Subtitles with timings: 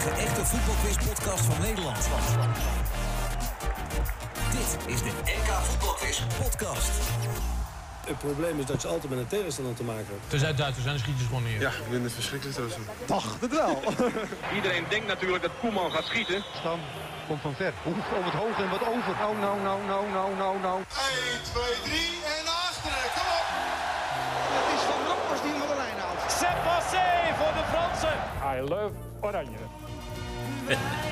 [0.00, 2.08] enige echte voetbalquiz-podcast van Nederland.
[4.50, 6.90] Dit is de NK Voetbalquiz podcast.
[8.06, 10.30] Het probleem is dat je altijd met een tegenstander te maken hebt.
[10.30, 11.60] Tenzij Duitsers zijn, dan schiet je ze gewoon neer.
[11.60, 12.66] Ja, ik vind het verschrikkelijk zo.
[13.06, 13.82] Dacht het wel.
[14.58, 16.44] Iedereen denkt natuurlijk dat Koeman gaat schieten.
[16.58, 16.80] Stam
[17.26, 17.72] komt van ver.
[17.86, 19.14] Oef, om het hoog en wat over.
[19.22, 20.78] Nou, nou, nou, nou, nou, nou, nou.
[20.78, 20.84] 1,
[21.52, 22.00] 2, 3
[22.36, 23.06] en achteren.
[23.16, 23.46] Kom op.
[24.56, 26.20] Het is Van Bronckhorst die hem van de lijn haalt.
[26.40, 27.06] C'est passé
[27.38, 28.16] voor de Fransen.
[28.54, 29.89] I love Oranje.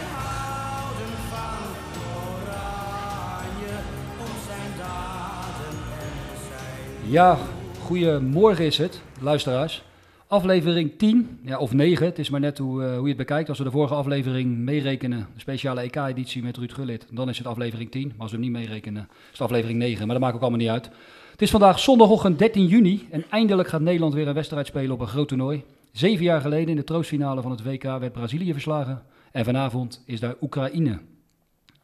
[7.09, 7.39] Ja,
[7.83, 9.83] goedemorgen is het, luisteraars.
[10.27, 13.49] Aflevering 10, ja, of 9, het is maar net hoe, eh, hoe je het bekijkt.
[13.49, 17.47] Als we de vorige aflevering meerekenen, de speciale EK-editie met Ruud Gullit, dan is het
[17.47, 18.07] aflevering 10.
[18.09, 19.99] Maar als we hem niet meerekenen, is het aflevering 9.
[20.07, 20.91] Maar dat maakt ook allemaal niet uit.
[21.31, 25.01] Het is vandaag zondagochtend 13 juni en eindelijk gaat Nederland weer een wedstrijd spelen op
[25.01, 25.63] een groot toernooi.
[25.93, 29.03] Zeven jaar geleden in de troostfinale van het WK werd Brazilië verslagen.
[29.33, 30.99] En vanavond is daar Oekraïne.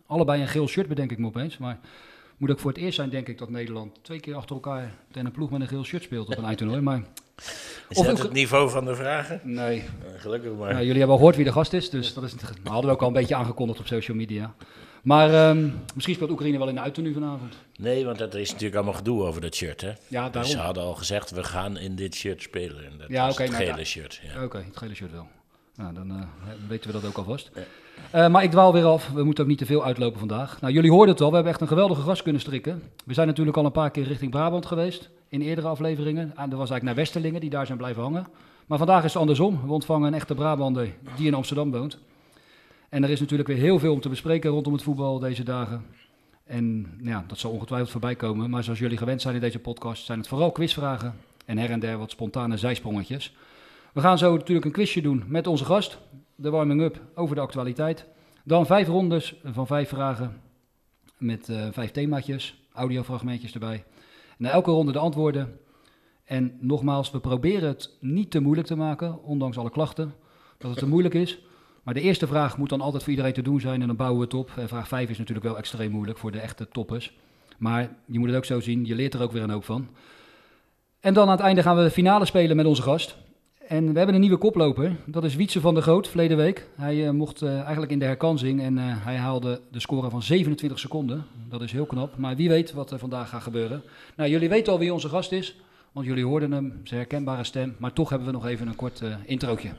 [0.06, 1.78] Allebei een geel shirt bedenk ik me opeens, maar
[2.36, 5.26] moet ook voor het eerst zijn, denk ik, dat Nederland twee keer achter elkaar tegen
[5.26, 6.80] een ploeg met een geel shirt speelt op een eindtoernooi.
[6.80, 7.02] Maar
[7.88, 9.40] Is Of dat het niveau van de vragen?
[9.44, 9.84] nee,
[10.16, 10.72] Gelukkig maar.
[10.72, 12.90] nou, jullie hebben al gehoord wie de gast is, dus dat is, dat hadden we
[12.90, 14.54] ook al een beetje aangekondigd op social media.
[15.02, 17.54] Maar ehm, misschien speelt Oekraïne wel in de uittoernooi vanavond.
[17.76, 19.92] Nee, want er is natuurlijk allemaal gedoe over dat shirt, hè?
[20.08, 20.50] Ja, Dus daarom.
[20.50, 22.84] ze hadden al gezegd, we gaan in dit shirt spelen.
[22.90, 24.20] En dat Ja, het nou, gele shirt.
[24.34, 24.44] Ja.
[24.44, 25.28] Oké, het gele shirt wel.
[25.76, 26.26] Nou, dan eh,
[26.68, 27.50] weten we dat ook alvast.
[28.10, 29.10] Eh, maar ik dwaal weer af.
[29.10, 30.60] We moeten ook niet te veel uitlopen vandaag.
[30.60, 31.28] Nou, jullie hoorden het al.
[31.28, 32.82] We hebben echt een geweldige gast kunnen strikken.
[33.04, 35.10] We zijn natuurlijk al een paar keer richting Brabant geweest.
[35.28, 36.22] In eerdere afleveringen.
[36.22, 38.26] En dat was eigenlijk naar Westerlingen, die daar zijn blijven hangen.
[38.66, 39.60] Maar vandaag is het andersom.
[39.66, 41.98] We ontvangen een echte Brabander die in Amsterdam woont.
[42.88, 45.84] En er is natuurlijk weer heel veel om te bespreken rondom het voetbal deze dagen.
[46.44, 48.50] En ja, dat zal ongetwijfeld voorbij komen.
[48.50, 51.14] Maar zoals jullie gewend zijn in deze podcast, zijn het vooral quizvragen.
[51.44, 53.34] En her en der wat spontane zijsprongetjes.
[53.94, 55.98] We gaan zo natuurlijk een quizje doen met onze gast.
[56.34, 58.06] De warming-up over de actualiteit.
[58.44, 60.40] Dan vijf rondes van vijf vragen
[61.18, 63.84] met eh, vijf themaatjes, audiofragmentjes erbij.
[64.38, 65.58] Na elke ronde de antwoorden.
[66.24, 70.14] En nogmaals, we proberen het niet te moeilijk te maken, ondanks alle klachten,
[70.58, 71.38] dat het te moeilijk is.
[71.82, 74.18] Maar de eerste vraag moet dan altijd voor iedereen te doen zijn en dan bouwen
[74.18, 74.50] we het op.
[74.56, 77.14] En vraag 5 is natuurlijk wel extreem moeilijk voor de echte toppers.
[77.58, 79.88] Maar je moet het ook zo zien, je leert er ook weer een hoop van.
[81.00, 83.22] En dan aan het einde gaan we de finale spelen met onze gast.
[83.68, 84.96] En we hebben een nieuwe koploper.
[85.06, 86.68] Dat is Wietse van der Groot, verleden week.
[86.74, 90.22] Hij eh, mocht eh, eigenlijk in de herkansing en eh, hij haalde de score van
[90.22, 91.24] 27 seconden.
[91.48, 92.16] Dat is heel knap.
[92.16, 93.82] Maar wie weet wat er vandaag gaat gebeuren.
[94.16, 95.56] Nou, jullie weten al wie onze gast is.
[95.92, 97.76] Want jullie hoorden hem, zijn herkenbare stem.
[97.78, 99.70] Maar toch hebben we nog even een kort introotje.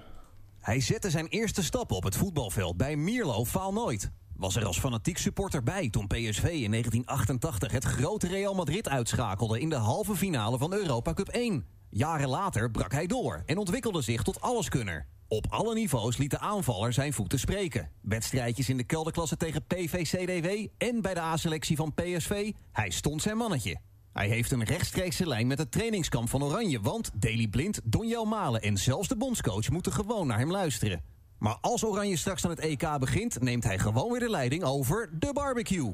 [0.59, 4.11] Hij zette zijn eerste stappen op het voetbalveld bij Mierlo Faal Nooit.
[4.35, 9.59] Was er als fanatiek supporter bij toen PSV in 1988 het grote Real Madrid uitschakelde
[9.59, 11.74] in de halve finale van Europa Cup 1.
[11.97, 15.05] Jaren later brak hij door en ontwikkelde zich tot alleskunner.
[15.27, 17.89] Op alle niveaus liet de aanvaller zijn voeten spreken.
[18.01, 22.51] Wedstrijdjes in de kelderklasse tegen PVCDW en bij de A-selectie van PSV.
[22.71, 23.77] Hij stond zijn mannetje.
[24.13, 28.61] Hij heeft een rechtstreekse lijn met het trainingskamp van Oranje, want Daley Blind, Donjel Malen
[28.61, 31.03] en zelfs de bondscoach moeten gewoon naar hem luisteren.
[31.39, 35.09] Maar als Oranje straks aan het EK begint, neemt hij gewoon weer de leiding over
[35.19, 35.93] de barbecue.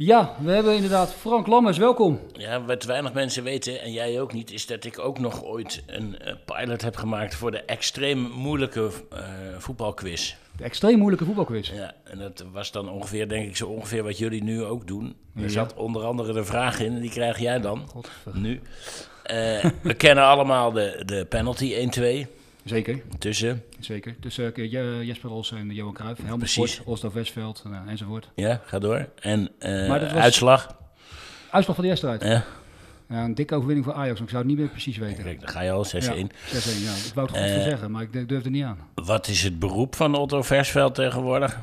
[0.00, 2.20] Ja, we hebben inderdaad Frank Lammers, welkom.
[2.32, 5.82] Ja, wat weinig mensen weten, en jij ook niet, is dat ik ook nog ooit
[5.86, 9.20] een eh, pilot heb gemaakt voor de extreem moeilijke eh,
[9.58, 10.34] voetbalquiz.
[10.56, 11.70] De extreem moeilijke voetbalquiz.
[11.70, 15.16] Ja, en dat was dan ongeveer, denk ik, zo ongeveer wat jullie nu ook doen.
[15.36, 15.48] Er Ja.
[15.48, 18.60] zat onder andere de vraag in, en die krijg jij dan, Godver- nu.
[19.22, 21.74] Eh, we kennen allemaal de, de penalty
[22.26, 22.37] 1-2
[22.68, 23.62] Zeker, tussen.
[23.80, 24.14] zeker.
[24.20, 26.80] Tussen uh, Je- Jesper Ros en Johan Cruijff, Helmut Precies.
[26.84, 28.30] Oslo Westveld nou, enzovoort.
[28.34, 29.08] Ja, ga door.
[29.20, 30.76] En eh, Maar dat was- uitslag.
[31.50, 32.22] Uitslag van de eerste uit.
[32.22, 32.44] Ja,
[33.08, 35.24] Ja, een dikke overwinning voor Ajax, maar ik zou het niet meer precies weten.
[35.24, 35.88] kijk, dan ga je al 6-1.
[35.90, 36.92] Ja, 6-1, ja.
[37.06, 38.78] Ik wou het goed Eh, zeggen, maar ik durfde niet aan.
[38.94, 41.58] Wat is het beroep van Otto Versveld tegenwoordig?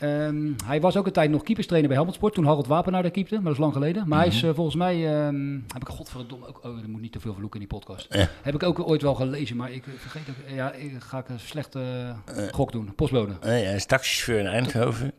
[0.00, 3.10] Ehm, hij was ook een tijd nog keeperstrainer bij Helmut Sport, toen Harold Wapenaar daar
[3.10, 4.08] keepte, maar dat is lang geleden.
[4.08, 4.46] Maar hij is Mhm.
[4.46, 4.94] eh, volgens mij,
[5.26, 8.06] ehm, heb ik godverdomme ook, oh, er moet niet te veel vloeken in die podcast.
[8.42, 11.28] Heb ik ook ooit wel gelezen, maar ik eh, vergeet ook, ja, ik ga ik
[11.28, 12.94] een slechte eh, gok doen.
[12.94, 15.12] Postbode, Nee, hij is taxichauffeur in Eindhoven.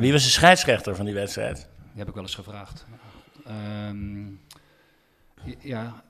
[0.00, 1.56] Wie was de scheidsrechter van die wedstrijd?
[1.56, 2.86] die heb ik wel eens gevraagd.
[3.46, 3.52] Oh
[5.62, 6.02] ja.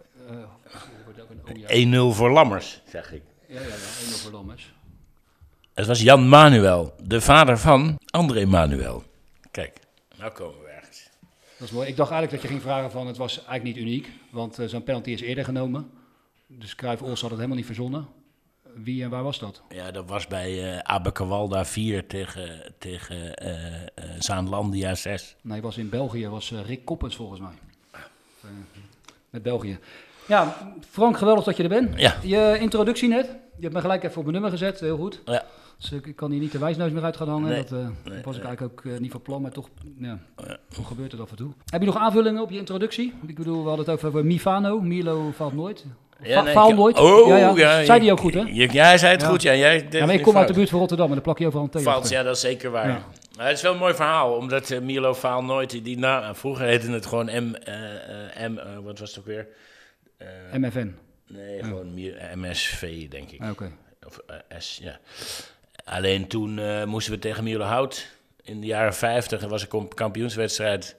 [1.69, 3.23] 1-0 voor Lammers, zeg ik.
[3.49, 4.75] Ja, ja, ja, 1-0 voor Lammers.
[5.75, 9.03] Het was Jan Manuel, de vader van André Manuel.
[9.51, 9.81] Kijk,
[10.17, 11.09] nou komen we ergens.
[11.59, 11.89] Dat is mooi.
[11.89, 14.67] Ik dacht eigenlijk dat je ging vragen van het was eigenlijk niet uniek, want eh,
[14.67, 15.91] zo'n penalty is eerder genomen.
[16.47, 18.07] Dus Cruijff Ols had het helemaal niet verzonnen.
[18.75, 19.63] Wie en waar was dat?
[19.69, 23.87] Ja, dat was bij eh Abekawalda 4 tegen, tegen eh eh,
[24.19, 25.37] Zaanlandia 6.
[25.43, 27.55] Nee, was in België, was Rick Koppens volgens mij.
[29.31, 29.79] Met België.
[30.27, 32.01] Ja, Frank, geweldig dat je er bent.
[32.01, 32.17] Ja.
[32.23, 33.27] Je introductie net,
[33.57, 35.21] je hebt me gelijk even op mijn nummer gezet, heel goed.
[35.25, 35.45] Ja.
[35.79, 37.49] Dus ik kan hier niet de wijsneus meer uit gaan hangen.
[37.49, 37.65] Nee.
[37.65, 39.69] Dat eh, Nee, was ik eigenlijk ook eh, niet van plan, maar toch,
[39.99, 40.57] ja, Ja.
[40.69, 41.53] toch gebeurt het af en toe.
[41.67, 43.13] Heb je nog aanvullingen op je introductie?
[43.27, 44.81] Ik bedoel, we hadden het over, over Mifano.
[44.81, 45.85] Milo valt nooit.
[46.23, 46.99] Ja, nee, faal nooit.
[46.99, 47.53] Oh, ja, ja.
[47.57, 48.41] ja, Zei die ook goed, hè?
[48.41, 49.43] ja, hij zei het goed.
[49.43, 51.47] Ja, jij, Ja, maar ik kom uit de buurt van Rotterdam en dan plak je
[51.47, 52.17] overal een Valt, achter.
[52.17, 53.03] ja, dat is zeker waar.
[53.37, 56.67] Maar het is wel een mooi verhaal, omdat eh, Milo Faal nooit die, na, vroeger
[56.67, 57.55] heette het gewoon M,
[58.49, 58.55] M
[58.85, 59.47] wat was het ook weer?
[60.53, 60.95] MFN.
[61.29, 61.95] nee, gewoon
[62.35, 63.41] MSV denk ik.
[63.41, 63.71] Ah, Oké.
[64.07, 64.21] Of
[64.59, 64.99] S, ja.
[65.85, 68.07] Alleen toen eh, moesten we tegen Milo Hout
[68.43, 70.97] in de jaren 50 en was ik op kampioenswedstrijd.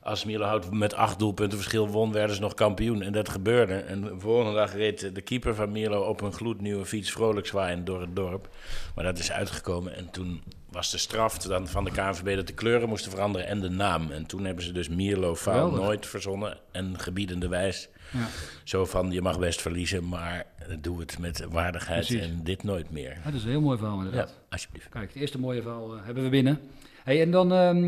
[0.00, 3.02] Als Milo Hout met acht doelpunten verschil won, werden ze nog kampioen.
[3.02, 3.74] En dat gebeurde.
[3.74, 7.86] En de volgende dag reed de keeper van Milo op een gloednieuwe fiets vrolijk zwaaiend
[7.86, 8.48] door het dorp.
[8.94, 9.96] Maar dat is uitgekomen.
[9.96, 13.60] En toen was de straf dan van de KNVB dat de kleuren moesten veranderen en
[13.60, 14.10] de naam.
[14.10, 17.88] En toen hebben ze dus Mierlo Faal nooit verzonnen en gebiedende wijs.
[18.14, 18.26] Ja.
[18.64, 20.46] Zo van, je mag best verliezen, maar
[20.80, 22.26] doe het met waardigheid Precies.
[22.26, 23.10] en dit nooit meer.
[23.10, 24.38] Ja, dat is een heel mooi verhaal Ja, inderdaad.
[24.50, 24.88] alsjeblieft.
[24.88, 26.60] Kijk, het eerste mooie verhaal eh, hebben we binnen.
[27.04, 27.84] Hey, en dan, ehm,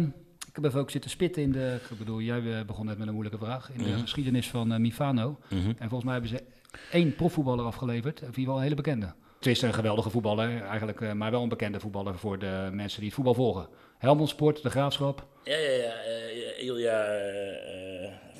[0.48, 3.06] ik heb even ook zitten spitten in de, ik bedoel, jij eh, begon net met
[3.06, 4.00] een moeilijke vraag, in de Mhm.
[4.00, 5.38] geschiedenis van eh, Mifano.
[5.48, 5.68] Mhm.
[5.68, 6.42] En volgens mij hebben ze
[6.90, 9.12] één profvoetballer afgeleverd, of in ieder geval een hele bekende.
[9.36, 12.96] Het is een geweldige voetballer, eigenlijk, eh, maar wel een bekende voetballer voor de mensen
[12.98, 13.68] die het voetbal volgen.
[13.98, 15.26] Helmond Sport, De Graafschap.
[15.44, 15.92] Ja, ja, ja.
[15.92, 17.04] eh, Ilja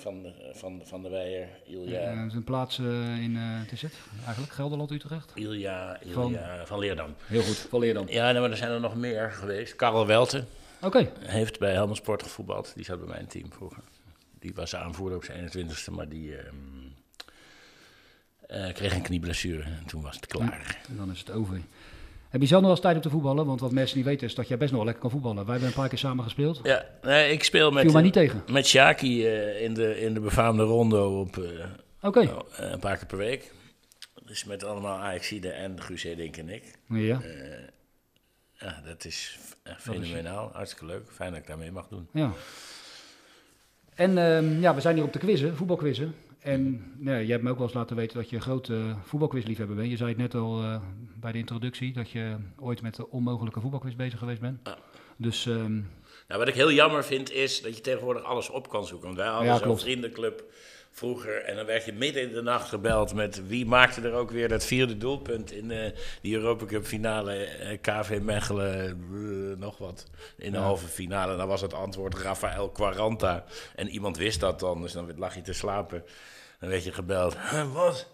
[0.06, 1.48] van, de- van, van der Weijer.
[1.64, 3.94] Ilja, Eh, zijn plaats eh, in, eh, wat is het,
[4.24, 5.32] eigenlijk Gelderland, Utrecht.
[5.34, 7.14] Ilja, van- Ilja van, Leerdam.
[7.26, 8.08] Heel goed, van Leerdam.
[8.08, 9.76] Ja, nee, maar er zijn er nog meer geweest.
[9.76, 10.46] Karel Welten
[11.20, 12.72] heeft bij Helmond Sport gevoetbald.
[12.74, 13.82] Die zat bij mijn team vroeger.
[14.38, 16.54] Die was aanvoerder op zijn 21ste, maar die ehm,
[18.46, 19.62] eh, kreeg een knieblessure.
[19.62, 20.80] En toen was het klaar.
[20.88, 21.60] en dan is het over.
[22.36, 23.46] Heb je zelf nog wel eens tijd om te voetballen?
[23.46, 25.42] Want wat mensen niet weten is dat jij best nog wel lekker kan voetballen.
[25.44, 26.60] Wij hebben een paar keer samen gespeeld.
[26.62, 28.42] Ja, nee, ik speel met, mij eh, niet tegen.
[28.50, 31.36] met Shaki eh, in, de, in de befaamde rondo op
[32.00, 32.20] Oké.
[32.20, 33.52] eh, een paar keer per week.
[34.24, 36.64] Dus met allemaal Ajaxide en Guus Hiddink en ik.
[36.88, 37.20] Ja.
[38.52, 39.38] Ja, dat is
[39.78, 40.50] fenomenaal.
[40.52, 41.10] Hartstikke leuk.
[41.12, 42.08] Fijn dat ik daarmee mag doen.
[42.12, 42.32] Ja.
[43.94, 46.14] En ehm, ja, we zijn hier op de quizzen, voetbalquizzen.
[46.46, 48.96] En nou, je hebt me ook wel eens laten weten dat je een grote eh,
[49.04, 49.90] voetbalquizliefhebber bent.
[49.90, 50.80] Je zei het net al eh,
[51.20, 54.58] bij de introductie dat je ooit met de onmogelijke voetbalquiz bezig geweest bent.
[55.16, 55.72] Dus ehm,
[56.28, 59.06] Nou, wat ik heel jammer vind is dat je tegenwoordig alles op kan zoeken.
[59.06, 60.44] Want wij hadden Ja, zo'n vriendenclub
[60.90, 64.30] vroeger en dan werd je midden in de nacht gebeld met wie maakte er ook
[64.30, 68.98] weer dat vierde doelpunt in eh, die Europa Cup finale eh, KV Mechelen,
[69.58, 70.06] nog wat,
[70.36, 70.64] in de Ja.
[70.64, 71.36] halve finale.
[71.36, 73.44] Dan was het antwoord Rafael Quaranta
[73.74, 76.04] en iemand wist dat dan, dus dan lag je te slapen.
[76.60, 78.06] Dan werd je gebeld, "Huh, wat?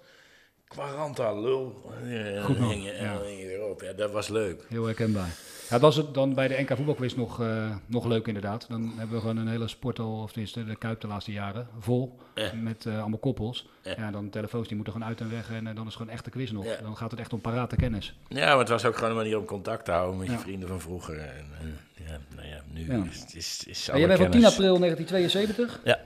[0.69, 1.93] Quaranta, lul.
[2.03, 3.81] En dan Goed en dan hing je weer op.
[3.81, 4.62] Ja, dat was leuk.
[4.69, 5.31] heel herkenbaar.
[5.72, 8.66] Ja, dat was het dan bij de NK voetbalquiz nog, eh, nog leuk inderdaad.
[8.69, 12.19] Dan hebben we gewoon een hele sportal, of tenminste de Kuip de laatste jaren, vol.
[12.34, 12.50] Ja.
[12.62, 13.69] Met eh, allemaal koppels.
[13.82, 13.94] Ja.
[13.96, 14.10] Ja.
[14.10, 15.50] dan telefoons die moeten gewoon uit en weg.
[15.50, 16.64] En eh, dan is het gewoon echt een quiz nog.
[16.64, 16.76] Ja.
[16.82, 18.14] Dan gaat het echt om parate kennis.
[18.28, 20.69] Ja, maar het was ook gewoon een manier om contact te houden met je vrienden
[20.69, 21.19] van vroeger.
[21.19, 24.58] En, eh, ja, nou ja, nu is het is, alle jij bent van 10 kennis-
[24.58, 25.80] april 1972.
[25.84, 25.98] Ja.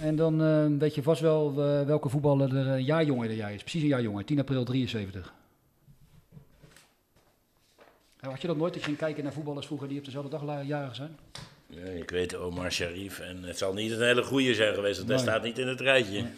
[0.00, 3.36] En dan eh, weet je vast wel eh, welke voetballer er een jaar jonger dan
[3.36, 3.60] jij is.
[3.60, 5.32] Precies een jaar jonger, 10 april 73.
[8.30, 10.64] Had je dat nooit, dat je ging kijken naar voetballers vroeger die op dezelfde dag
[10.66, 11.16] jarig zijn?
[11.66, 15.08] Ja, ik weet Omar Sharif en het zal niet een hele goede zijn geweest, want
[15.08, 15.26] hij Nee.
[15.26, 16.12] staat niet in het rijtje.
[16.12, 16.30] Nee.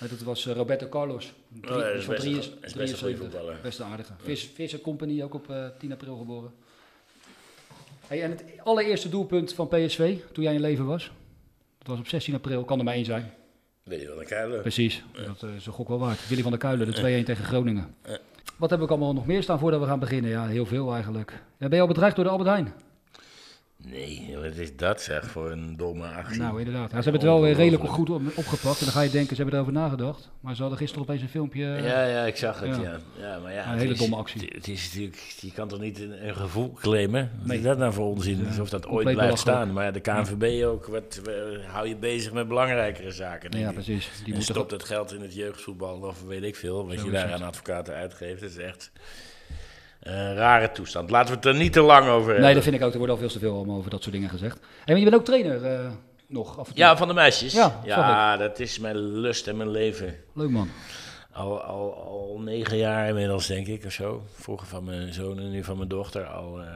[0.00, 1.32] Nee, Dat was eh, Roberto Carlos.
[1.60, 3.18] Drie- Oh, ja, is van best een- dat is best een goede 73.
[3.30, 3.56] voetballer.
[3.62, 4.12] Best een aardige.
[4.22, 6.52] Vis, Visser Company, ook op eh, 10 april geboren.
[8.06, 11.10] Hey, en het allereerste doelpunt van PSV, toen jij in leven was,
[11.78, 13.32] dat was op 16 april, kan er maar één zijn.
[13.84, 14.60] Je wel, een kuilen.
[14.60, 16.28] Precies, dat eh, is een gok wel waard.
[16.28, 17.94] Willy van der Kuilen, de 2-1 tegen Groningen.
[18.56, 20.30] Wat heb ik allemaal nog meer staan voordat we gaan beginnen?
[20.30, 21.42] Ja, heel veel eigenlijk.
[21.58, 22.72] Ben je al bedreigd door de Albert Heijn?
[23.86, 26.40] Nee, wat is dat zeg, voor een domme actie.
[26.40, 26.82] Nou, inderdaad.
[26.90, 28.78] Ja, ze hebben het wel weer redelijk goed op- opgepakt.
[28.78, 30.30] En dan ga je denken, ze hebben erover nagedacht.
[30.40, 31.64] Maar ze hadden gisteren opeens een filmpje...
[31.74, 32.82] eh, Ja, ja, ik zag het, Ja.
[32.82, 32.98] ja.
[33.18, 33.38] ja.
[33.38, 34.50] maar ja, Een hele is- domme actie.
[34.54, 37.30] Het, is natuurlijk, je kan toch niet een, een gevoel claimen?
[37.38, 37.58] Wat Nee.
[37.58, 38.46] is dat nou voor onzin?
[38.46, 39.72] Alsof dat ooit blijft staan.
[39.72, 41.20] Maar de KNVB ook, wat,
[41.66, 43.50] hou je bezig met belangrijkere zaken.
[43.50, 44.10] denk ja, precies.
[44.24, 47.32] Die en stopt het geld in het jeugdvoetbal of weet ik veel, wat je daar
[47.32, 48.40] aan advocaten uitgeeft.
[48.40, 48.90] Het is echt
[50.02, 51.10] een rare toestand.
[51.10, 52.44] Laten we het er niet te lang over hebben.
[52.44, 52.92] Nee, dat vind ik ook.
[52.92, 54.60] Er wordt al veel te veel over dat soort dingen gezegd.
[54.86, 55.90] Maar je bent ook trainer eh,
[56.26, 56.82] nog af en toe.
[56.82, 57.52] Ja, van de meisjes.
[57.52, 60.14] Ja, Ja, dat is mijn lust en mijn leven.
[60.34, 60.68] Leuk man.
[61.32, 64.22] Al, al, al negen jaar inmiddels, denk ik, of zo.
[64.34, 66.60] Vroeger van mijn zoon en nu van mijn dochter al.
[66.60, 66.66] eh,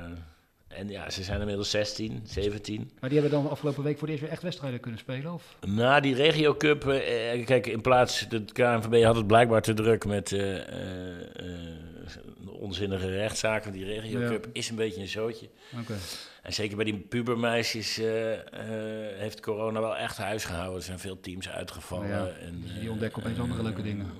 [0.68, 2.90] en ja, ze zijn inmiddels 16, 17.
[3.00, 5.32] Maar die hebben dan afgelopen week voor het eerst weer echt wedstrijden kunnen spelen?
[5.32, 5.42] Of?
[5.66, 10.04] Na die regio cup, eh, kijk, in plaats, de KNVB had het blijkbaar te druk
[10.06, 10.56] met eh,
[12.56, 13.72] onzinnige rechtszaken.
[13.72, 14.38] Die regio Ja.
[14.52, 15.48] is een beetje een zootje.
[16.42, 18.38] En zeker bij die pubermeisjes eh, eh,
[19.18, 20.76] heeft corona wel echt huis gehouden.
[20.76, 22.08] Er zijn veel teams uitgevallen.
[22.08, 24.10] Ja, en, dus die eh, ontdekken opeens andere leuke dingen.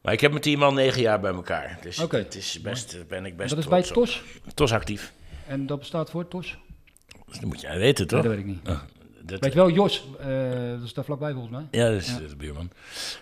[0.00, 1.78] Maar ik heb met die man negen jaar bij elkaar.
[1.82, 3.82] Dus het is best, ben ik best dat is bij.
[3.82, 4.22] TOS.
[4.54, 5.12] TOS actief.
[5.46, 6.58] En dat bestaat voor TOS?
[7.26, 8.22] Dus dat moet jij weten, toch?
[8.22, 8.68] Nee, dat weet ik niet.
[8.68, 8.80] Ah,
[9.30, 10.26] dat- Weet je wel, Jos, eh,
[10.70, 11.64] dat is daar vlakbij volgens mij.
[11.70, 12.70] Ja, dat is de buurman.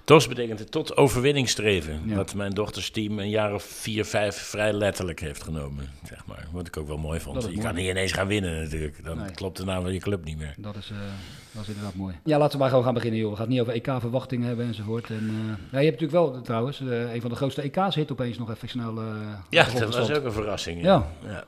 [0.04, 2.02] TOS betekent het tot overwinning streven.
[2.06, 2.14] Ja.
[2.16, 5.88] Wat mijn dochters team een jaar of vier, vijf vrij letterlijk heeft genomen.
[6.04, 6.46] Zeg maar.
[6.52, 7.42] Wat ik ook wel mooi vond.
[7.42, 7.60] Je mooi.
[7.60, 9.04] kan niet ineens gaan winnen natuurlijk.
[9.04, 9.30] Dan Nee.
[9.30, 10.54] klopt de naam van je club niet meer.
[10.58, 10.96] Dat is, eh,
[11.52, 12.14] dat is inderdaad mooi.
[12.24, 13.30] Ja, laten we maar gewoon gaan beginnen, joh.
[13.30, 15.10] We gaan het niet over EK-verwachtingen hebben enzovoort.
[15.10, 18.38] En, eh, ja, je hebt natuurlijk wel, trouwens, een van de grootste EK's hit opeens
[18.38, 19.02] nog even snel.
[19.50, 20.82] Ja, dat was ook een verrassing.
[20.82, 21.06] Ja.
[21.26, 21.44] ja.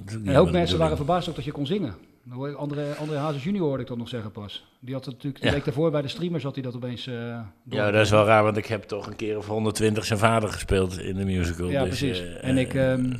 [0.00, 1.94] Ook En een helemaal hoop de mensen waren verbaasd ook dat je kon zingen.
[2.24, 4.64] Dan hoor je André, André Hazes junior hoorde ik dat nog zeggen pas.
[4.80, 5.54] Die had het natuurlijk de Ja.
[5.54, 7.44] week daarvoor bij de streamers had hij dat opeens door.
[7.64, 10.48] Ja, dat is wel raar, want ik heb toch een keer of 120 zijn vader
[10.48, 11.68] gespeeld in de musical.
[11.68, 12.18] Ja, dus, precies.
[12.20, 13.12] eh, en ik eh, ehm,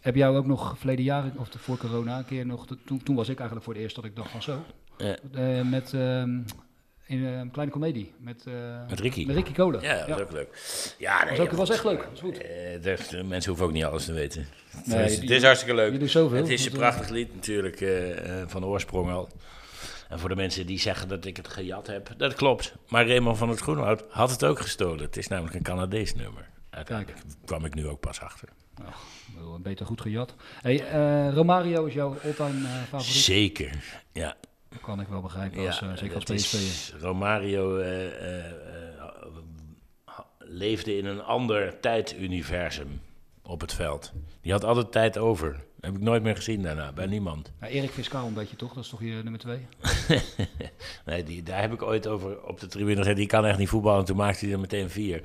[0.00, 2.66] heb jou ook nog verleden jaar, of voor corona, een keer nog.
[2.84, 4.58] Toen, toen was ik eigenlijk voor het eerst dat ik dacht van zo.
[4.98, 5.64] Ja.
[5.64, 6.38] Met ehm,
[7.06, 8.14] in een kleine komedie.
[8.18, 9.26] Met, eh, Met Ricky.
[9.26, 9.82] Met Ricky Kolen.
[9.82, 10.48] Ja, dat was ook leuk.
[10.98, 11.74] Ja, nee, was, ook, ja, was goed.
[11.76, 12.02] echt leuk.
[12.02, 12.38] Dat is goed.
[12.38, 12.48] Eh,
[12.82, 14.46] de, de mensen hoeven ook niet alles te weten.
[14.84, 15.92] Nee, het, is, die- het is hartstikke leuk.
[15.92, 16.36] je doet zoveel.
[16.38, 19.28] Het is een prachtig lied natuurlijk, eh, eh, van oorsprong al.
[20.08, 22.74] En voor de mensen die zeggen dat ik het gejat heb, dat klopt.
[22.88, 25.04] Maar Raymond van het Groenhout had het ook gestolen.
[25.04, 26.48] Het is namelijk een Canadees nummer.
[26.70, 28.48] Uiteindelijk kwam ik nu ook pas achter.
[29.38, 30.34] Wel, Beter goed gejat.
[30.62, 33.14] Hey, eh, Romario is jouw all-time eh, favoriet?
[33.14, 33.70] Zeker,
[34.12, 34.36] ja.
[34.76, 36.92] Dat kan ik wel begrijpen, als, eh, zeker als PSV.
[37.00, 38.52] Romario eh, eh,
[40.38, 43.00] leefde in een ander tijduniversum
[43.42, 44.12] op het veld.
[44.40, 45.52] Die had altijd tijd over.
[45.52, 47.52] Dat heb ik nooit meer gezien daarna, bij niemand.
[47.60, 48.72] Ja, Erik Fiscaal een beetje toch?
[48.74, 49.66] Dat is toch je nummer twee?
[51.06, 53.16] nee, die, daar heb ik ooit over op de tribune gezegd.
[53.16, 54.00] Die kan echt niet voetballen.
[54.00, 55.22] En toen maakte hij er meteen vier.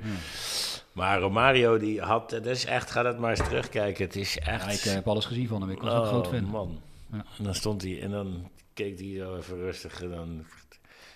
[0.92, 2.30] Maar Romario, die had...
[2.30, 2.90] Dat is echt...
[2.90, 4.04] Ga dat maar eens terugkijken.
[4.04, 4.64] Het is echt...
[4.64, 5.70] Ja, ik heb alles gezien van hem.
[5.70, 6.44] Ik was ook een groot fan.
[6.44, 6.80] Oh, man.
[7.12, 7.24] Ja.
[7.38, 8.02] En dan stond hij...
[8.02, 10.02] En dan keek hij zo even rustig.
[10.02, 10.44] En dan...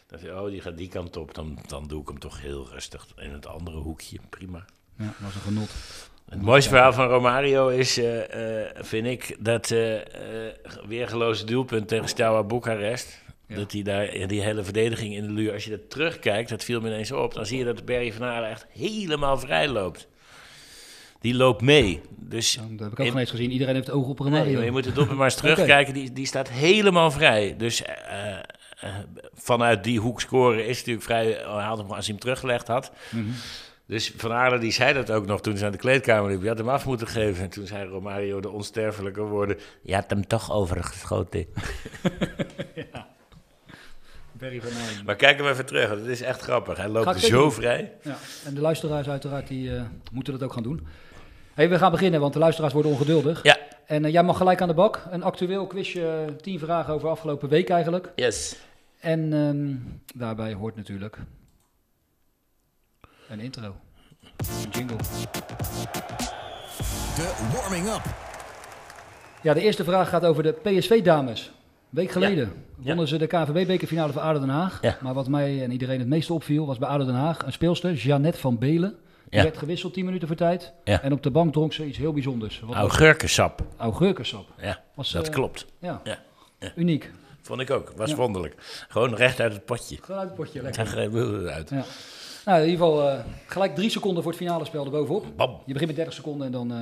[0.06, 1.34] Dan zei hij, oh, die gaat die kant op.
[1.34, 4.18] Dan, dan doe ik hem toch heel rustig in het andere hoekje.
[4.30, 4.64] Prima.
[4.96, 5.70] Ja, was een genot.
[6.28, 9.98] Het mooiste verhaal van Romario is, eh, eh, vind ik, dat eh
[10.86, 13.22] weergeloze doelpunt tegen Steaua Boekarest.
[13.46, 13.56] Ja.
[13.56, 16.64] Dat hij daar in die hele verdediging in de luur, als je dat terugkijkt, dat
[16.64, 20.08] viel me ineens op, dan zie je dat Barry van Aalen echt helemaal vrij loopt.
[21.20, 22.00] Die loopt mee.
[22.18, 23.50] Dus Ja, dat heb ik ook geen eens gezien.
[23.50, 24.54] Iedereen heeft oog op Nee, Romario.
[24.54, 25.94] maar je moet doelpunt maar eens terugkijken.
[25.94, 27.54] Die, die staat helemaal vrij.
[27.58, 28.32] Dus eh,
[28.80, 28.94] eh,
[29.34, 31.24] vanuit die hoek scoren is natuurlijk vrij.
[31.24, 32.92] Hij hem, als hij hem teruggelegd had.
[33.10, 33.24] Mhm.
[33.86, 36.42] Dus Van Aarle die zei dat ook nog toen ze naar de kleedkamer liep.
[36.42, 37.42] Je had hem af moeten geven.
[37.44, 39.58] En toen zei Romario de onsterfelijke woorden.
[39.82, 41.46] Je had hem toch overgeschoten.
[44.38, 44.70] Barry van.
[45.04, 45.90] Maar kijk hem even terug.
[45.90, 46.76] Het is echt grappig.
[46.76, 47.92] Hij loopt zo vrij.
[48.02, 49.82] Ja, en de luisteraars uiteraard, die eh,
[50.12, 50.86] moeten dat ook gaan doen.
[51.56, 53.42] Hey, we gaan beginnen, want de luisteraars worden ongeduldig.
[53.42, 53.56] Ja.
[53.86, 55.02] En eh, jij mag gelijk aan de bak.
[55.10, 58.12] Een actueel quizje, eh, tien vragen over afgelopen week eigenlijk.
[58.14, 58.56] Yes.
[59.00, 59.74] En ehm,
[60.18, 61.18] daarbij hoort natuurlijk
[63.28, 63.74] een intro.
[64.36, 64.96] Een jingle.
[67.16, 68.02] De warming-up.
[69.42, 71.52] Ja, de eerste vraag gaat over de PSV-dames.
[71.88, 72.86] Week geleden Ja.
[72.86, 74.78] wonnen ze de KNVB-bekerfinale van ADO Den Haag.
[74.82, 74.96] Ja.
[75.00, 77.92] Maar wat mij en iedereen het meeste opviel, was bij ADO Den Haag een speelster,
[77.92, 78.94] Jeannette van Belen.
[79.28, 80.72] Die werd gewisseld 10 minuten voor tijd.
[80.84, 82.60] En op de bank dronk ze iets heel bijzonders.
[82.60, 82.76] Wat?
[82.76, 83.62] Augurkensap.
[83.76, 84.46] Augurkensap.
[84.60, 85.66] Ja, Was, dat eh, klopt.
[85.78, 86.02] Ja,
[86.76, 87.10] uniek.
[87.42, 87.92] Vond ik ook.
[87.96, 88.54] Was wonderlijk.
[88.88, 89.96] Gewoon recht uit het potje.
[90.00, 90.98] Gewoon uit het potje, lekker.
[90.98, 91.70] er heel uit.
[91.70, 91.84] Ja.
[92.44, 95.26] Nou, in ieder geval eh, gelijk drie seconden voor het finale spel erbovenop.
[95.36, 95.60] Bam.
[95.64, 96.76] Je begint met 30 seconden en dan eh,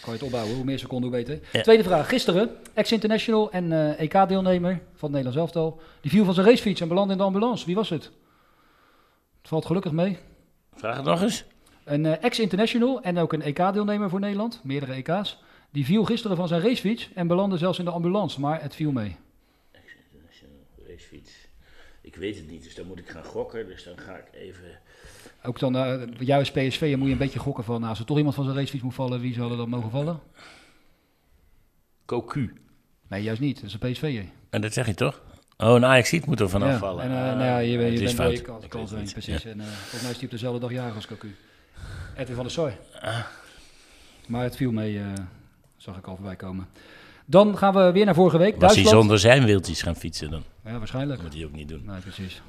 [0.00, 0.54] kan je het opbouwen.
[0.54, 1.40] Hoe meer seconden, hoe beter.
[1.52, 1.62] Ja.
[1.62, 2.08] Tweede vraag.
[2.08, 5.80] Gisteren, ex-international en EK-deelnemer van het Nederlands elftal.
[6.00, 7.66] Die viel van zijn racefiets en belandde in de ambulance.
[7.66, 8.04] Wie was het?
[9.38, 10.18] Het valt gelukkig mee.
[10.74, 11.44] Vraag het nog eens.
[11.88, 14.60] Een eh, ex-international en ook een EK-deelnemer voor Nederland.
[14.64, 15.38] Meerdere EK's.
[15.70, 18.40] Die viel gisteren van zijn racefiets en belandde zelfs in de ambulance.
[18.40, 19.16] Maar het viel mee.
[20.88, 21.32] Racefiets.
[22.00, 23.66] Ik weet het niet, dus dan moet ik gaan gokken.
[23.66, 24.78] Dus dan ga ik even...
[25.42, 27.76] Ook dan, eh jij als PSV moet je een beetje gokken van...
[27.76, 29.90] Nou, als er toch iemand van zijn racefiets moet vallen, wie zal er dan mogen
[29.90, 30.20] vallen?
[32.04, 32.52] Cocu.
[33.08, 33.54] Nee, juist niet.
[33.54, 34.24] Dat is een PSV.
[34.50, 35.22] En dat zeg je toch?
[35.56, 36.78] Oh, een Ajax moet er vanaf ja.
[36.78, 37.04] vallen.
[37.04, 39.12] En, eh, Ah, nou ja, je, je is bent kans, kans niet.
[39.12, 39.42] precies.
[39.42, 39.50] Ja.
[39.50, 41.34] En eh, volgens mij is hij op dezelfde dag jarig als Cocu.
[42.18, 42.72] Edwin van der Sar.
[43.00, 43.18] Ah.
[44.26, 45.04] Maar het viel mee, eh,
[45.76, 46.68] zag ik al voorbij komen.
[47.24, 48.60] Dan gaan we weer naar vorige week.
[48.60, 50.42] Was hij zonder zijn wieltjes gaan fietsen dan?
[50.64, 51.20] Ja, waarschijnlijk.
[51.20, 51.82] Dat moet hij ook niet doen.
[51.84, 52.42] Nee, precies.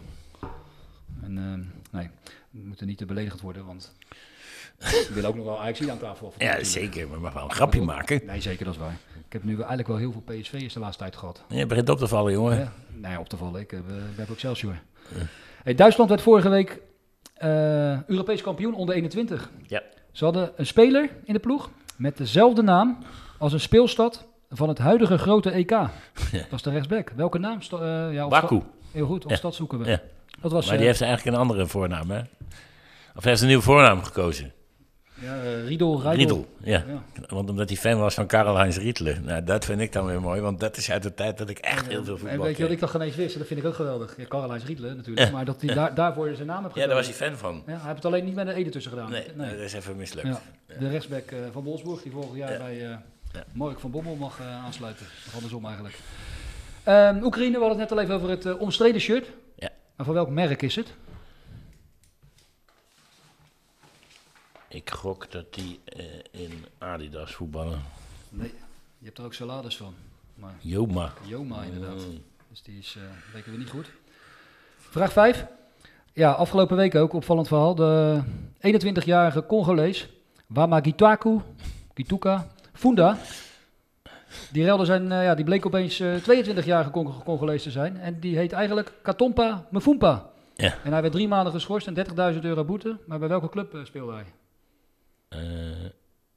[1.21, 1.61] En ehm,
[1.97, 2.09] nee,
[2.49, 3.93] we moeten niet te beledigend worden, want
[4.77, 6.33] we willen ook nog wel Ajax aan tafel.
[6.37, 7.07] Ja, zeker.
[7.07, 8.21] Maar mag wel een grapje maken.
[8.25, 8.97] Nee, zeker, dat is waar.
[9.25, 11.43] Ik heb nu eigenlijk wel heel veel PSV'ers de laatste tijd gehad.
[11.47, 12.57] Je begint op te vallen, jongen.
[12.57, 13.61] Ja, nee, op te vallen.
[13.61, 14.79] Ik heb, eh, ik heb ook Excelsior.
[15.63, 16.79] Hey, Duitsland werd vorige week
[17.39, 19.49] eh, Europees kampioen onder 21.
[19.67, 19.81] Ja.
[20.11, 22.97] Ze hadden een speler in de ploeg met dezelfde naam
[23.37, 25.69] als een speelstad van het huidige grote EK.
[25.69, 25.89] Dat
[26.51, 27.11] is de rechtsback.
[27.15, 27.57] Welke naam?
[27.81, 28.61] eh, ja, Baku.
[28.91, 29.35] Heel goed, op Ja.
[29.35, 29.89] stad zoeken we.
[29.89, 30.01] Ja.
[30.41, 32.19] Dat was, Maar die eh, heeft eigenlijk een andere voornaam, hè?
[33.15, 34.53] Of hij heeft een nieuwe voornaam gekozen.
[35.21, 36.11] Ja, eh, Riedel, Riedel.
[36.13, 36.83] Riedel, ja.
[36.87, 37.25] Ja.
[37.27, 39.15] Want omdat hij fan was van Karl-Heinz Riedle.
[39.19, 41.57] Nou, dat vind ik dan weer mooi, want dat is uit de tijd dat ik
[41.59, 43.37] echt heel veel voetbal En weet je wat ik nog geen eens wist?
[43.37, 44.17] Dat vind ik ook geweldig.
[44.17, 45.27] Ja, Karl-Heinz Riedle natuurlijk.
[45.27, 45.33] Ja.
[45.33, 47.63] Maar dat hij daar, daarvoor zijn naam heeft Ja, daar was hij fan van.
[47.65, 49.11] Ja, hij heeft het alleen niet met een Ede tussen gedaan.
[49.11, 50.27] Nee, dat is even mislukt.
[50.27, 50.41] Ja.
[50.79, 52.57] De rechtsback eh, van Wolfsburg, die vorig jaar Ja.
[52.57, 52.89] bij eh
[53.33, 53.43] Ja.
[53.51, 55.05] Mark van Bommel mag eh, aansluiten.
[55.27, 55.95] Of andersom eigenlijk.
[56.83, 59.27] Ehm, Oekraïne, we hadden het net al even over het eh, omstreden shirt.
[59.55, 59.69] Ja.
[59.95, 60.93] En van welk merk is het?
[64.69, 67.81] Ik gok dat die eh, in Adidas voetballen.
[68.29, 68.53] Nee,
[68.97, 69.93] je hebt er ook salades van.
[70.35, 71.13] Maar Joma.
[71.25, 71.95] Joma inderdaad.
[72.07, 72.21] Mm.
[72.49, 73.91] Dus die is eh weken we niet goed.
[74.77, 75.45] Vraag 5.
[76.13, 77.75] Ja, afgelopen week ook, opvallend verhaal.
[77.75, 78.21] De
[78.61, 80.09] 21-jarige Congolees,
[80.47, 81.39] Wama Gitaku,
[81.93, 83.17] Gituka, Funda.
[84.51, 87.97] Die relde zijn, eh, ja, die bleek opeens eh 22-jarige Cong- Congolees te zijn.
[87.97, 90.29] En die heet eigenlijk Katompa Mfumpa.
[90.55, 90.75] Ja.
[90.83, 91.93] En hij werd drie maanden geschorst en
[92.33, 92.97] 30.000 euro boete.
[93.05, 94.25] Maar bij welke club speelde hij?
[95.29, 95.39] Eh,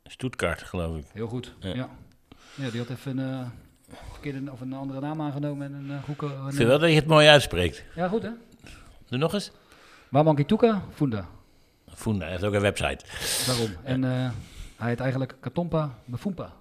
[0.04, 1.04] Stuttgart, geloof ik.
[1.12, 1.74] Heel goed, Ja.
[1.74, 1.88] ja.
[2.54, 3.46] Ja, die had even een, eh,
[4.10, 6.26] verkeerde, of een andere naam aangenomen en een goeke...
[6.26, 7.84] Ik vind wel dat je het mooi uitspreekt.
[7.94, 8.30] Ja, goed hè?
[9.08, 9.50] Doe nog eens.
[10.08, 11.26] Wama Gituka, Funda.
[11.94, 13.04] Funda heeft ook een website.
[13.46, 13.70] Daarom.
[13.82, 14.30] En eh,
[14.76, 16.52] hij heet eigenlijk Katompa Mfumpa.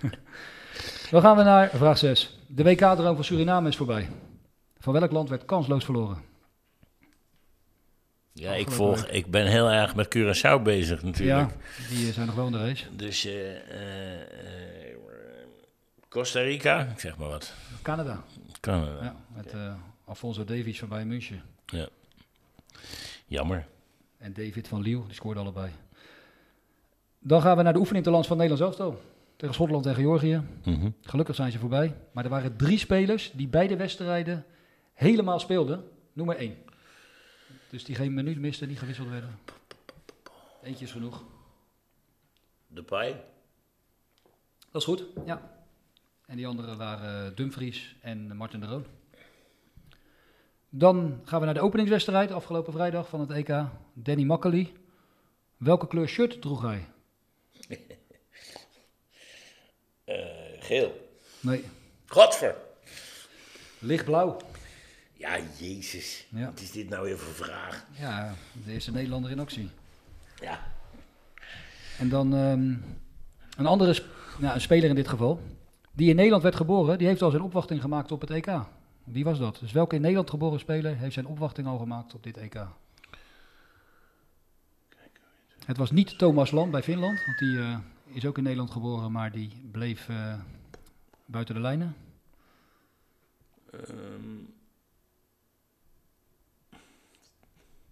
[1.10, 2.38] Dan gaan we naar vraag 6.
[2.46, 4.08] De WK-droom van Suriname is voorbij.
[4.78, 6.18] Van welk land werd kansloos verloren?
[8.32, 11.50] Ja, ik, volg, ik ben heel erg met Curaçao bezig natuurlijk.
[11.50, 11.56] Ja,
[11.88, 12.96] die eh, zijn nog wel in de race.
[12.96, 13.34] Dus eh,
[16.08, 17.54] Costa Rica, ik zeg maar wat.
[17.82, 18.24] Canada.
[18.60, 19.02] Canada.
[19.02, 19.54] Ja, met
[20.04, 21.42] Alfonso Davies van Bayern München.
[23.26, 23.66] Jammer.
[24.18, 25.70] En David van Liel, die scoorde allebei.
[27.18, 29.00] Dan gaan we naar de oefening te land van Nederlands elftal.
[29.36, 30.42] Tegen Schotland en Georgië.
[30.64, 30.90] Mhm.
[31.02, 31.94] Gelukkig zijn ze voorbij.
[32.12, 34.44] Maar er waren drie spelers die beide wedstrijden
[34.92, 35.84] helemaal speelden.
[36.12, 36.56] Noem maar één.
[37.70, 39.38] Dus die geen minuut misten, niet gewisseld werden.
[40.62, 41.24] Eentje is genoeg.
[42.66, 43.16] De Pai.
[44.70, 45.64] Dat is goed, ja.
[46.26, 48.86] En die anderen waren Dumfries en Martin de Roon.
[50.68, 53.64] Dan gaan we naar de openingswedstrijd afgelopen vrijdag van het EK.
[53.92, 54.72] Danny Makkely.
[55.56, 56.88] Welke kleur shirt droeg hij?
[60.04, 60.16] Eh,
[60.58, 61.10] geel.
[61.40, 61.64] Nee,
[62.06, 62.56] Godver.
[63.78, 64.36] lichtblauw.
[65.20, 66.26] Ja, jezus.
[66.28, 66.44] Ja.
[66.44, 67.86] Wat is dit nou weer voor vraag?
[67.98, 69.70] Ja, de eerste Nederlander in actie.
[70.40, 70.60] Ja.
[71.98, 72.74] En dan ehm,
[73.56, 74.06] een andere sp-
[74.38, 75.40] ja, een speler in dit geval.
[75.92, 78.60] Die in Nederland werd geboren, die heeft al zijn opwachting gemaakt op het EK.
[79.04, 79.58] Wie was dat?
[79.60, 82.66] Dus welke in Nederland geboren speler heeft zijn opwachting al gemaakt op dit EK?
[85.64, 89.12] Het was niet Thomas Land bij Finland, want die eh, is ook in Nederland geboren,
[89.12, 90.34] maar die bleef eh,
[91.26, 91.96] buiten de lijnen.
[93.70, 94.36] Ehm,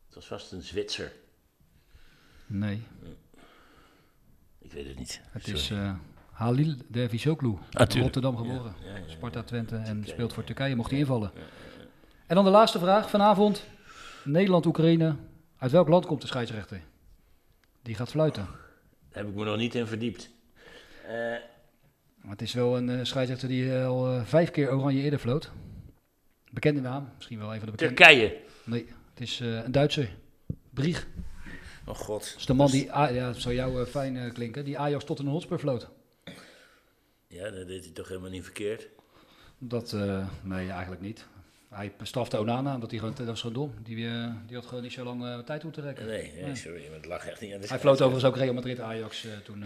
[0.08, 1.12] het was vast een Zwitser.
[2.46, 2.82] Nee,
[4.58, 5.20] Ik weet het niet.
[5.30, 5.58] het Sorry.
[5.58, 5.94] is eh,
[6.30, 7.92] Halil Dervisoglu, tuurlijk.
[7.94, 8.74] Rotterdam geboren.
[8.84, 9.08] Ja, ja, ja.
[9.08, 10.12] Sparta Twente en Turkije.
[10.12, 11.32] speelt voor Turkije, mocht hij invallen.
[12.26, 13.66] En dan de laatste vraag vanavond.
[14.24, 15.16] Nederland-Oekraïne.
[15.58, 16.80] Uit welk land komt de scheidsrechter?
[17.82, 18.44] Die gaat fluiten.
[18.44, 20.30] Daar heb ik me nog niet in verdiept.
[21.06, 21.12] Eh,
[22.20, 25.18] Maar het is wel een eh, scheidsrechter die eh, al eh, vijf keer oranje eerder
[25.18, 25.50] floot.
[26.50, 27.94] Bekende naam, misschien wel een van de bekende.
[27.94, 28.36] Turkije.
[28.64, 28.86] Nee,
[29.18, 30.10] het is eh, een Duitser.
[30.70, 31.06] Brieg.
[31.86, 32.20] Oh god.
[32.20, 35.04] Dat is de man die, ja, het zou jou eh, fijn eh, klinken, die Ajax
[35.04, 35.88] tot een Hotspur floot.
[37.26, 38.88] Ja, dat deed hij toch helemaal niet verkeerd.
[39.58, 39.96] Dat,
[40.42, 41.26] nee, eigenlijk niet.
[41.68, 43.74] Hij strafte Onana, omdat hij gewoon, dat was gewoon dom.
[43.82, 43.96] Die,
[44.46, 46.06] die had gewoon niet zo lang tijd moeten rekken.
[46.06, 48.80] Nee, sorry, maar het lag echt niet aan de Hij floot overigens ook Real Madrid
[48.80, 49.64] Ajax eh, toen.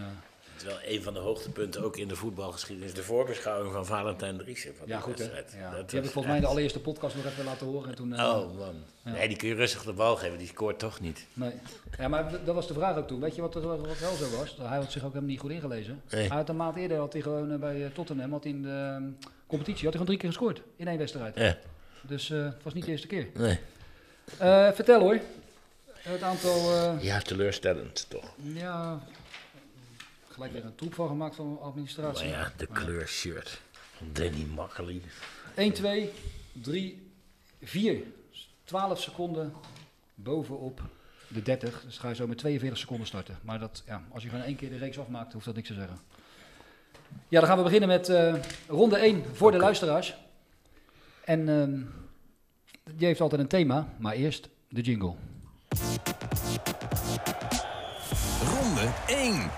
[0.62, 2.94] Het wel een van de hoogtepunten ook in de voetbalgeschiedenis.
[2.94, 4.74] De voorbeschouwing van Valentijn Driessen.
[4.76, 5.24] Van ja, goed hè.
[5.24, 5.52] wedstrijd.
[5.58, 5.76] Ja.
[5.76, 7.88] Dat Die heb ik volgens mij de allereerste podcast nog even laten horen.
[7.88, 8.74] En toen, eh, Oh man.
[9.02, 10.38] Nee, die kun je rustig de bal geven.
[10.38, 11.26] Die scoort toch niet.
[11.32, 11.52] nee.
[11.98, 13.20] Ja, maar dat was de vraag ook toen.
[13.20, 14.56] Weet je wat, er, wat wel zo was?
[14.60, 16.02] Hij had zich ook helemaal niet goed ingelezen.
[16.10, 16.28] Nee.
[16.28, 18.68] Hij had een maand eerder had hij gewoon eh, bij eh, Tottenham, had in de
[18.94, 19.02] ehm,
[19.46, 21.36] competitie, had hij gewoon drie keer gescoord in één wedstrijd.
[21.36, 21.56] Ja.
[22.02, 23.26] Dus het was niet de eerste keer.
[23.34, 23.58] Nee.
[24.74, 25.18] Vertel hoor.
[26.02, 28.24] Het aantal, eh, Ja, teleurstellend toch.
[28.36, 29.00] ja,
[30.32, 32.28] gelijk weer een troep van gemaakt van administratie.
[32.28, 33.60] Maar ja, de kleur shirt.
[33.96, 35.02] van Danny Makkely.
[35.54, 36.10] 1, 2,
[36.52, 37.10] 3,
[37.62, 38.02] 4.
[38.64, 39.52] 12 seconden
[40.14, 40.82] bovenop
[41.28, 41.82] de 30.
[41.84, 43.38] Dus ga je zo met 42 seconden starten.
[43.42, 45.74] Maar dat, ja, als je gewoon één keer de reeks afmaakt, hoeft dat niks te
[45.74, 45.98] zeggen.
[47.28, 48.34] Ja, dan gaan we beginnen met eh,
[48.68, 50.16] ronde 1 voor de luisteraars.
[51.24, 51.80] En ehm,
[52.96, 55.14] die heeft altijd een thema, maar eerst de jingle.
[58.44, 59.50] Ronde 1.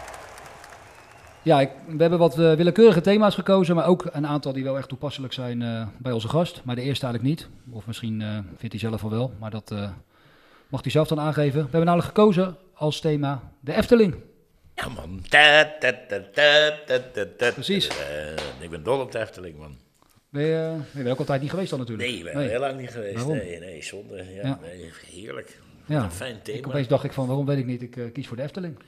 [1.44, 4.76] Ja, ik, we hebben wat eh, willekeurige thema's gekozen, maar ook een aantal die wel
[4.78, 6.60] echt toepasselijk zijn eh, bij onze gast.
[6.64, 7.48] Maar de eerste eigenlijk niet.
[7.70, 9.74] Of misschien eh, vindt hij zelf al wel, maar dat,
[10.68, 11.54] Mag hij zelf dan aangeven.
[11.54, 14.14] We hebben namelijk gekozen als thema de Efteling.
[14.74, 15.20] Ja, man.
[15.28, 15.92] Ta, ta,
[17.36, 17.50] ta.
[17.52, 17.88] Precies.
[18.60, 19.76] Ik ben dol op de Efteling, man.
[20.28, 22.08] Ben je, ben je ook altijd niet geweest dan natuurlijk?
[22.08, 23.14] Nee, ik ben heel lang niet geweest.
[23.14, 23.36] Waarom?
[23.36, 24.16] Nee, nee, zonde.
[24.16, 24.58] Ja, Ja.
[24.62, 25.58] Nee, heerlijk.
[25.86, 26.02] Ja.
[26.02, 26.66] Een fijn Ik thema.
[26.68, 27.82] opeens dacht ik van, waarom weet ik niet?
[27.82, 28.78] Ik kies voor de Efteling.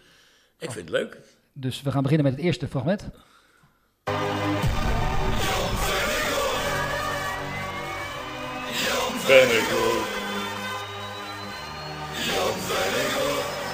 [0.59, 1.19] Ik vind het leuk.
[1.59, 3.09] Dus we gaan beginnen met het eerste fragment.
[9.25, 10.05] Vennegoor.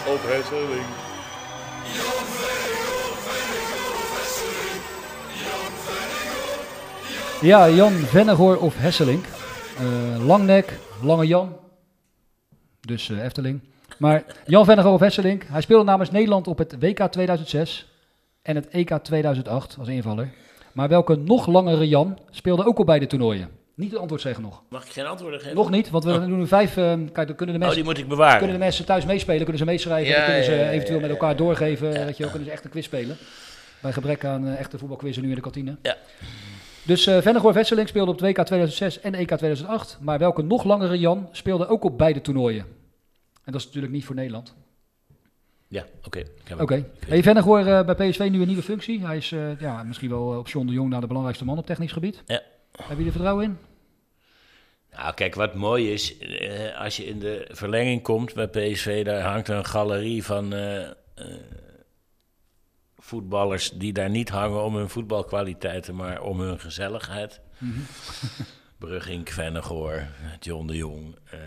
[0.07, 0.87] Op Hesseling.
[7.40, 9.25] Ja, Jan Vennegoor of Hesselink.
[9.79, 11.57] Eh, Langnek, Lange Jan.
[12.81, 13.72] Dus eh, Efteling.
[14.03, 17.87] Maar Jan Vennegoor of Hesselink, hij speelde namens Nederland op het WK 2006
[18.43, 20.29] en het EK 2008 als invaller.
[20.73, 23.49] Maar welke nog langere Jan speelde ook op beide toernooien?
[23.75, 24.62] Niet het antwoord zeggen nog.
[24.69, 25.55] Mag ik geen antwoorden geven?
[25.57, 26.77] Nog niet, want we doen nu vijf.
[26.77, 28.38] eh, kijk, dan kunnen de Oh, mensen, die moet ik bewaren.
[28.38, 31.03] kunnen de mensen thuis meespelen, kunnen ze meeschrijven, Ja, dan kunnen ze ja, eventueel ja,
[31.07, 31.91] met elkaar doorgeven.
[31.93, 33.17] weet je, kunnen ze echt een quiz spelen.
[33.81, 35.77] Bij gebrek aan eh, echte voetbalquizzen nu in de kantine.
[35.83, 35.97] Ja.
[36.83, 39.99] Dus eh Vennegoor Wesseling speelde op het WK 2006 en EK 2008.
[40.01, 42.81] Maar welke nog langere Jan speelde ook op beide toernooien?
[43.44, 44.55] En dat is natuurlijk niet voor Nederland.
[45.72, 46.22] Ja, oké.
[46.44, 46.61] hem.
[46.61, 46.87] Oké.
[47.07, 49.07] Hey, Vennegoor eh, bij PSV nu een nieuwe functie.
[49.07, 51.59] Hij is eh, ja, misschien wel eh, op John de Jong naar de belangrijkste man
[51.59, 52.22] op technisch gebied.
[52.26, 52.42] Ja.
[52.83, 53.59] Heb je er vertrouwen in?
[54.96, 56.14] Nou, kijk, wat mooi is,
[56.78, 60.55] als je in de verlenging komt bij PSV, daar hangt een galerie van
[62.98, 67.40] voetballers die daar niet hangen om hun voetbalkwaliteiten, maar om hun gezelligheid.
[68.87, 70.07] Brugging, Vennegoor,
[70.40, 71.38] John de Jong, eh,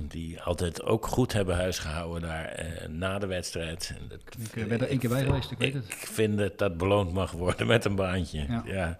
[0.00, 3.94] die altijd ook goed hebben huisgehouden daar eh, na de wedstrijd.
[4.08, 4.20] Dat-
[4.54, 5.84] Ik ben er één keer bij geweest, ik weet het.
[5.88, 8.44] ik vind dat dat beloond mag worden met een baantje.
[8.48, 8.62] Ja.
[8.66, 8.96] Ja.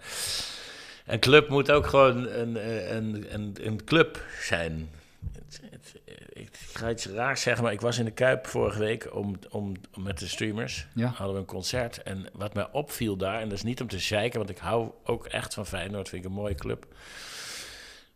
[1.05, 4.89] Een club moet ook gewoon een, eh, een, een, een club zijn.
[5.33, 5.95] Het- het-
[6.33, 9.73] Ik ga iets raars zeggen, maar ik was in de Kuip vorige week om, om,
[9.93, 10.87] om met de streamers.
[10.95, 11.07] Ja.
[11.07, 12.03] Hadden we een concert.
[12.03, 14.89] En wat mij opviel daar, en dat is niet om te zeiken, want ik hou
[15.03, 16.85] ook echt van Feyenoord, vind ik een mooie club.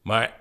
[0.02, 0.34] Maar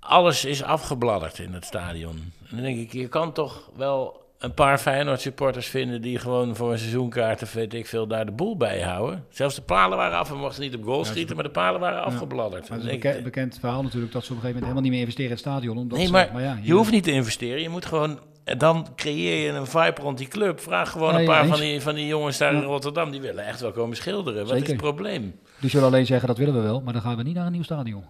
[0.00, 2.16] alles is afgebladderd in het stadion.
[2.50, 6.56] En dan denk ik, je kan toch wel een paar Feyenoord supporters vinden die gewoon
[6.56, 9.24] voor een seizoenkaart of weet ik veel daar de boel bij houden.
[9.30, 12.02] Zelfs de palen waren af, we mochten niet op goal schieten, maar de palen waren
[12.04, 12.68] afgebladderd.
[12.68, 14.82] Maar het is een beke- bekend verhaal natuurlijk dat ze op een gegeven moment helemaal
[14.82, 15.78] niet meer investeren in het stadion.
[15.78, 17.62] Omdat nee, ze- maar, ja, je hoeft niet te investeren.
[17.62, 20.60] Je moet gewoon, en dan creëer je een vibe rond die club.
[20.60, 22.58] Vraag gewoon Nee, een paar van die, van die jongens daar Ja.
[22.58, 24.46] in Rotterdam, die willen echt wel komen schilderen.
[24.46, 25.40] Wat is het probleem?
[25.60, 27.52] Die zullen alleen zeggen dat willen we wel, maar dan gaan we niet naar een
[27.52, 28.04] nieuw stadion.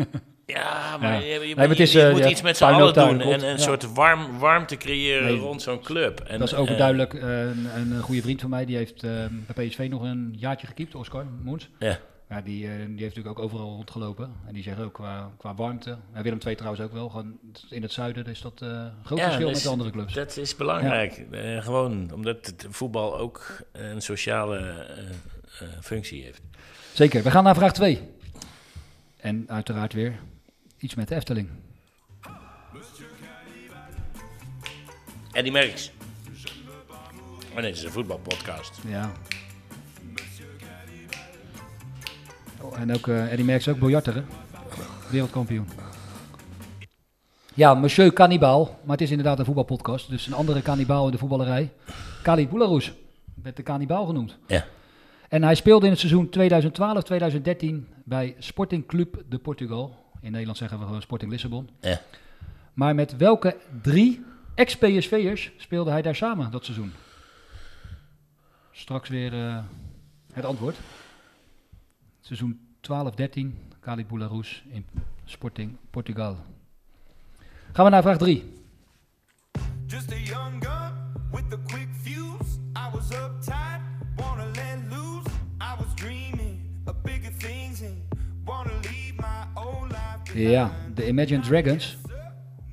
[0.46, 1.18] Ja, maar Ja.
[1.18, 2.94] je, je, Nee, maar het je- is, je eh, moet ja, iets met z'n allen
[2.94, 3.56] doen en een Ja.
[3.56, 6.20] soort warm, warmte creëren Nee, rond zo'n club.
[6.20, 7.14] En, dat is eh, overduidelijk.
[7.14, 9.10] Eh, een, een goede vriend van mij, die heeft eh,
[9.54, 11.68] bij PSV nog een jaartje gekiept, Oscar Moens.
[11.78, 11.98] Ja.
[12.28, 14.32] Ja, die, eh, die heeft natuurlijk ook overal rondgelopen.
[14.46, 17.38] En die zeggen ook qua, qua warmte, en Willem II trouwens ook wel, gewoon
[17.70, 20.14] in het zuiden is dat eh, een groot Ja, verschil dus met de andere clubs.
[20.14, 21.24] Dat is belangrijk.
[21.30, 25.00] Eh, gewoon omdat het voetbal ook een sociale eh,
[25.60, 26.42] eh, functie heeft.
[26.92, 28.00] Zeker, we gaan naar vraag 2.
[29.20, 30.18] En uiteraard weer
[30.78, 31.48] iets met de Efteling.
[35.32, 35.92] Eddie Merckx.
[37.50, 38.80] Oh nee, het is een voetbalpodcast.
[38.86, 39.12] Ja.
[42.60, 44.22] Oh, en ook eh Eddie Merckx ook biljarter, hè?
[45.10, 45.68] Wereldkampioen.
[47.54, 50.10] Ja, Monsieur Cannibal, maar het is inderdaad een voetbalpodcast.
[50.10, 51.72] Dus een andere kannibaal in de voetballerij.
[52.22, 52.92] Khalid Boularus,
[53.42, 54.38] werd de kannibaal genoemd.
[54.46, 54.66] Ja.
[55.30, 56.30] En hij speelde in het seizoen
[57.86, 59.96] 2012-2013 bij Sporting Club de Portugal.
[60.20, 61.70] In Nederland zeggen we gewoon Sporting Lissabon.
[61.80, 62.00] Ja.
[62.74, 66.92] Maar met welke drie ex-PSV'ers speelde hij daar samen dat seizoen?
[68.70, 69.58] Straks weer eh,
[70.32, 70.76] het antwoord.
[72.20, 72.90] Seizoen 12-13,
[73.80, 74.86] Cali Boularus in
[75.24, 76.36] Sporting Portugal.
[77.72, 78.52] Gaan we naar vraag 3.
[79.86, 80.92] Just a young gun
[81.30, 82.58] with a quick fuse.
[82.76, 83.80] I was uptight,
[84.16, 85.28] wanna let loose.
[85.60, 87.96] I was dreaming of bigger things and
[88.44, 90.38] wanna leave my old life.
[90.38, 91.96] Ja, de Imagine Dragons.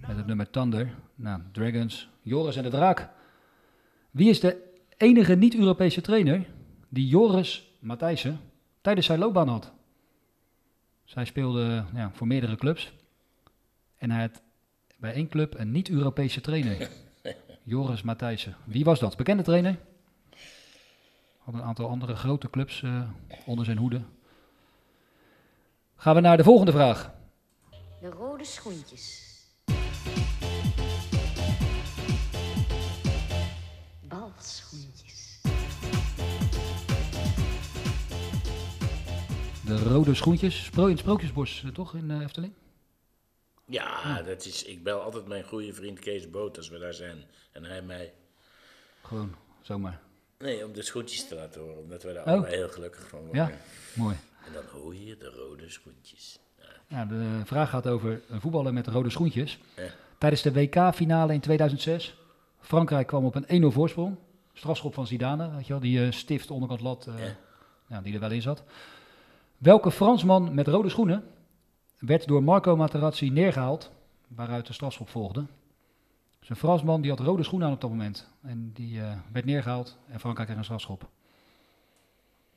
[0.08, 0.90] Met het nummer Thunder.
[1.16, 3.10] Nou, Dragons, Joris en de Draak.
[4.12, 4.58] Wie is de
[4.98, 6.46] enige niet-Europese trainer
[6.90, 8.40] die Joris Matthijssen
[8.82, 9.72] tijdens zijn loopbaan had?
[11.04, 12.94] Zij speelde ja, voor meerdere clubs.
[13.98, 14.42] En hij had
[15.00, 16.90] bij één club een niet-Europese trainer.
[17.64, 18.56] Joris Matthijssen.
[18.66, 19.18] Wie was dat?
[19.18, 19.78] Bekende trainer?
[21.48, 23.10] Had een aantal andere grote clubs eh,
[23.46, 24.02] onder zijn hoede.
[25.96, 27.14] Gaan we naar de volgende vraag.
[28.02, 29.36] De rode schoentjes.
[34.08, 35.42] Balschoentjes.
[39.66, 40.66] De rode schoentjes.
[40.66, 42.54] Spro in het Sprookjesbos, eh, toch, in eh, Efteling?
[43.66, 47.26] Ja, dat is, ik bel altijd mijn goede vriend Kees Boot als we daar zijn.
[47.52, 48.14] En hij mij.
[49.02, 50.07] Gewoon, zomaar.
[50.40, 52.32] Nee, om de schoentjes te laten horen, omdat wij daar Oh.
[52.32, 53.48] allebei heel gelukkig van worden.
[53.48, 53.52] Ja,
[53.96, 54.16] mooi.
[54.46, 56.40] En dan hoor je de rode schoentjes.
[56.88, 59.60] Ja, de vraag gaat over een voetballer met rode schoentjes.
[59.76, 59.88] Ja.
[60.18, 62.18] Tijdens de WK-finale in 2006.
[62.60, 64.16] Frankrijk kwam op een 1-0 voorsprong.
[64.54, 67.14] Strafschop van Zidane, weet je wel, die eh, stift onderkant lat, eh,
[67.88, 68.02] Ja.
[68.02, 68.64] die er wel in zat.
[69.58, 71.24] Welke Fransman met rode schoenen
[72.00, 73.92] werd door Marco Materazzi neergehaald,
[74.28, 75.46] waaruit de strafschop volgde?
[76.50, 78.28] Een Fransman die had rode schoenen aan op dat moment.
[78.42, 81.10] En die eh, werd neergehaald en Frankrijk kreeg een strafschop.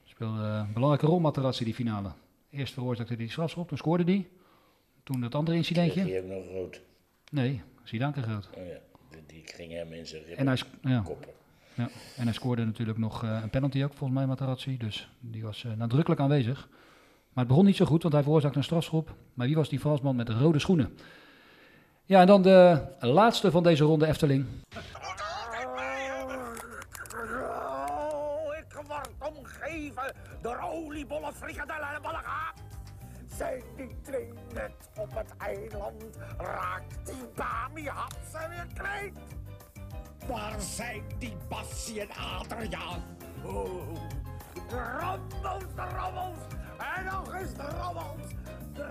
[0.05, 2.11] Speelde een belangrijke rol Materazzi die finale.
[2.51, 4.29] Eerst veroorzaakte hij die strafschop, toen scoorde hij.
[5.03, 6.05] Toen dat andere incidentje.
[6.05, 6.81] Die heeft nog rood.
[7.31, 8.49] Nee, Zidane kreeg rood.
[8.57, 8.79] Oh ja,
[9.11, 11.31] die, die ging hem in zijn En ribben hij, ja, koppen.
[11.75, 11.89] ja.
[12.17, 14.77] en hij scoorde natuurlijk nog eh, een penalty ook, volgens mij Materazzi.
[14.77, 16.69] Dus die was eh, nadrukkelijk aanwezig.
[17.33, 19.15] Maar het begon niet zo goed, want hij veroorzaakte een strafschop.
[19.35, 20.97] Maar wie was die Fransman met de rode schoenen?
[22.11, 24.47] Ja, en dan de laatste van deze ronde Efteling.
[28.59, 32.53] Ik word omgeven door oliebollen, frikadellen en ballega.
[33.37, 36.05] Zijn die twee net op het eiland?
[36.39, 39.19] Raakt die Bami Hapse weer kwijt?
[40.29, 43.03] Waar zijn die Bassie en Adriaan?
[43.45, 43.97] Oh,
[44.71, 45.65] rommels,
[45.97, 46.39] rommels.
[46.81, 47.63] En nog eens de.
[48.75, 48.87] De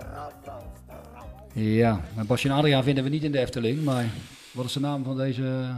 [1.54, 1.60] de.
[1.60, 3.84] Ja, Basje en Adriaan vinden we niet in de Efteling.
[3.84, 4.04] Maar
[4.52, 5.74] wat is de naam van deze...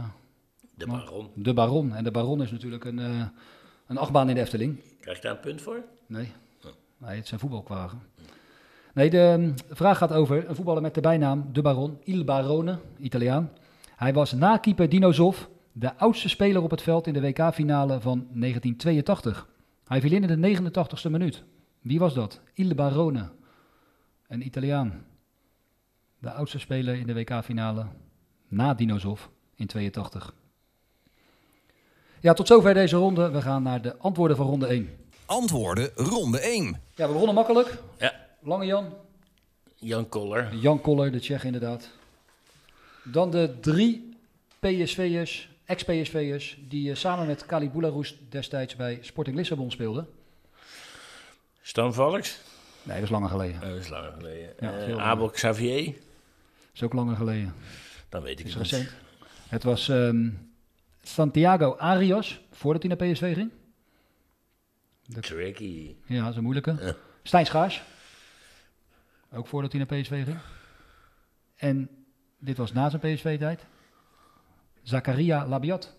[0.75, 1.29] De baron.
[1.35, 1.95] De Baron.
[1.95, 3.25] En de Baron is natuurlijk een, eh,
[3.87, 4.79] een achtbaan in de Efteling.
[4.99, 5.83] Krijg je daar een punt voor?
[6.05, 6.31] Nee.
[6.97, 8.01] Nee, het zijn voetbalkwagen.
[8.93, 12.79] Nee, de eh, vraag gaat over een voetballer met de bijnaam De Baron, Il Barone,
[12.99, 13.51] Italiaan.
[13.95, 18.01] Hij was na keeper Dino Zoff de oudste speler op het veld in de WK-finale
[18.01, 19.47] van 1982.
[19.87, 21.43] Hij viel in in de 89ste minuut.
[21.83, 22.39] Wie was dat?
[22.53, 23.29] Il Barone,
[24.27, 25.05] een Italiaan.
[26.19, 27.85] De oudste speler in de WK-finale
[28.47, 30.33] na Dino Zoff in 82.
[32.19, 33.29] Ja, tot zover deze ronde.
[33.29, 34.89] We gaan naar de antwoorden van ronde 1.
[35.25, 36.81] Antwoorden ronde 1.
[36.95, 37.81] Ja, we begonnen makkelijk.
[37.97, 38.13] Ja.
[38.41, 38.93] Lange Jan.
[39.75, 40.55] Jan Koller.
[40.55, 41.89] Jan Koller, de Tsjech inderdaad.
[43.03, 44.17] Dan de drie
[44.59, 50.07] PSV'ers, ex-PSV'ers, die eh, samen met Kali Boularus destijds bij Sporting Lissabon speelden.
[51.65, 52.39] Stan Valks?
[52.83, 53.61] Nee, dat is langer geleden.
[53.61, 54.53] Oh, dat is langer geleden.
[54.59, 54.97] Ja, Eh.
[54.97, 55.85] Abel Xavier?
[55.85, 55.93] Dat
[56.73, 57.53] is ook langer geleden.
[58.09, 58.71] Dan weet ik het niet.
[58.71, 58.89] recent.
[59.47, 60.29] Het was ehm,
[61.03, 63.51] Santiago Arias, voordat hij naar PSV ging.
[65.19, 65.95] Tricky.
[66.05, 66.75] Ja, dat is een moeilijke.
[66.81, 66.95] Ja.
[67.23, 67.81] Stijn Schaars.
[69.33, 70.37] Ook voordat hij naar PSV ging.
[71.55, 71.89] En
[72.39, 73.65] dit was na zijn PSV-tijd.
[74.83, 75.93] Zakaria Labiat.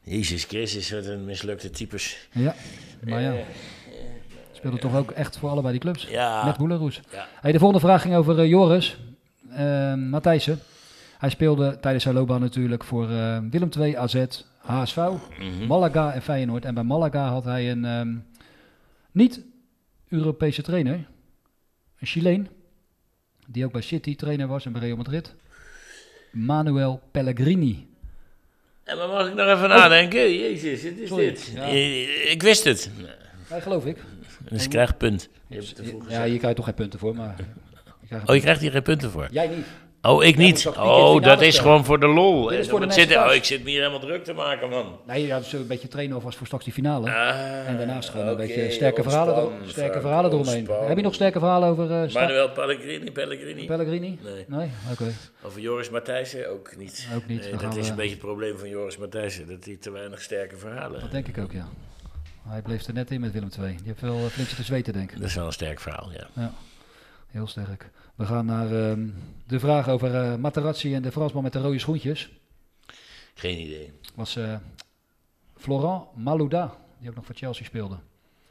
[0.00, 2.28] Jezus Christus, wat een mislukte types.
[2.32, 2.54] Ja,
[3.04, 3.34] maar ja.
[3.34, 3.46] Eh,
[4.62, 6.06] Speelde toch ook echt voor allebei die clubs.
[6.06, 6.44] Ja.
[6.44, 7.00] Met Boeleroes.
[7.12, 7.26] Ja.
[7.40, 8.96] Hey, de volgende vraag ging over eh, Joris
[9.50, 10.58] uh, Matthijssen.
[11.18, 14.24] Hij speelde tijdens zijn loopbaan natuurlijk voor eh, Willem II, AZ,
[14.58, 15.66] HSV, Mhm.
[15.66, 16.64] Malaga en Feyenoord.
[16.64, 18.14] En bij Malaga had hij een ehm,
[19.12, 20.94] niet-Europese trainer,
[21.98, 22.48] een Chileen,
[23.46, 25.34] die ook bij City trainer was en bij Real Madrid.
[26.32, 27.86] Manuel Pellegrini.
[28.84, 30.34] En maar mag ik nog even nadenken?
[30.34, 31.24] Jezus, wat is Sorry.
[31.24, 31.52] dit?
[31.54, 31.64] Ja.
[32.30, 32.90] Ik wist het.
[33.52, 33.96] Nee, geloof ik.
[34.50, 35.28] Dus ik krijg een punt.
[35.46, 36.28] Je hebt het te vroeg Ja, gezegd.
[36.28, 37.34] hier krijg je toch geen punten voor, maar...
[38.00, 39.28] je krijgt Oh, je krijgt hier geen punten voor?
[39.30, 39.66] Jij niet.
[40.02, 40.66] Oh, ik niet?
[40.66, 42.46] Oh, dat is gewoon voor de lol.
[42.48, 44.68] Dit is Eh, voor de zit, oh, ik zit me hier helemaal druk te maken,
[44.68, 44.98] man.
[45.06, 47.10] Nee, ja, dus een beetje trainen alvast voor straks die finale.
[47.10, 50.68] Ah, en daarnaast gewoon een beetje sterke verhalen, er, sterke verhalen eromheen.
[50.70, 52.02] Heb je nog sterke verhalen over...
[52.02, 53.64] eh, Manuel Pellegrini, Pellegrini?
[53.66, 54.18] Pellegrini?
[54.22, 54.44] Nee.
[54.48, 54.68] Nee?
[54.92, 55.12] Oké.
[55.42, 57.08] Over Joris Matthijssen ook niet.
[57.14, 59.46] Ook niet, Nee, dat is een beetje het probleem van Joris Matthijssen.
[59.48, 61.68] Dat hij te weinig sterke verhalen Dat denk ik ook, ja.
[62.48, 63.76] Hij bleef er net in met Willem II.
[63.76, 65.18] Die heeft wel een flintje te zweten, denk ik.
[65.18, 66.26] Dat is wel een sterk verhaal, ja.
[66.32, 66.52] Ja,
[67.26, 67.90] heel sterk.
[68.14, 69.08] We gaan naar ehm,
[69.46, 72.30] de vraag over eh Materazzi en de Fransman met de rode schoentjes.
[73.34, 73.92] Geen idee.
[74.14, 74.54] Was eh,
[75.56, 77.96] Florent Malouda, die ook nog voor Chelsea speelde.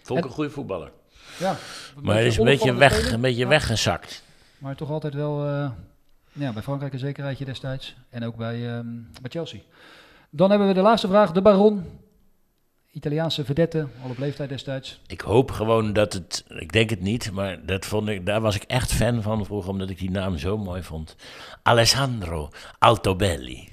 [0.02, 0.92] Vond ik En- een goede voetballer.
[1.40, 1.56] Ja.
[2.02, 3.48] Maar hij is een beetje, weg, een beetje Ja.
[3.48, 4.24] weggezakt.
[4.58, 5.72] Maar toch altijd wel eh,
[6.32, 7.96] ja, bij Frankrijk een zekerheidje destijds.
[8.10, 8.86] En ook bij, ehm,
[9.22, 9.60] bij Chelsea.
[10.30, 11.32] Dan hebben we de laatste vraag.
[11.32, 12.00] De Baron.
[12.92, 15.00] Italiaanse vedette, al op leeftijd destijds.
[15.08, 18.56] Ik hoop gewoon dat het, ik denk het niet, maar dat vond ik, daar was
[18.56, 21.16] ik echt fan van vroeger, omdat ik die naam zo mooi vond.
[21.64, 22.50] Alessandro
[22.80, 23.70] Altobelli.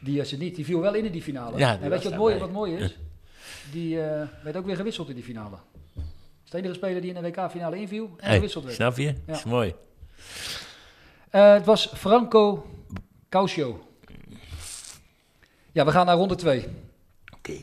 [0.00, 0.54] Die is er niet.
[0.56, 1.58] Die viel wel in in die finale.
[1.58, 2.98] Ja, die en weet je wat mooi, wat mooi is?
[3.72, 5.56] Die eh, werd ook weer gewisseld in die finale.
[5.94, 6.04] Het
[6.44, 8.76] is de enige speler die in de WK-finale inviel en Hey, gewisseld werd.
[8.76, 9.02] snap je?
[9.04, 9.12] Ja.
[9.26, 9.74] Dat is mooi.
[11.30, 12.66] Eh, het was Franco
[13.28, 13.88] Causio.
[15.72, 16.66] Ja, we gaan naar ronde 2.
[17.48, 17.60] Oké.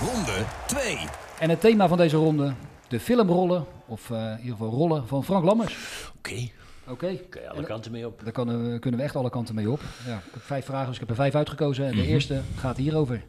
[0.00, 0.98] Ronde 2.
[1.38, 2.52] En het thema van deze ronde,
[2.88, 5.76] de filmrollen, of eh, in ieder geval rollen van Frank Lammers.
[6.18, 6.48] Oké.
[6.88, 7.16] Oké.
[7.28, 8.20] Kan je alle kanten mee op.
[8.24, 9.80] Daar kan, eh, kunnen we echt alle kanten mee op.
[10.06, 11.84] Ja, ik heb vijf vragen, dus ik heb er vijf uitgekozen.
[11.84, 12.06] En de Mhm.
[12.10, 13.24] eerste gaat hierover.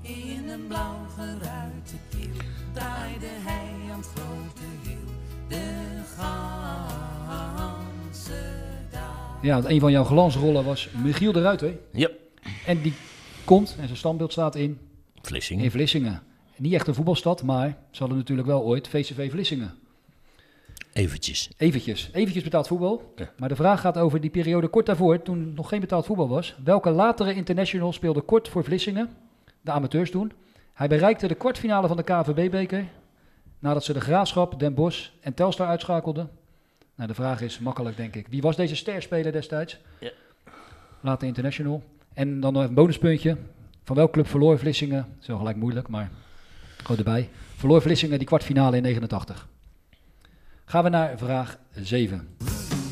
[0.00, 2.30] In een blauw geruite keel
[2.72, 4.96] draaide hij aan het grote wiel
[5.48, 6.85] de ganse dag.
[9.46, 11.76] Ja, want een van jouw glansrollen was Michiel de Ruiter.
[11.92, 12.08] Ja.
[12.66, 12.94] En die
[13.44, 14.78] komt, en zijn standbeeld staat in...
[15.22, 15.64] Vlissingen.
[15.64, 16.22] In Vlissingen.
[16.56, 19.74] Niet echt een voetbalstad, maar ze hadden natuurlijk wel ooit VCV Vlissingen.
[20.92, 21.50] Eventjes.
[21.56, 22.10] Eventjes.
[22.12, 23.14] Eventjes betaald voetbal.
[23.36, 26.54] Maar de vraag gaat over die periode kort daarvoor, toen nog geen betaald voetbal was.
[26.64, 29.10] Welke latere international speelde kort voor Vlissingen,
[29.60, 30.32] de amateurs toen?
[30.72, 32.84] Hij bereikte de kwartfinale van de KVB-beker,
[33.58, 36.30] nadat ze de Graafschap, Den Bosch en Telstar uitschakelden.
[36.96, 38.26] Nou, de vraag is makkelijk, denk ik.
[38.28, 39.78] Wie was deze sterspeler destijds?
[39.98, 40.10] Ja.
[41.00, 41.82] Later international.
[42.14, 43.36] En dan nog even een bonuspuntje.
[43.84, 45.06] Van welke club verloor Vlissingen?
[45.08, 46.10] Dat is wel gelijk moeilijk, maar
[46.76, 47.28] gewoon erbij.
[47.56, 49.48] Verloor Vlissingen die kwartfinale in 89.
[50.64, 52.36] Gaan we naar vraag 7.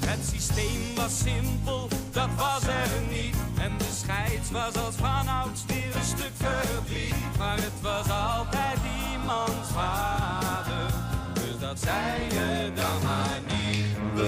[0.07, 3.37] Het systeem was simpel, dat was er niet.
[3.61, 7.39] En de scheids was als vanouds weer een stuk verdriet.
[7.39, 8.79] Maar het was altijd
[9.11, 10.95] iemands vader.
[11.35, 13.24] Dus dat zei je dan maar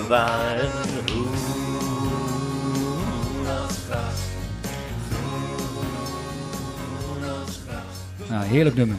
[0.09, 1.29] waren groen
[3.61, 4.21] als gras.
[8.31, 8.97] Nou, heerlijk nummer.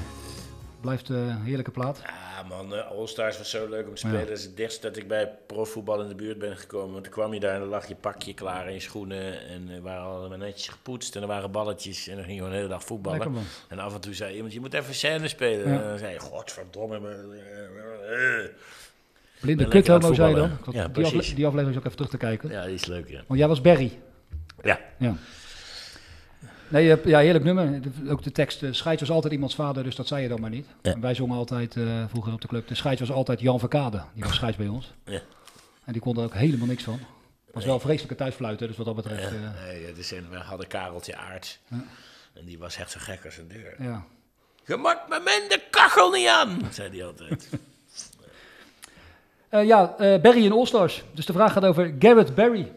[0.82, 2.00] Blijft eh, een heerlijke plaat.
[2.04, 4.14] Ja man, eh, All-Stars was zo leuk om te Ja.
[4.14, 4.28] spelen.
[4.28, 6.92] Dat is het dichtst dat ik bij profvoetbal in de buurt ben gekomen.
[6.92, 9.48] Want dan kwam je daar en dan lag je pakje klaar in je schoenen.
[9.48, 12.08] En er waren allemaal netjes gepoetst en er waren balletjes.
[12.08, 13.34] En dan ging je gewoon de hele dag voetballen.
[13.68, 15.72] En af en toe zei iemand, je moet even scène spelen.
[15.72, 15.82] Ja.
[15.82, 17.00] En dan zei je, godverdomme.
[19.38, 20.50] Eh, eh." Blinde kuthomo zei je dan.
[20.50, 20.60] voetballen.
[20.60, 22.50] Ik had Ja, die, afle- die aflevering is ook even terug te kijken.
[22.50, 23.22] Ja, die is leuk, ja.
[23.28, 24.00] Want jij was Barry.
[24.64, 24.80] Ja.
[24.98, 25.16] Ja.
[26.70, 27.80] Nee, ja, heerlijk nummer.
[28.10, 30.50] Ook de tekst, de scheids was altijd iemands vader, dus dat zei je dan maar
[30.50, 30.68] niet.
[30.82, 30.92] Ja.
[30.94, 34.04] En wij zongen altijd, eh, vroeger op de club, de scheids was altijd Jan Verkade.
[34.14, 34.94] Die was scheids bij ons.
[35.06, 35.22] Ja.
[35.86, 37.00] En die kon er ook helemaal niks van.
[37.54, 39.22] Was wel vreselijke thuisfluiten, dus wat dat betreft...
[39.22, 39.66] Ja, eh,
[40.12, 41.60] nee, we hadden Kareltje Aarts.
[41.68, 41.84] Ja.
[42.34, 43.76] En die was echt zo gek als een deur.
[43.80, 44.06] ja.
[44.66, 47.50] Je maakt me men de kachel niet aan, zei hij altijd.
[49.50, 51.04] Eh, ja, eh, Barry in All-Stars.
[51.14, 52.72] Dus de vraag gaat over Garrett Barry.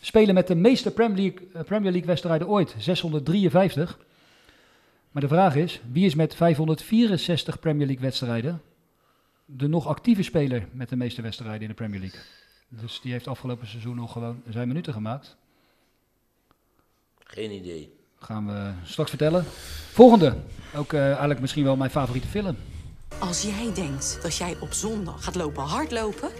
[0.00, 3.98] Spelen met de meeste Premier League, eh, Premier League wedstrijden ooit, 653.
[5.10, 8.62] Maar de vraag is, wie is met 564 Premier League wedstrijden
[9.44, 12.20] de nog actieve speler met de meeste wedstrijden in de Premier League?
[12.68, 15.36] Dus die heeft afgelopen seizoen nog gewoon zijn minuten gemaakt.
[17.18, 17.94] Geen idee.
[18.18, 19.44] Gaan we straks vertellen.
[19.92, 20.36] Volgende,
[20.76, 22.56] ook eigenlijk misschien wel mijn favoriete film.
[23.18, 26.30] Als jij denkt dat jij op zondag gaat lopen hardlopen,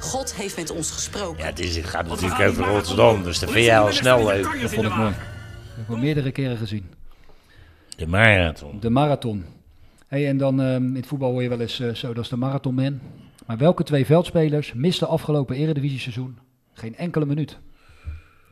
[0.00, 1.38] God heeft met ons gesproken.
[1.38, 4.60] Ja, het, is, het gaat natuurlijk over Rotterdam, dus dat vind jij al snel leuk.
[4.60, 5.10] Dat vond ik mooi.
[5.10, 6.90] Dat heb ik al meerdere keren gezien.
[7.96, 8.80] De marathon.
[8.80, 9.44] De marathon.
[10.06, 12.30] Hey, en dan ehm, in het voetbal hoor je wel eens eh, zo, dat is
[12.30, 13.00] de marathonman.
[13.46, 16.38] Maar welke twee veldspelers misten afgelopen eredivisie-seizoen
[16.72, 17.58] geen enkele minuut?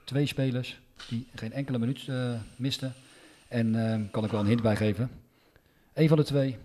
[0.05, 2.95] Twee spelers die geen enkele minuut eh, misten.
[3.49, 5.11] En ehm, kan ik wel een hint bij geven.
[5.95, 6.59] Eén van de twee,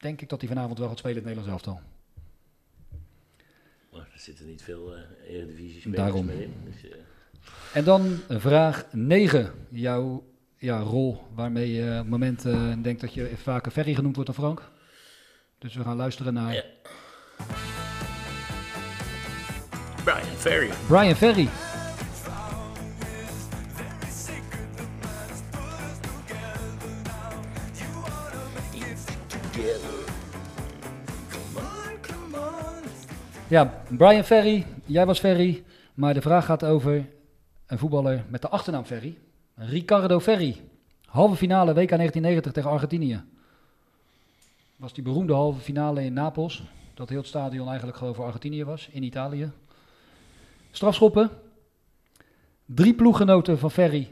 [0.00, 1.82] denk ik dat hij vanavond wel gaat spelen in het Nederlands elftal.
[3.92, 6.26] Maar er zitten niet veel eh eredivisie Daarom.
[6.26, 6.54] meer in.
[6.64, 6.96] Dus, eh,
[7.74, 9.52] En dan vraag 9.
[9.70, 10.24] Jouw
[10.56, 14.36] ja, rol waarmee je op het moment eh, denkt dat je vaker Ferry genoemd wordt
[14.36, 14.70] dan Frank.
[15.58, 16.64] Dus we gaan luisteren naar
[20.04, 20.70] Brian Ferry.
[20.86, 21.48] Brian Ferry.
[33.50, 37.08] Ja, Brian Ferry, jij was Ferry, maar de vraag gaat over
[37.66, 39.18] een voetballer met de achternaam Ferry.
[39.54, 40.56] Ricardo Ferry.
[41.04, 43.22] Halve finale WK 1990 tegen Argentinië.
[44.76, 46.62] Was die beroemde halve finale in Napels.
[46.94, 49.50] Dat heel het stadion eigenlijk gewoon voor Argentinië was, in Italië.
[50.70, 51.30] Strafschoppen.
[52.64, 54.10] Drie ploeggenoten van Ferry.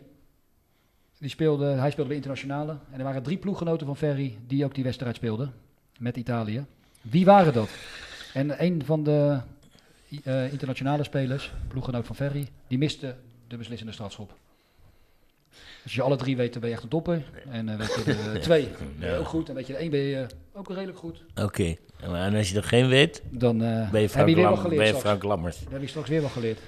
[1.18, 2.76] Die speelden, hij speelde bij Internationale.
[2.90, 5.54] En er waren drie ploeggenoten van Ferry die ook die wedstrijd speelden.
[5.98, 6.64] Met Italië.
[7.00, 7.68] Wie waren dat?
[8.34, 9.38] En een van de
[10.24, 13.14] eh, internationale spelers, ploeggenoot van Ferry, die miste
[13.48, 14.32] de beslissende strafschop.
[15.82, 17.22] Als je alle drie weet, dan ben je echt een topper.
[17.50, 18.68] En eh, weet je de twee,
[18.98, 19.48] ben je ook goed.
[19.48, 21.24] En weet je de één, ben je eh, ook redelijk goed.
[21.42, 21.74] Oké.
[22.00, 24.86] En als je er geen weet, Dan ben je heb Frank, je weer geleerd ben
[24.86, 24.94] je.
[24.94, 25.60] Frank Lammers.
[25.62, 26.58] Dat heb je straks weer wel geleerd.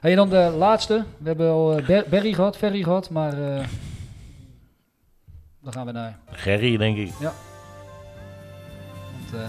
[0.00, 1.04] Hey, en dan de laatste.
[1.18, 3.36] We hebben al Ber- Berry gehad, Ferry gehad, maar
[5.62, 6.18] dan gaan we naar.
[6.30, 7.10] Gerry, denk ik.
[7.20, 7.32] Ja.
[9.30, 9.44] Want,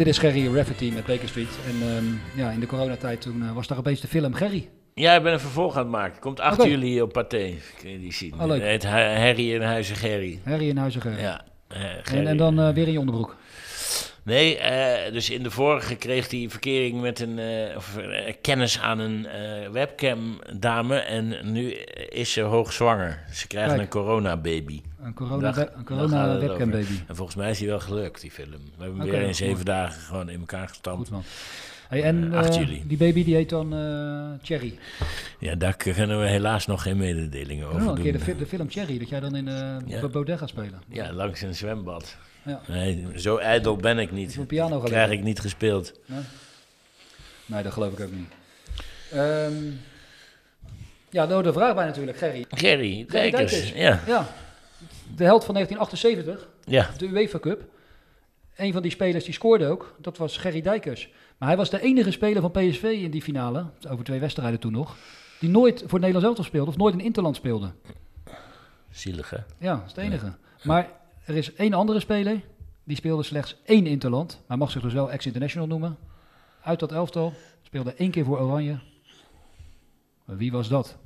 [0.00, 1.48] Dit is Gerry Rafferty met Baker Street.
[1.66, 2.04] En ehm,
[2.40, 4.68] ja, in de coronatijd toen eh, was daar opeens de film Gerry.
[4.94, 6.20] Ja, ik ben een vervolg aan het maken.
[6.20, 6.68] Komt 8 Oké.
[6.68, 7.54] juli op Pathé.
[7.80, 8.34] Kun je die zien.
[8.40, 8.60] Oh, leuk.
[8.62, 8.84] Het heet
[9.16, 10.40] Harry in Huizen Gerry.
[10.44, 11.20] Harry in Huizen Gerry.
[11.20, 11.44] Ja.
[11.68, 12.26] eh, En, Gerry.
[12.26, 13.36] en dan eh, weer in je onderbroek.
[14.30, 18.80] Nee, eh, dus in de vorige kreeg hij verkering met een eh, of, eh, kennis
[18.80, 19.26] aan een
[19.72, 20.96] webcam-dame.
[20.96, 21.70] En nu
[22.08, 23.18] is ze hoogzwanger.
[23.32, 23.82] Ze krijgen Kijk.
[23.82, 24.80] een corona-baby.
[25.02, 26.82] Een corona- Daar- een daar corona gaat het webcam-baby.
[26.92, 27.04] over.
[27.08, 28.50] En volgens mij is hij wel gelukt, die film.
[28.76, 29.36] We hebben weer in goed.
[29.36, 30.98] zeven dagen gewoon in elkaar gestampt.
[30.98, 31.22] Goed man.
[31.88, 32.82] Hey, en 8 juli.
[32.86, 33.70] die baby die heet dan
[34.42, 34.78] Cherry.
[35.38, 38.04] Ja, daar kunnen we helaas nog geen mededelingen Oh, over een doen.
[38.04, 39.46] keer de, fi- de film Cherry, dat jij dan in
[39.86, 40.08] Ja.
[40.08, 40.82] Baudet gaat spelen.
[40.88, 42.16] Ja, langs een zwembad.
[42.44, 42.60] Ja.
[42.68, 44.36] Nee, zo ijdel ben ik niet.
[44.36, 45.92] Een piano Krijg ik niet gespeeld.
[46.06, 46.20] Nee?
[47.46, 48.28] nee, dat geloof ik ook niet.
[49.10, 49.54] Ehm,
[51.10, 52.44] ja, nou, de vraag bij natuurlijk, Gerry.
[52.48, 54.00] Gerry Dijkers, ja.
[54.06, 54.26] ja.
[55.16, 56.90] De held van 1978, Ja.
[56.98, 57.62] de UEFA Cup.
[58.56, 61.08] Een van die spelers die scoorde ook, dat was Gerry Dijkers.
[61.38, 64.72] Maar hij was de enige speler van PSV in die finale, over twee wedstrijden toen
[64.72, 64.96] nog,
[65.38, 67.70] die nooit voor het Nederlands elftal speelde of nooit in Interland speelde.
[68.90, 69.36] Zielig, hè?
[69.58, 70.32] Ja, dat is het enige.
[70.62, 70.88] Maar
[71.24, 72.40] er is één andere speler,
[72.84, 75.98] die speelde slechts één Interland, maar mag zich dus wel ex-international noemen.
[76.62, 78.78] Uit dat elftal, speelde één keer voor Oranje.
[80.24, 80.96] Maar Wie was dat?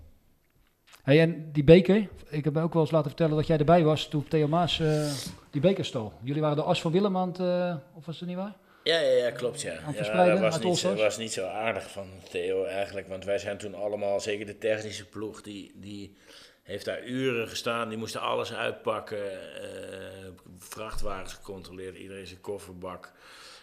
[1.03, 4.09] Hey, en die beker, ik heb ook wel eens laten vertellen dat jij erbij was
[4.09, 5.13] toen Theo Maas eh,
[5.51, 6.13] die beker stal.
[6.23, 8.57] Jullie waren de as van Willem aan het, eh, of was het niet waar?
[8.85, 9.73] Ja, ja, ja, klopt, ja.
[9.73, 13.59] ja dat was niet, zo, was niet zo aardig van Theo eigenlijk, want wij zijn
[13.59, 16.17] toen allemaal, zeker de technische ploeg, die, die
[16.65, 23.13] heeft daar uren gestaan, die moesten alles uitpakken, eh, vrachtwagens gecontroleerd, iedereen zijn kofferbak.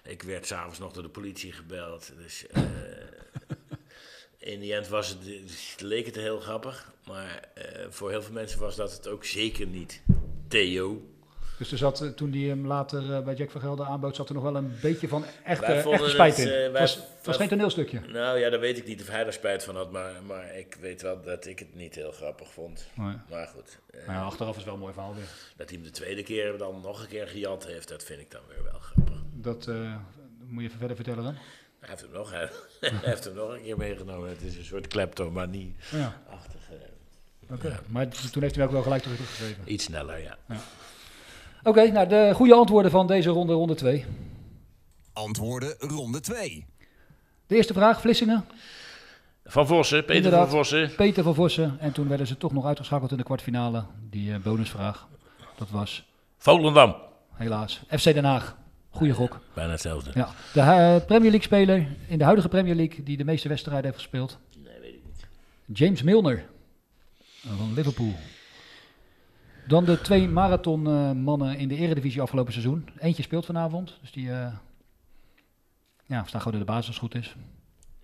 [0.03, 2.47] Ik werd s'avonds nog door de politie gebeld, dus...
[2.47, 2.61] eh,
[4.41, 5.19] In die end was het,
[5.81, 9.67] leek het heel grappig, maar eh, voor heel veel mensen was dat het ook zeker
[9.67, 10.01] niet.
[10.47, 11.10] Theo,
[11.61, 14.27] Dus er zat, eh, toen die hem later eh, bij Jack van Gelder aanbood, zat
[14.29, 16.53] er nog wel een beetje van echte, echte spijt het, in.
[16.53, 17.99] eh, het wij- was, het was wij- geen toneelstukje.
[17.99, 20.77] Nou ja, dat weet ik niet of hij er spijt van had, maar, maar ik
[20.79, 22.87] weet wel dat ik het niet heel grappig vond.
[22.93, 23.15] Nee.
[23.29, 23.79] Maar goed.
[24.05, 25.27] Maar ja, achteraf is wel een mooi verhaal weer.
[25.57, 28.31] Dat hij hem de tweede keer dan nog een keer gejat heeft, dat vind ik
[28.31, 29.15] dan weer wel grappig.
[29.33, 29.67] Dat
[30.47, 31.33] moet je even verder vertellen dan.
[31.79, 32.49] Hij heeft hem nog, hij,
[32.79, 34.29] hij heeft hem nog een keer meegenomen.
[34.29, 35.75] Het is een soort kleptomanie.
[35.91, 36.21] Ja.
[36.29, 37.79] Achtig, eh, Oké, ja.
[37.87, 39.63] maar toen heeft hij ook wel gelijk teruggegeven.
[39.73, 40.37] Iets sneller, ja.
[41.63, 44.05] Oké, nou de goede antwoorden van deze ronde, ronde 2.
[45.13, 46.65] Antwoorden ronde 2.
[47.47, 48.45] De eerste vraag, Vlissingen.
[49.45, 50.95] Van Vossen, Peter Inderdaad, van Vossen.
[50.95, 51.77] Peter van Vossen.
[51.79, 53.83] En toen werden ze toch nog uitgeschakeld in de kwartfinale.
[54.09, 55.07] Die eh, bonusvraag,
[55.57, 56.05] dat was
[56.37, 56.95] Volendam.
[57.33, 58.57] helaas FC Den Haag.
[58.89, 59.39] Goeie gok.
[59.53, 60.11] Bijna hetzelfde.
[60.13, 63.83] Ja, de eh, Premier League speler in de huidige Premier League die de meeste wedstrijden
[63.85, 64.37] heeft gespeeld.
[64.63, 65.25] Nee, weet ik niet.
[65.77, 66.45] James Milner
[67.57, 68.13] van Liverpool.
[69.67, 72.89] Dan de twee marathonmannen in de eredivisie afgelopen seizoen.
[72.99, 74.53] Eentje speelt vanavond, dus die eh,
[76.05, 77.35] ja, staan gewoon in de basis als het goed is.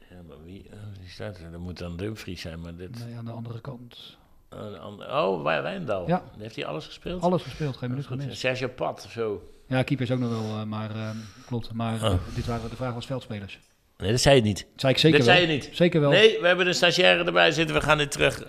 [0.10, 1.52] Ja, maar wie, oh, wie staat er?
[1.52, 3.06] Dat moet dan Dumfries zijn, maar dit...
[3.06, 4.18] Nee, aan de andere kant.
[4.50, 6.08] Oh, oh, Wij- Wijndal.
[6.08, 6.24] Ja.
[6.38, 7.22] Heeft hij alles gespeeld?
[7.22, 8.38] Alles gespeeld, geen minuut gemist.
[8.40, 9.52] Sergio Pat of zo.
[9.68, 11.10] Ja, keeper is ook nog wel, eh, maar eh,
[11.46, 11.74] klopt.
[11.74, 12.20] Maar eh, Oh.
[12.36, 13.60] dit waren, de vraag was veldspelers.
[13.98, 14.66] Nee, dat zei je niet.
[14.76, 15.36] zei ik zeker dat wel.
[15.38, 15.70] zei je niet.
[15.74, 16.10] Zeker wel.
[16.10, 17.76] Nee, we hebben een stagiaire erbij zitten.
[17.76, 18.48] We gaan dit terug.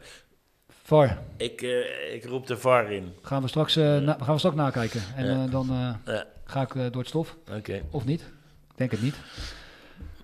[0.89, 1.19] VAR.
[1.37, 3.13] Ik, eh, ik roep de VAR in.
[3.23, 5.01] Gaan we straks, eh, na- gaan we straks nakijken.
[5.17, 5.45] En Ja.
[5.45, 5.97] eh, dan
[6.45, 7.37] ga ik door het stof.
[7.57, 7.83] Oké.
[7.91, 8.21] Of niet.
[8.71, 9.15] Ik denk het niet.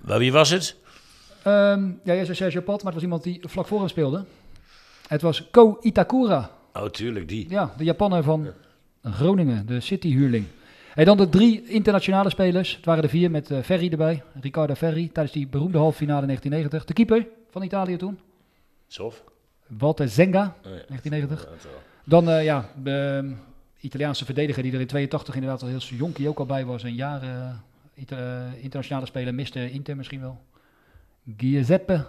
[0.01, 0.77] Maar wie was het?
[1.43, 4.25] Ehm, ja, jij zei Sergio Pat, maar het was iemand die vlak voor hem speelde.
[5.09, 6.51] Het was Ko Itakura.
[6.73, 7.47] Oh, tuurlijk, die.
[7.51, 8.49] Ja, de Japanner van
[9.03, 10.47] Groningen, de City-huurling.
[10.95, 12.77] En dan de drie internationale spelers.
[12.77, 14.23] Het waren er vier met Ferry erbij.
[14.41, 16.85] Riccardo Ferri tijdens die beroemde halve finale in 1990.
[16.85, 18.19] De keeper van Italië toen.
[18.89, 19.25] Sof.
[19.67, 20.83] Walter Zenga, Oh ja.
[20.89, 21.45] 1990.
[21.45, 21.83] Ja, dat wel.
[22.05, 22.91] Dan eh, ja, de
[23.23, 23.33] ehm,
[23.81, 26.83] Italiaanse verdediger die er in 82 inderdaad al heel jonkie ook al bij was.
[26.83, 27.51] Een jaar eh,
[28.19, 30.41] eh, internationale speler, miste Inter misschien wel.
[31.37, 32.05] Giuseppe,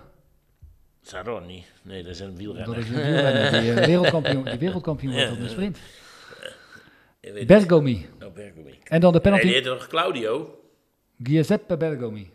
[1.02, 1.66] Saroni.
[1.82, 2.76] Nee, dat is een wielrenner.
[2.76, 5.80] dat is een wielrenner die wereldkampioen, die wereldkampioen wordt op de sprint.
[7.48, 8.08] Bergomi.
[8.24, 8.80] Oh, Bergomi.
[8.84, 9.48] En dan de Nee, penalty.
[9.54, 10.60] heette nog Claudio.
[11.24, 12.32] Giuseppe Bergomi.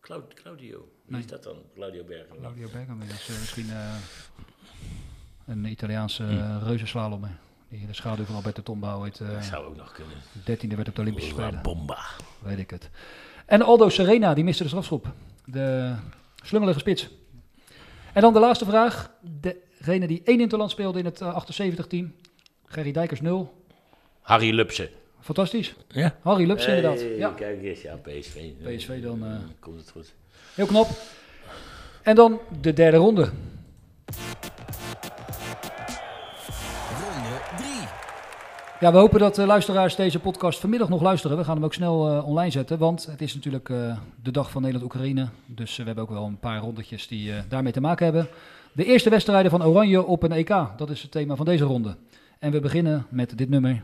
[0.00, 0.88] Clau- Claudio.
[1.10, 1.26] Wie Nee.
[1.26, 1.56] is dat dan?
[1.74, 2.40] Claudio Bergomi.
[2.40, 3.94] Claudio Bergomi, dat is eh, misschien eh,
[5.46, 7.24] een Italiaanse uh.
[7.68, 10.16] Die de schaduw van Alberto Tomba ooit eh Dat zou ook nog kunnen.
[10.40, 11.62] 13e werd op de Olympische La Spelen.
[11.62, 11.98] Bomba.
[12.38, 12.90] Weet ik het.
[13.46, 15.12] En Aldo Serena, die miste de strafschop.
[15.44, 15.94] De
[16.42, 17.08] slungelige spits.
[18.12, 19.10] En dan de laatste vraag.
[19.20, 22.14] Degene die één interland speelde in het 78-team.
[22.66, 23.64] Gerry Dijkers 0.
[24.20, 24.88] Harry Lupsen.
[25.20, 25.74] Fantastisch.
[25.88, 26.16] Ja.
[26.22, 27.18] Harry Lupsen Hey, inderdaad.
[27.18, 27.30] Ja.
[27.30, 28.50] Kijk eens, ja, PSV.
[28.64, 30.14] PSV dan, eh, Komt het goed.
[30.54, 30.88] Heel knap.
[32.02, 33.30] En dan de derde ronde.
[37.00, 37.68] Ronde 3.
[38.80, 41.36] Ja, we hopen dat de luisteraars deze podcast vanmiddag nog luisteren.
[41.36, 44.50] We gaan hem ook snel eh, online zetten, want het is natuurlijk eh, de dag
[44.50, 45.28] van Nederland-Oekraïne.
[45.46, 48.28] Dus eh, we hebben ook wel een paar rondetjes die eh, daarmee te maken hebben.
[48.72, 51.96] De eerste wedstrijden van Oranje op een EK, dat is het thema van deze ronde.
[52.38, 53.82] En we beginnen met dit nummer.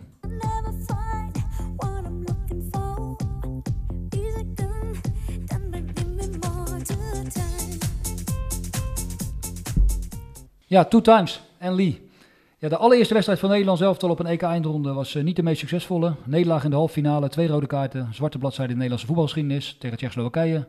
[10.76, 11.40] Ja, two times.
[11.58, 12.10] En Lee.
[12.58, 15.42] Ja, de allereerste wedstrijd van Nederland zelf al op een EK-eindronde was eh, niet de
[15.42, 16.14] meest succesvolle.
[16.24, 19.96] Nederlaag in de halve finale, twee rode kaarten, zwarte bladzijde in de Nederlandse voetbalgeschiedenis tegen
[19.96, 20.66] Tsjechoslowakije.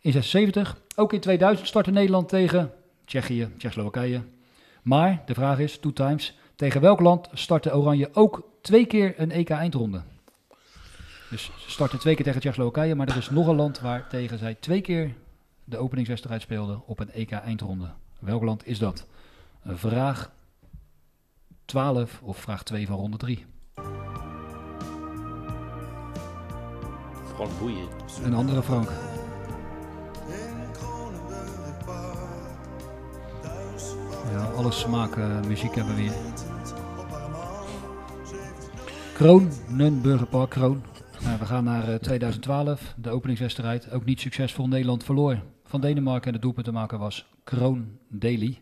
[0.00, 0.76] In 76.
[0.96, 2.72] Ook in 2000 startte Nederland tegen
[3.04, 4.22] Tsjechië, Tsjechoslowakije.
[4.82, 9.30] Maar de vraag is, two times, tegen welk land startte Oranje ook twee keer een
[9.30, 10.02] EK-eindronde?
[11.30, 14.38] Dus ze starten twee keer tegen Tsjechoslowakije, maar er is nog een land waar tegen
[14.38, 15.14] zij twee keer
[15.64, 17.88] de openingswedstrijd speelden op een EK-eindronde.
[18.22, 19.06] Welk land is dat?
[19.64, 20.32] Vraag
[21.64, 23.46] 12 of vraag 2 van ronde 3.
[27.34, 27.88] Frank Boeien.
[28.24, 28.90] Een andere Frank.
[34.32, 36.12] Ja, alle smaken muziek hebben we hier.
[39.14, 39.50] Kroon,
[40.48, 40.82] Kroon.
[41.22, 43.90] Nou, we gaan naar eh, 2012, de openingswedstrijd.
[43.90, 48.60] Ook niet succesvol, Nederland verloor van Denemarken en de doelpuntenmaker was Kroon Daly.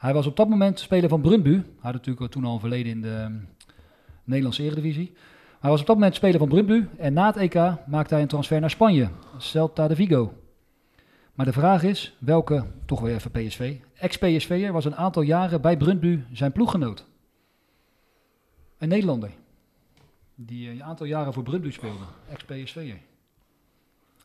[0.00, 1.50] Hij was op dat moment speler van Brøndby.
[1.50, 3.34] Hij had natuurlijk toen al een verleden in de ehm,
[4.24, 5.12] Nederlandse Eredivisie.
[5.60, 7.54] Hij was op dat moment speler van Brøndby en na het EK
[7.86, 10.32] maakte hij een transfer naar Spanje, Celta de Vigo.
[11.34, 15.76] Maar de vraag is, welke, toch weer even PSV, ex-PSV'er was een aantal jaren bij
[15.76, 17.06] Brøndby zijn ploeggenoot?
[18.78, 19.30] Een Nederlander,
[20.34, 22.98] die eh, een aantal jaren voor Brøndby speelde, ex-PSV'er.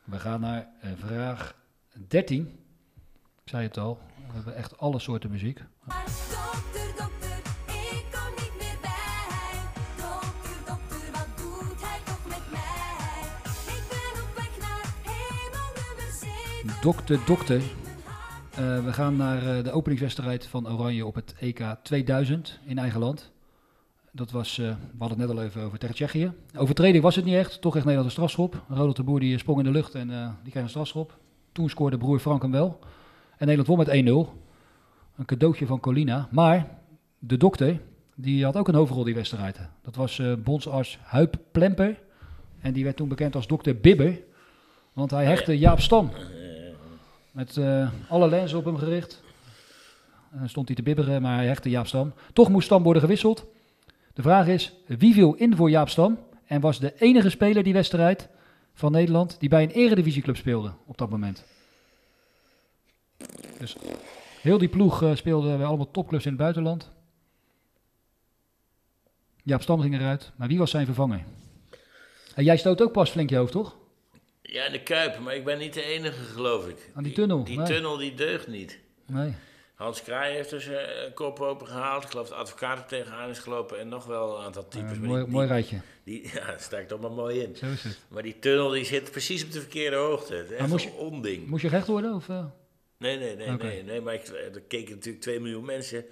[0.04, 1.56] We gaan naar eh, vraag
[2.08, 2.46] 13.
[3.42, 5.62] Ik zei het al, we hebben echt alle soorten muziek.
[16.80, 17.62] Dokter, dokter.
[18.56, 23.00] Eh, we gaan naar eh, de openingswedstrijd van Oranje op het EK 2000 in eigen
[23.00, 23.32] land.
[24.12, 26.32] Dat was, eh, we hadden het net al even over tegen Tsjechië.
[26.56, 28.62] Overtreding was het niet echt, toch echt Nederland een strafschop.
[28.68, 30.08] Ronald de Boer die sprong in de lucht en
[30.42, 31.18] die kreeg een strafschop.
[31.52, 32.78] Toen scoorde broer Frank hem wel.
[33.36, 34.32] En Nederland won met 1-0.
[35.16, 36.28] Een cadeautje van Colina.
[36.30, 36.68] Maar
[37.18, 37.80] de dokter,
[38.14, 39.58] die had ook een hoofdrol die wedstrijd.
[39.82, 41.98] Dat was eh bondsarts Huip Plemper.
[42.60, 44.18] En die werd toen bekend als dokter Bibber.
[44.92, 46.10] Want hij hechtte Jaap Stam.
[47.30, 49.22] Met eh, alle lenzen op hem gericht.
[50.30, 52.12] En stond hij te bibberen, maar hij hechtte Jaap Stam.
[52.32, 53.46] Toch moest Stam worden gewisseld.
[54.14, 56.18] De vraag is, wie viel in voor Jaap Stam?
[56.46, 58.28] En was de enige speler die wedstrijd
[58.74, 61.44] van Nederland die bij een eredivisieclub speelde op dat moment.
[63.58, 63.76] Dus
[64.40, 66.90] heel die ploeg eh, speelde bij allemaal topclubs in het buitenland.
[69.42, 71.24] Jaap Stam ging eruit, maar wie was zijn vervanger?
[72.34, 73.76] En jij stoot ook pas flink je hoofd, toch?
[74.42, 76.90] Ja, de Kuip, maar ik ben niet de enige, geloof ik.
[76.94, 77.66] Aan die tunnel, Die, nee.
[77.66, 78.78] tunnel die deugt niet.
[79.06, 79.34] Nee.
[79.74, 82.02] Hans Kraai heeft dus eh, een kop open gehaald.
[82.04, 84.92] Ik geloof de advocaat er tegenaan is gelopen en nog wel een aantal types.
[84.92, 85.80] Eh, mooi- die- mooi rijtje.
[86.04, 87.56] Die, ja, dat sta ik toch maar mooi in.
[87.56, 87.98] Zo is het.
[88.08, 90.34] Maar die tunnel die zit precies op de verkeerde hoogte.
[90.34, 91.46] Het is echt moest een onding.
[91.46, 92.14] Moest je recht worden?
[92.14, 92.44] Of, eh?
[92.98, 94.00] Nee, nee, nee, nee, nee.
[94.00, 96.04] Maar ik, er keken natuurlijk 2 miljoen mensen.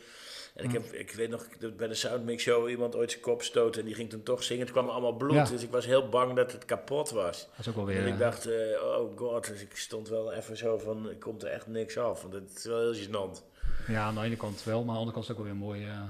[0.54, 3.80] En ik, heb, ik weet nog bij de Soundmix Show iemand ooit zijn kop stootte
[3.80, 4.62] en die ging toen toch zingen.
[4.62, 5.44] Het kwam allemaal bloed, Ja.
[5.44, 7.48] dus ik was heel bang dat het kapot was.
[7.50, 10.08] Dat is ook wel weer, En ik eh, dacht, eh, oh god, dus ik stond
[10.08, 12.22] wel even zo van, komt er echt niks af.
[12.22, 13.42] Want het is wel heel gênant.
[13.86, 15.52] Ja, aan de ene kant wel, maar aan de andere kant is het ook wel
[15.52, 15.84] weer mooi.
[15.84, 16.00] eh.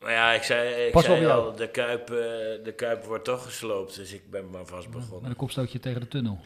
[0.00, 2.16] Maar ja, ik zei, ik Pas zei al, de kuip, eh,
[2.64, 3.96] de kuip wordt toch gesloopt.
[3.96, 5.20] Dus ik ben maar vast begonnen.
[5.22, 6.40] Met een kopstootje tegen de tunnel.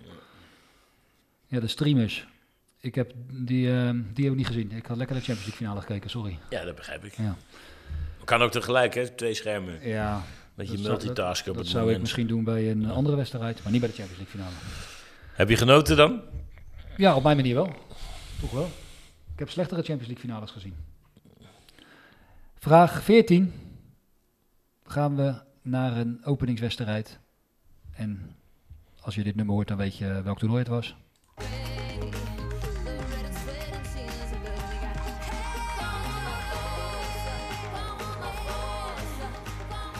[1.46, 2.26] Ja, de streamers.
[2.84, 4.70] Ik heb die, eh, die heb ik niet gezien.
[4.72, 6.38] Ik had lekker de Champions League finale gekeken, sorry.
[6.50, 7.14] Ja, dat begrijp ik.
[7.16, 7.36] Ja.
[8.24, 9.08] Kan ook tegelijk, hè?
[9.08, 9.88] Twee schermen.
[9.88, 10.22] Ja.
[10.54, 13.62] Beetje dat zou- multitasken op Dat het zou ik misschien doen bij een andere wedstrijd,
[13.62, 14.54] maar niet bij de Champions League finale.
[15.34, 16.20] Heb je genoten dan?
[16.96, 17.74] Ja, op mijn manier wel.
[18.40, 18.70] Toch wel.
[19.32, 20.74] Ik heb slechtere Champions League finales gezien.
[22.58, 23.52] Vraag 14.
[24.84, 27.18] Gaan we naar een openingswedstrijd.
[27.92, 28.36] En
[29.00, 30.96] als je dit nummer hoort, dan weet je welk toernooi het was.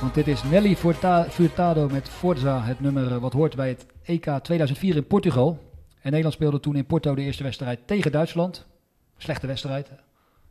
[0.01, 3.87] Want dit is Nelly Furta- Furtado met Forza, het nummer eh, wat hoort bij het
[4.03, 5.73] EK 2004 in Portugal.
[5.95, 8.67] En Nederland speelde toen in Porto de eerste wedstrijd tegen Duitsland.
[9.19, 9.89] Slechte wedstrijd.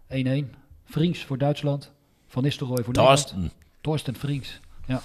[0.07, 0.49] 1-1.
[0.85, 1.91] Vriends voor Duitsland.
[2.27, 3.35] Van Nistelrooy voor Torsten.
[3.39, 3.61] Nederland.
[3.81, 4.59] Torsten Vriends.
[4.85, 5.01] Ja.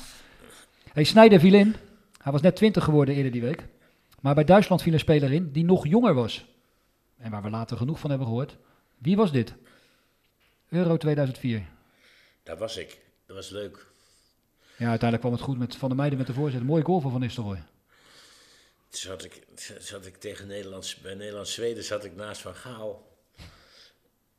[0.92, 1.74] Hey, Sneijder viel in.
[2.22, 3.64] Hij was net 20 geworden eerder die week.
[4.20, 6.44] Maar bij Duitsland viel een speler in die nog jonger was.
[7.18, 8.56] En waar we later genoeg van hebben gehoord.
[8.98, 9.54] Wie was dit?
[10.68, 11.66] Euro 2004.
[12.42, 13.00] Daar was ik.
[13.26, 13.86] Dat was leuk.
[14.78, 16.62] Ja, uiteindelijk kwam het goed met Van der Meijden met de voorzet.
[16.62, 17.62] Mooie goal van Van Nistelrooy.
[18.88, 19.42] Zat ik,
[19.78, 23.06] zat ik tegen Nederlands, bij Nederlands-Zweden zat ik naast Van Gaal.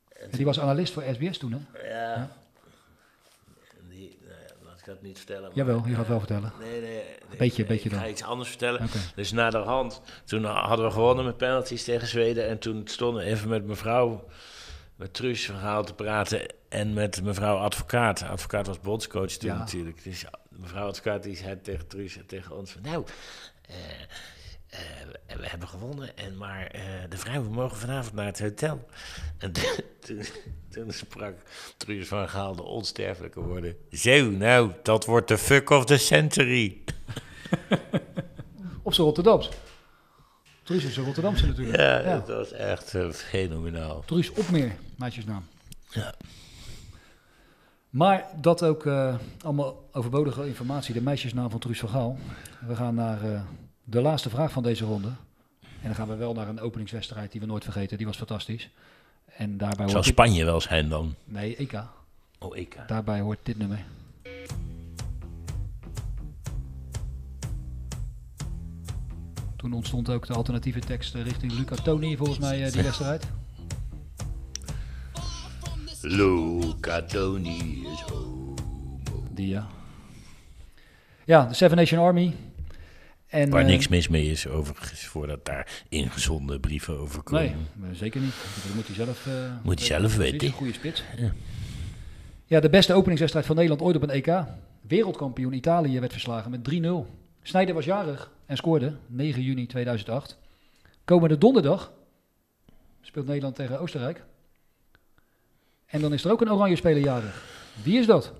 [0.08, 1.88] En die was analist voor SBS toen, hè?
[1.88, 2.14] Ja.
[2.14, 2.36] Ja.
[3.88, 5.42] Die, nou ja, laat ik dat niet vertellen.
[5.42, 6.52] maar- Jawel, je gaat wel vertellen.
[6.60, 6.90] Nee, nee.
[6.90, 8.00] nee, Beetje, ik, beetje ik dan.
[8.00, 8.88] ga iets anders vertellen.
[9.14, 12.46] Dus na de hand, toen hadden we gewonnen met penalties tegen Zweden.
[12.48, 14.28] En toen stonden even met mevrouw,
[14.96, 16.46] met Truus verhaal te praten.
[16.70, 18.22] En met mevrouw advocaat.
[18.22, 19.58] Advocaat was bondscoach toen Ja.
[19.58, 20.04] natuurlijk.
[20.04, 22.82] Dus mevrouw advocaat die zei tegen Truus en tegen ons van...
[22.82, 23.04] Nou,
[23.66, 23.76] eh,
[25.26, 28.88] eh, we hebben gewonnen, en maar eh, de vrouwen mogen vanavond naar het hotel.
[29.38, 30.24] En toen,
[30.68, 31.34] toen sprak
[31.76, 33.76] Truus van Gaal de onsterfelijke woorden.
[33.92, 36.80] Zo, nou, dat wordt de fuck of the century.
[38.82, 39.48] Op zijn Rotterdams.
[40.62, 41.78] Truus is een Rotterdamse natuurlijk.
[41.78, 44.02] Ja, dat was echt fenomenaal.
[44.06, 45.46] Truus Opmeer, meisjesnaam.
[45.88, 46.14] Ja.
[47.90, 52.18] Maar dat ook eh, allemaal overbodige informatie, de meisjesnaam van Truus van Gaal.
[52.66, 53.40] We gaan naar eh,
[53.84, 55.08] de laatste vraag van deze ronde.
[55.60, 57.96] En dan gaan we wel naar een openingswedstrijd die we nooit vergeten.
[57.96, 58.70] Die was fantastisch.
[59.36, 61.14] En daarbij Zou dit- Spanje wel zijn dan?
[61.24, 61.82] Nee, EK.
[62.38, 62.76] Oh, EK.
[62.86, 63.84] Daarbij hoort dit nummer.
[69.56, 73.26] Toen ontstond ook de alternatieve tekst eh, richting Luca Toni, volgens mij, die wedstrijd.
[76.02, 78.04] Luca Toni is
[79.30, 79.68] Die, ja.
[81.24, 82.34] Ja, de Seven Nation Army.
[83.26, 87.68] En, Waar eh, niks mis mee is, overigens, voordat daar ingezonden brieven over komen.
[87.74, 88.34] Nee, zeker niet.
[88.64, 89.32] Dat moet hij zelf, eh,
[89.62, 90.46] Moet hij zelf precies, weten.
[90.46, 91.02] Een goede spits.
[91.16, 91.32] Ja.
[92.46, 94.44] Ja, de beste openingswedstrijd van Nederland ooit op een EK.
[94.80, 97.06] Wereldkampioen Italië werd verslagen met 3-0.
[97.42, 100.38] Snijder was jarig en scoorde 9 juni 2008.
[101.04, 101.92] Komende donderdag
[103.00, 104.22] speelt Nederland tegen Oostenrijk.
[105.90, 107.42] En dan is er ook een oranje speler jarig.
[107.82, 108.32] Wie is dat?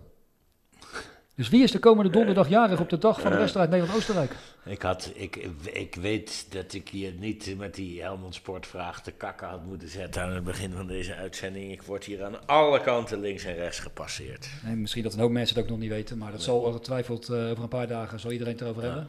[1.34, 4.32] Dus wie is de komende donderdag jarig op de dag van de wedstrijd Nederland-Oostenrijk?
[4.64, 5.36] Ik, had, ik,
[5.72, 10.22] ik weet dat ik hier niet met die Helmond Sportvraag te kakken had moeten zetten
[10.22, 11.72] aan het begin van deze uitzending.
[11.72, 14.48] Ik word hier aan alle kanten links en rechts gepasseerd.
[14.64, 17.28] Nee, misschien dat een hoop mensen het ook nog niet weten, maar dat zal ongetwijfeld
[17.28, 19.08] eh, over een paar dagen zal iedereen het erover hebben.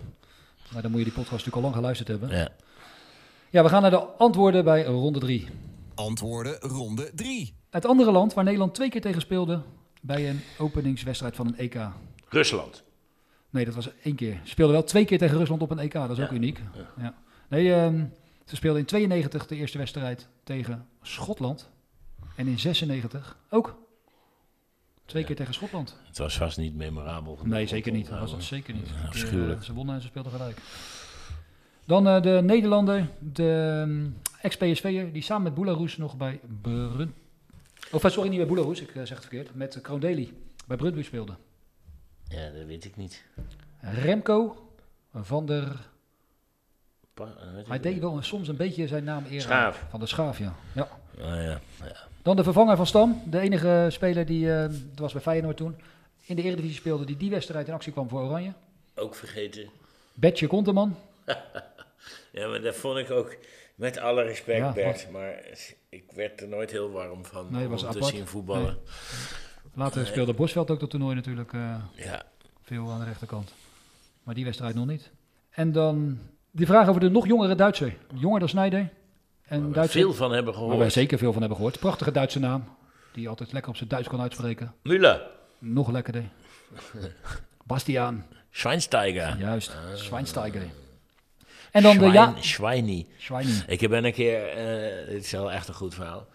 [0.73, 2.29] Maar dan moet je die podcast natuurlijk al lang geluisterd hebben.
[2.29, 2.49] Ja.
[3.49, 5.47] Ja, we gaan naar de antwoorden bij ronde 3.
[5.95, 7.59] Antwoorden ronde 3.
[7.71, 9.61] Het andere land waar Nederland twee keer tegen speelde
[10.01, 11.79] bij een openingswedstrijd van een EK.
[12.29, 12.83] Rusland.
[13.49, 14.39] Nee, dat was één keer.
[14.43, 16.61] Ze speelden wel twee keer tegen Rusland op een EK, dat is ook uniek.
[16.97, 17.15] Ja.
[17.47, 18.05] Nee, ehm,
[18.45, 21.69] ze speelden in 92 de eerste wedstrijd tegen Schotland.
[22.35, 23.77] En in 96 ook.
[25.05, 25.97] Twee keer tegen Schotland.
[26.07, 27.39] Het was vast niet memorabel.
[27.43, 28.09] Nee, zeker niet.
[28.09, 28.87] Dat was het zeker niet.
[28.87, 29.63] Eh, Afschuwelijk.
[29.63, 30.57] ze wonnen en ze speelden gelijk.
[31.85, 37.13] Dan eh, de Nederlander, de um, ex-PSV'er, die samen met Boularoes nog bij Brun...
[37.91, 39.55] Of eh, sorry, niet bij Boularoes, ik eh, zeg het verkeerd.
[39.55, 40.33] Met uh, Kroondeli
[40.67, 41.33] bij Brunby speelde.
[42.27, 43.23] Ja, dat weet ik niet.
[43.79, 44.67] Remco
[45.13, 45.89] van der...
[47.13, 49.81] Pa- eh, Hij deed wel soms een beetje zijn naam eer Schaaf.
[49.81, 49.89] aan.
[49.89, 50.55] Van de Schaaf, ja.
[50.73, 50.87] ja.
[51.21, 51.95] Ah, ja, ja.
[52.21, 53.21] Dan de vervanger van Stam.
[53.25, 55.75] De enige speler die, eh, dat was bij Feyenoord toen,
[56.25, 58.53] in de Eredivisie speelde, die die wedstrijd in actie kwam voor Oranje.
[58.95, 59.69] Ook vergeten.
[60.13, 60.95] Betje Konteman.
[62.31, 63.35] Ja, maar dat vond ik ook,
[63.75, 65.43] met alle respect Ja, Bert, maar
[65.89, 68.77] ik werd er nooit heel warm van Nee, om te zien voetballen.
[69.73, 70.05] Later Nee.
[70.11, 72.23] speelde Bosveld ook dat toernooi natuurlijk eh, Ja.
[72.63, 73.53] veel aan de rechterkant.
[74.23, 75.11] Maar die wedstrijd nog niet.
[75.49, 76.19] En dan
[76.51, 77.97] die vraag over de nog jongere Duitser.
[78.15, 78.89] Jonger dan Snijder.
[79.43, 80.69] En Duitser, veel van hebben gehoord.
[80.71, 81.79] Waar wij zeker veel van hebben gehoord.
[81.79, 82.63] Prachtige Duitse naam.
[83.13, 84.73] Die altijd lekker op zijn Duits kon uitspreken.
[84.83, 85.19] Müller.
[85.59, 86.23] Nog lekkerder.
[87.65, 88.25] Bastiaan.
[88.51, 89.37] Schweinsteiger.
[89.39, 90.61] Juist, Schweinsteiger.
[91.71, 92.35] En dan de ja...
[92.39, 93.07] Schweini.
[93.17, 93.61] Schweini.
[93.67, 96.27] Ik ben een keer, eh, dit is wel echt een goed verhaal.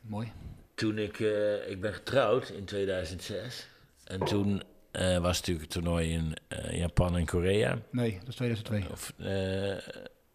[0.00, 0.32] Mooi.
[0.74, 3.68] Toen ik, eh, ik ben getrouwd in 2006.
[4.04, 6.36] En toen eh, was natuurlijk het toernooi in
[6.70, 7.78] Japan en Korea.
[7.90, 8.84] Nee, dat is 2002.
[8.90, 9.12] Of,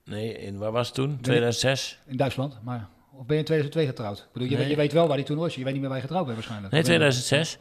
[0.03, 1.21] nee, in, waar was het toen?
[1.21, 1.99] 2006?
[2.05, 2.89] In Duitsland, maar...
[3.17, 4.17] Of ben je in 2002 getrouwd?
[4.17, 4.61] Ik bedoel, je, Nee.
[4.63, 5.55] weet, je weet wel waar die toen was.
[5.55, 6.71] Je weet niet meer waar je getrouwd bent waarschijnlijk.
[6.73, 7.57] Nee, Of ben je- 2006.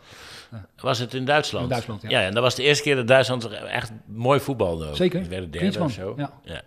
[0.77, 1.65] Was het in Duitsland?
[1.65, 2.09] In Duitsland, ja.
[2.09, 4.89] Ja, en dat was de eerste keer dat Duitsland echt mooi voetbalde.
[4.89, 4.97] ook.
[4.97, 5.21] Zeker.
[5.21, 6.15] Die werden derde of zo.
[6.45, 6.63] ja.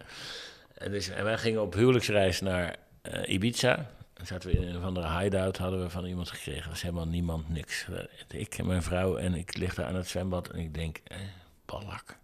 [0.74, 3.90] En, dus, en wij gingen op huwelijksreis naar eh, Ibiza.
[4.14, 6.64] Dan zaten we in een of andere hideout, hadden we van iemand gekregen.
[6.64, 7.86] Er was helemaal niemand, niks.
[8.30, 11.18] Ik en mijn vrouw en ik lig daar aan het zwembad en ik denk, eh,
[11.66, 12.18] ballak,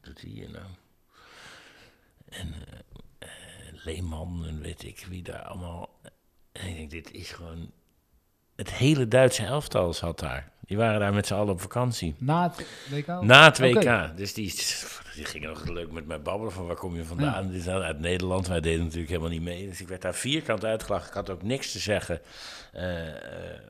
[0.00, 0.64] doet hij hier nou?
[2.28, 2.78] En eh,
[3.18, 3.28] eh,
[3.84, 5.88] Leeman en weet ik wie daar allemaal.
[6.52, 7.70] En ik denk, dit is gewoon...
[8.56, 10.50] Het hele Duitse elftal zat daar.
[10.60, 12.14] Die waren daar met z'n allen op vakantie.
[12.18, 13.06] Na het WK?
[13.22, 14.16] Na het WK.
[14.16, 14.54] Dus die,
[15.16, 17.50] die gingen nog leuk met mij babbelen van waar kom je vandaan.
[17.50, 18.46] Die zijn uit Nederland.
[18.46, 19.68] Wij deden natuurlijk helemaal niet mee.
[19.68, 21.08] Dus ik werd daar vierkant uitgelachen.
[21.08, 22.20] Ik had ook niks te zeggen.
[22.72, 23.14] eh, eh,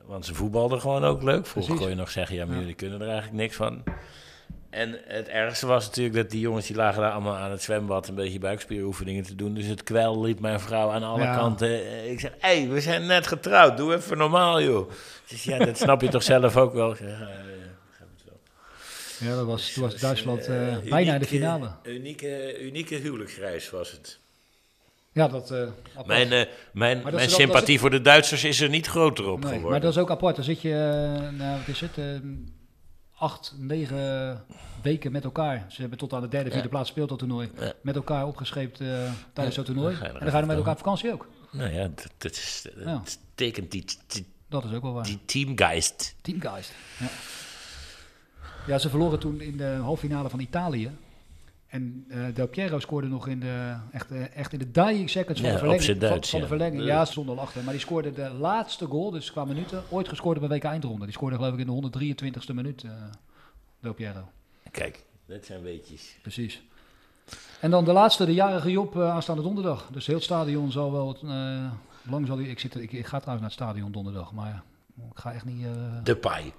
[0.05, 1.45] want ze voetbalden gewoon ook leuk.
[1.45, 2.59] Vroeger kon je nog zeggen, ja, maar Ja.
[2.59, 3.83] jullie kunnen er eigenlijk niks van.
[4.73, 8.07] En het ergste was natuurlijk dat die jongens die lagen daar allemaal aan het zwembad
[8.07, 9.53] een beetje buikspieroefeningen te doen.
[9.53, 11.35] Dus het kwel liep mijn vrouw aan alle Ja.
[11.37, 11.67] kanten.
[11.69, 14.91] Eh, Ik zeg, hé, hey, we zijn net getrouwd, doe even normaal joh.
[15.25, 16.95] Zegt, ja, dat snap je toch zelf ook wel.
[16.95, 17.17] Zeg,
[19.19, 21.71] ja, dat was, toen was Duitsland Eh, eh, bijna in de finale.
[21.83, 24.19] Unieke, unieke huwelijksreis was het.
[25.11, 25.49] Ja, dat...
[26.05, 29.43] Mijn, mijn, dat mijn dat sympathie voor de Duitsers is er niet groter op Nee,
[29.47, 29.71] geworden.
[29.71, 30.35] maar dat is ook apart.
[30.35, 30.69] Dan zit je,
[31.31, 31.97] nou, wat is het,
[33.23, 34.45] acht, negen
[34.81, 35.65] weken met elkaar.
[35.69, 36.69] Ze hebben tot aan de derde, vierde Ja.
[36.69, 37.49] plaats speelt dat toernooi.
[37.59, 37.73] Ja.
[37.81, 39.95] Met elkaar opgescheept eh, tijdens dat toernooi.
[39.95, 41.27] En dan ga je even met elkaar op vakantie ook.
[41.51, 43.01] Nou ja, dat, dat, is, dat Ja.
[43.35, 45.03] tekent die, die, Dat is ook wel waar.
[45.03, 46.15] die teamgeist.
[46.21, 46.71] Teamgeist.
[46.99, 47.07] Ja.
[48.67, 50.91] ja, ze verloren toen in de halffinale van Italië.
[51.73, 55.39] En eh, Del Piero scoorde nog in de, echt, eh, echt in de dying seconds
[55.41, 55.89] van Ja, de verlenging.
[55.89, 56.51] van, Duits, van de ja.
[56.51, 56.83] verlenging.
[56.83, 57.05] Ja.
[57.27, 57.63] Al achter.
[57.63, 61.03] Maar die scoorde de laatste goal, dus qua minuten, ooit gescoord op een WK eindronde.
[61.05, 61.89] Die scoorde geloof ik in de
[62.51, 62.91] 123ste minuut, eh
[63.79, 64.29] Del Piero.
[64.71, 66.17] Kijk, dat zijn weetjes.
[66.21, 66.61] Precies.
[67.59, 69.89] En dan de laatste, de jarige Job, aanstaande donderdag.
[69.91, 71.17] Dus heel het stadion zal wel...
[71.23, 71.71] eh,
[72.09, 74.63] lang zal hij, ik, zit, ik, ik ga trouwens naar het stadion donderdag, maar
[75.11, 75.65] ik ga echt niet...
[75.65, 75.71] eh,
[76.03, 76.53] De paai.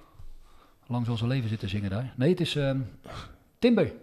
[0.87, 2.13] lang zal zijn leven zitten zingen daar.
[2.17, 2.79] Nee, het is ehm,
[3.59, 3.93] Timber.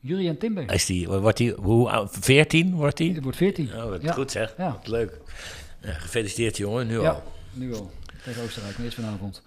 [0.00, 0.72] Julian Timber.
[0.72, 2.16] Is die, wordt die, hoe, oud?
[2.20, 3.08] 14 wordt hij?
[3.08, 3.74] Het wordt 14.
[3.76, 4.12] Oh, wat Ja.
[4.12, 4.54] goed zeg.
[4.56, 4.72] Ja.
[4.72, 5.18] Wat leuk.
[5.80, 7.22] Ja, gefeliciteerd jongen, nu Ja, al.
[7.52, 7.90] nu al.
[8.24, 9.42] Tegen Oostenrijk, maar eerst vanavond.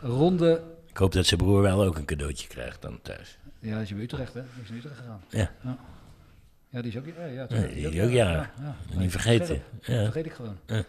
[0.00, 0.62] Ronde...
[0.90, 3.38] Ik hoop dat zijn broer wel ook een cadeautje krijgt dan thuis.
[3.60, 4.40] Ja, is in Utrecht, hè?
[4.54, 5.24] Die is in Utrecht gegaan.
[5.28, 5.50] Ja.
[5.62, 5.78] Ja,
[6.68, 7.04] ja die is ook...
[7.06, 8.50] Ja, ja, Ja, die is ook jarig.
[8.94, 9.62] Niet vergeten.
[9.80, 10.02] Ja.
[10.04, 10.58] vergeet ik gewoon.
[10.66, 10.84] Ja.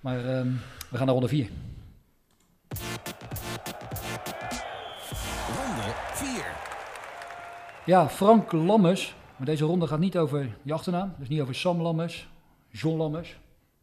[0.00, 0.48] Maar ehm,
[0.90, 1.48] we gaan naar ronde 4.
[5.56, 6.44] Ronde 4.
[7.86, 9.14] Ja, Frank Lammers.
[9.36, 11.14] Maar deze ronde gaat niet over je achternaam.
[11.18, 12.28] Dus niet over Sam Lammers,
[12.68, 13.38] John Lammers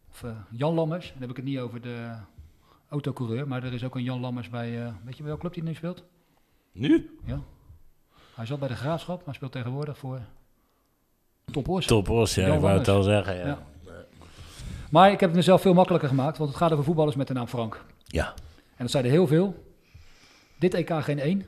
[0.10, 1.12] of eh, Jan Lammers.
[1.12, 2.14] Dan heb ik het niet over de
[2.90, 3.48] autocoureur.
[3.48, 4.86] Maar er is ook een Jan Lammers bij...
[4.86, 6.04] eh, weet je welke club die nu speelt?
[6.72, 7.18] Nu?
[7.26, 7.40] Ja.
[8.36, 10.20] Hij zat bij de Graafschap, maar speelt tegenwoordig voor
[11.52, 11.86] Top Os.
[11.86, 13.36] Top Os, ja, Jan ik wou het al zeggen.
[13.36, 13.60] Ja.
[14.90, 17.34] Maar ik heb het mezelf veel makkelijker gemaakt, want het gaat over voetballers met de
[17.34, 17.86] naam Frank.
[18.06, 18.34] Ja.
[18.76, 19.64] En dat er heel veel.
[20.60, 21.46] Dit EK geen één.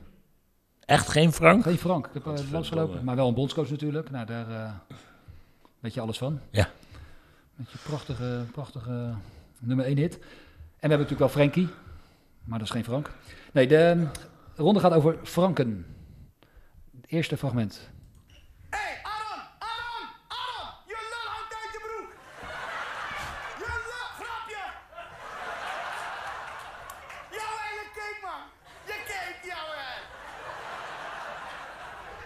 [0.86, 1.62] Echt geen Frank?
[1.62, 2.06] Geen Frank.
[2.06, 3.04] Ik heb uh, langsgelopen.
[3.04, 4.10] Maar wel een bondscoach natuurlijk.
[4.10, 4.72] Nou, daar eh,
[5.80, 6.40] weet je alles van.
[6.50, 6.70] Ja.
[7.54, 9.14] Met je prachtige, prachtige
[9.58, 10.14] nummer 1 hit.
[10.14, 10.20] En
[10.90, 11.68] we hebben natuurlijk wel Frankie.
[12.44, 13.10] Maar dat is geen Frank.
[13.52, 14.06] Nee, de
[14.56, 15.86] ronde gaat over Franken.
[17.00, 17.90] Het eerste fragment.
[18.70, 22.10] Hey, Aaron, Aaron, Aaron, je lul hangt uit je broek.
[23.60, 24.64] Je lul, grapje.
[27.36, 28.42] Jouw je keek man,
[28.90, 29.68] je keek jouw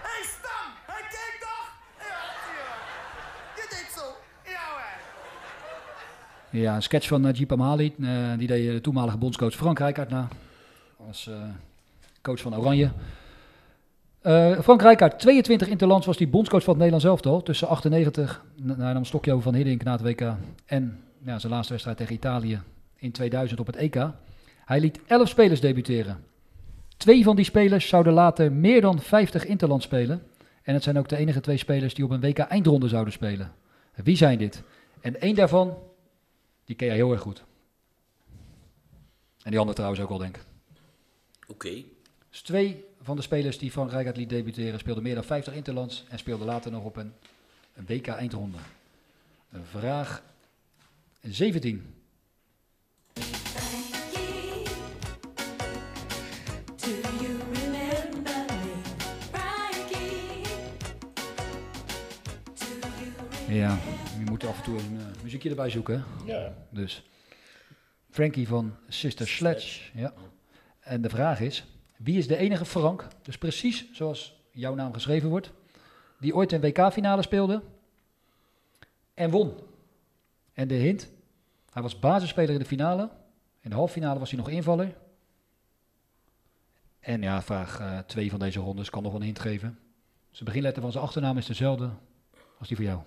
[0.07, 1.69] Hey Stam, hij keek toch?
[2.09, 2.21] Ja,
[2.57, 2.71] ja.
[3.59, 4.07] Je deed zo,
[4.45, 4.77] jouw
[6.61, 7.93] Ja, een sketch van Najib Amali.
[8.03, 10.29] eh, die deed de toenmalige bondscoach Frank Rijkaard na.
[11.09, 11.35] Als eh,
[12.23, 12.91] coach van Oranje.
[14.21, 17.43] Eh, Frank Rijkaard, 22 interlands was die bondscoach van het Nederlands elftal.
[17.43, 20.21] Tussen 98, n- nou, dan een stokje over van Hiddink na het WK.
[20.67, 22.61] En ja, zijn laatste wedstrijd tegen Italië
[22.97, 24.07] in 2000 op het EK.
[24.65, 26.19] Hij liet 11 spelers debuteren.
[26.97, 30.23] Twee van die spelers zouden later meer dan 50 interlands spelen.
[30.63, 33.51] En het zijn ook de enige twee spelers die op een WK eindronde zouden spelen.
[33.95, 34.63] Wie zijn dit?
[35.01, 35.75] En één daarvan,
[36.69, 37.45] die ken jij heel erg goed.
[39.43, 40.45] En die andere trouwens ook wel, denk ik.
[41.47, 41.85] Oké.
[42.31, 46.05] Dus twee van de spelers die Frank Rijkaard liet debuteren speelden meer dan 50 interlands
[46.09, 47.13] en speelden later nog op een,
[47.75, 48.59] een WK eindronde.
[49.63, 50.23] Vraag
[51.21, 51.95] 17.
[63.49, 63.79] Ja,
[64.43, 66.05] moet af en toe een eh, muziekje erbij zoeken.
[66.25, 66.55] Ja.
[66.71, 67.03] Dus
[68.11, 69.99] Frankie van Sister Sledge.
[69.99, 70.13] Ja.
[70.81, 71.65] En de vraag is,
[71.97, 75.53] wie is de enige Frank, dus precies zoals jouw naam geschreven wordt,
[76.19, 77.63] die ooit een WK-finale speelde
[79.15, 79.55] en won?
[80.53, 81.11] En de hint,
[81.71, 83.11] hij was basisspeler in de finale.
[83.61, 84.97] In de halffinale was hij nog invaller.
[87.01, 89.79] En ja, vraag 2 van deze rondes kan nog wel een hint geven.
[90.31, 91.91] Zijn beginletter van zijn achternaam is dezelfde
[92.59, 93.01] als die voor jou.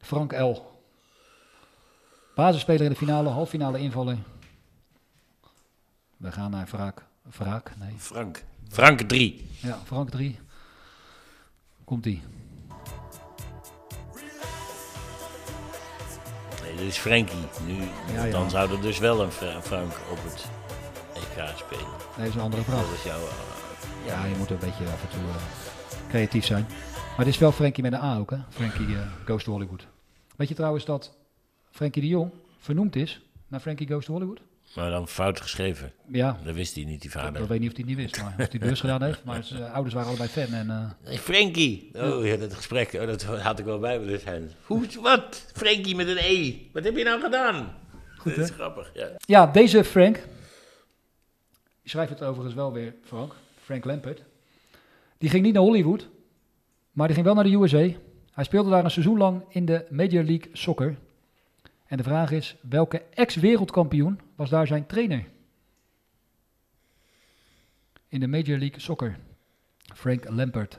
[0.00, 0.68] Frank L.
[2.34, 4.16] Basisspeler in de finale, halffinale invaller.
[6.16, 7.04] We gaan naar wraak.
[7.38, 7.94] Wraak, nee.
[7.98, 8.44] Frank.
[8.68, 9.48] Frank 3.
[9.62, 10.38] Ja, Frank 3.
[11.84, 12.22] Komt-ie.
[16.62, 17.34] Nee, dit is Frankie.
[17.66, 17.74] Nu,
[18.14, 18.30] Ja, ja.
[18.30, 20.46] Dan zou er dus wel een Fra- Frank op het
[21.14, 21.84] EK spelen.
[21.84, 22.80] Nee, dat is een andere vraag.
[22.80, 23.18] Dat is jouw...
[23.20, 26.66] eh, Ja, je moet een beetje af en toe eh, creatief zijn.
[26.94, 28.36] Maar het is wel Frankie met een A ook, hè?
[28.48, 29.86] Frankie eh, Goes to Hollywood.
[30.40, 31.16] Weet je trouwens dat
[31.70, 34.40] Frankie de Jong vernoemd is naar Frankie Goes to Hollywood?
[34.74, 35.92] Maar dan fout geschreven.
[36.06, 36.38] Ja.
[36.44, 37.42] Dat wist hij niet, die vader.
[37.42, 39.24] Ik weet niet of hij het niet wist, maar of hij bewust gedaan heeft.
[39.24, 40.52] Maar zijn ouders waren allebei fan.
[40.52, 41.90] En, eh, Hey, Frankie.
[41.94, 44.06] Oh ja, dat gesprek, oh, dat had ik wel bij me.
[44.06, 45.46] Dus hij, Hoe, wat?
[45.52, 46.56] Frankie met een E.
[46.72, 47.74] Wat heb je nou gedaan?
[48.16, 48.54] Goed, dat is hè?
[48.54, 49.08] grappig, ja.
[49.18, 50.14] Ja, deze Frank.
[51.82, 53.34] Die schrijft het overigens wel weer, Frank.
[53.62, 54.22] Frank Lampert.
[55.18, 56.08] Die ging niet naar Hollywood,
[56.90, 57.88] maar die ging wel naar de USA.
[58.40, 60.96] Hij speelde daar een seizoen lang in de Major League Soccer.
[61.86, 65.24] En de vraag is, welke ex-wereldkampioen was daar zijn trainer?
[68.08, 69.18] In de Major League Soccer.
[69.94, 70.70] Frank Lampert.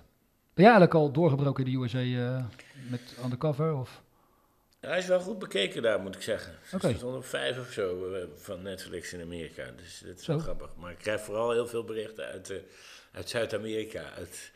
[0.53, 2.45] Ben jij eigenlijk al doorgebroken in de USA eh,
[2.89, 3.73] met undercover?
[3.73, 4.01] Of?
[4.79, 6.53] Hij is wel goed bekeken daar, moet ik zeggen.
[6.63, 9.71] Ze stond op vijf of zo eh, van Netflix in Amerika.
[9.77, 10.69] Dus dat is wel grappig.
[10.75, 12.57] Maar ik krijg vooral heel veel berichten uit, eh,
[13.11, 14.03] uit Zuid-Amerika.
[14.17, 14.51] Uit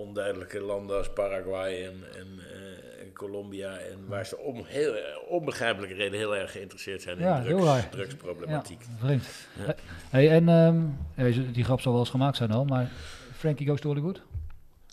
[0.00, 3.76] onduidelijke landen als Paraguay en, en, eh, en Colombia.
[3.78, 4.94] En waar ze om heel,
[5.28, 8.80] onbegrijpelijke reden heel erg geïnteresseerd zijn Ja, in drugs, drugsproblematiek.
[8.82, 9.24] Ja, vreemd.
[9.66, 9.74] Ja.
[10.10, 12.90] Hey, en ehm, die grap zal wel eens gemaakt zijn al, maar
[13.36, 14.22] Frankie Goes to Hollywood?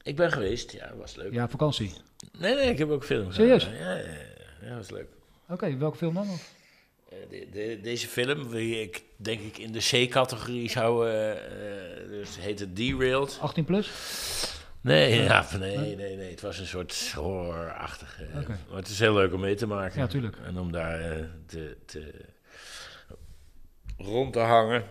[0.04, 1.34] Ik ben geweest, ja, was leuk.
[1.34, 1.94] Ja, vakantie.
[2.40, 3.64] Nee, nee, ik heb ook film Serieus?
[3.64, 4.04] Ja, ja, ja,
[4.62, 5.08] ja, was leuk.
[5.50, 6.30] Oké, welke film dan?
[6.30, 6.52] Of?
[7.10, 11.32] Eh, de- de- deze film, die ik denk ik in de C-categorie zou, eh,
[12.10, 13.38] dus heet het Derailed.
[13.42, 13.88] 18 plus?
[14.82, 15.46] Nee, Ja.
[15.60, 16.16] nee, Nee?
[16.16, 18.28] nee, het was een soort horrorachtige.
[18.68, 20.00] Maar het is heel leuk om mee te maken.
[20.00, 20.38] Ja, tuurlijk.
[20.46, 22.26] En om daar eh, te, te
[23.98, 24.84] rond te hangen.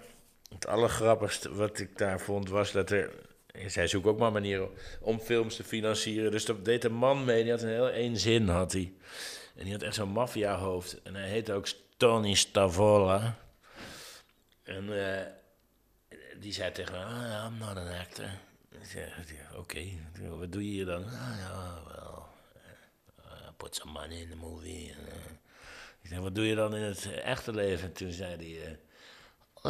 [0.55, 3.11] Het allergrappigste wat ik daar vond was dat er.
[3.67, 4.69] Zij zoeken ook maar manieren
[5.01, 6.31] om films te financieren.
[6.31, 8.93] Dus dat deed een man mee, die had een heel één zin, had hij.
[9.57, 11.03] En die had echt zo'n maffiahoofd.
[11.03, 13.37] En hij heette ook Tony Stavola.
[14.63, 15.27] En eh,
[16.41, 18.27] die zei tegen me, ah, I'm not an actor.
[18.81, 19.05] Ik zei,
[19.57, 19.81] oké,
[20.39, 21.05] wat doe je hier dan?
[21.05, 22.27] Ah, ja, wel,
[23.17, 24.91] eh, put some money in the movie.
[24.93, 25.31] En, eh,
[26.03, 27.93] ik zei, wat doe je dan in het eh, echte leven?
[27.93, 28.73] Toen zei hij, eh,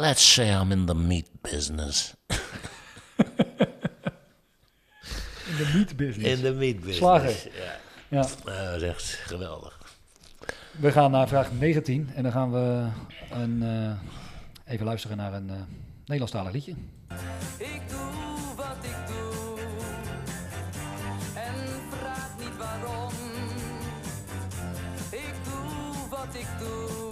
[0.03, 2.13] let's say I'm in the meat business.
[5.47, 6.29] In de meat business.
[6.29, 6.97] In de meat business.
[6.97, 7.51] Slager.
[7.53, 7.79] Ja.
[8.07, 8.21] Ja.
[8.71, 9.77] Dat is echt geweldig.
[10.71, 12.87] We gaan naar vraag 19 en dan gaan we
[13.31, 15.55] een, eh, even luisteren naar een eh
[16.05, 16.71] Nederlandstalig liedje.
[17.57, 19.57] Ik doe wat ik doe
[21.33, 21.55] en
[21.89, 23.13] vraag niet waarom.
[25.09, 27.11] Ik doe wat ik doe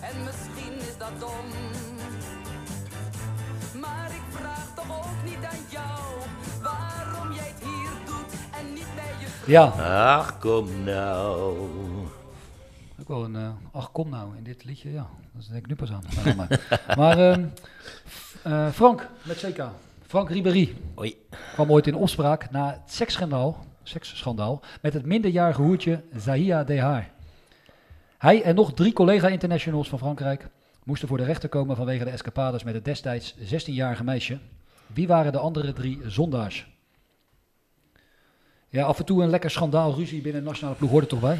[0.00, 1.46] en misschien is dat dom.
[3.80, 6.00] Maar ik vraag toch ook niet aan jou
[6.62, 9.46] waarom jij het hier doet en niet bij je vriend.
[9.46, 9.64] Ja.
[10.16, 11.68] Ach, kom nou.
[13.00, 15.06] Ook wel een, eh, ach kom nou, in dit liedje, ja.
[15.32, 16.02] Dat denk ik nu pas aan.
[16.24, 16.60] Maar, maar,
[16.96, 17.38] maar
[18.42, 19.64] eh, Frank, met CK.
[20.06, 20.76] Frank Ribéry.
[20.98, 21.16] Oei.
[21.52, 27.08] Kwam ooit in opspraak na het seksschandaal, seksschandaal met het minderjarige hoertje Zahia Dehar.
[28.18, 30.48] Hij en nog drie collega-internationals van Frankrijk
[30.84, 34.38] moesten voor de rechter komen vanwege de escapades met het destijds 16-jarige meisje.
[34.86, 36.66] Wie waren de andere drie zondaars?
[38.68, 41.20] Ja, af en toe een lekker schandaal, ruzie binnen de nationale ploeg hoort er toch
[41.20, 41.38] bij?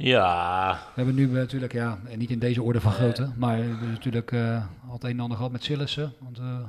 [0.00, 0.72] Ja.
[0.72, 4.32] We hebben nu natuurlijk, ja, niet in deze orde van grootte, maar we hebben natuurlijk
[4.32, 6.12] eh, al het een en ander gehad met Sillissen.
[6.18, 6.60] Want eh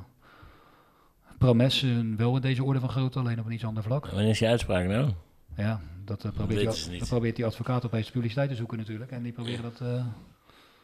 [1.40, 4.06] Promes eh, wel in deze orde van grootte, alleen op een iets ander vlak.
[4.06, 5.10] Wanneer is je uitspraak nou?
[5.56, 9.10] Ja, dat, eh, probeert, die, dat probeert die advocaat opeens publiciteit te zoeken natuurlijk.
[9.10, 10.04] En die proberen dat eh,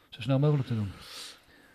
[0.09, 0.91] zo snel mogelijk te doen.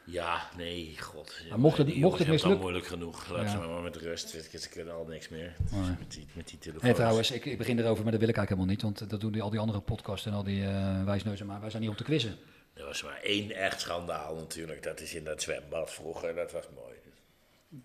[0.05, 1.41] Ja, nee, god.
[1.49, 3.29] Maar mocht het- Die mocht het hebben al mislukken- moeilijk genoeg.
[3.29, 3.49] Laat Ja.
[3.51, 4.29] ze maar met rust.
[4.29, 5.55] Ze- kunnen al niks meer.
[5.71, 5.81] Nee.
[5.99, 6.89] Met, die, met die telefoon.
[6.89, 8.99] En trouwens, ik, ik begin erover, maar dat wil ik eigenlijk helemaal niet.
[8.99, 11.45] Want dat doen die, al die andere podcasts en al die eh wijsneuzen.
[11.45, 12.37] Maar wij zijn hier om te quizzen.
[12.73, 14.83] Er was maar één echt schandaal natuurlijk.
[14.83, 16.35] Dat is in dat zwembad vroeger.
[16.35, 16.95] Dat was mooi.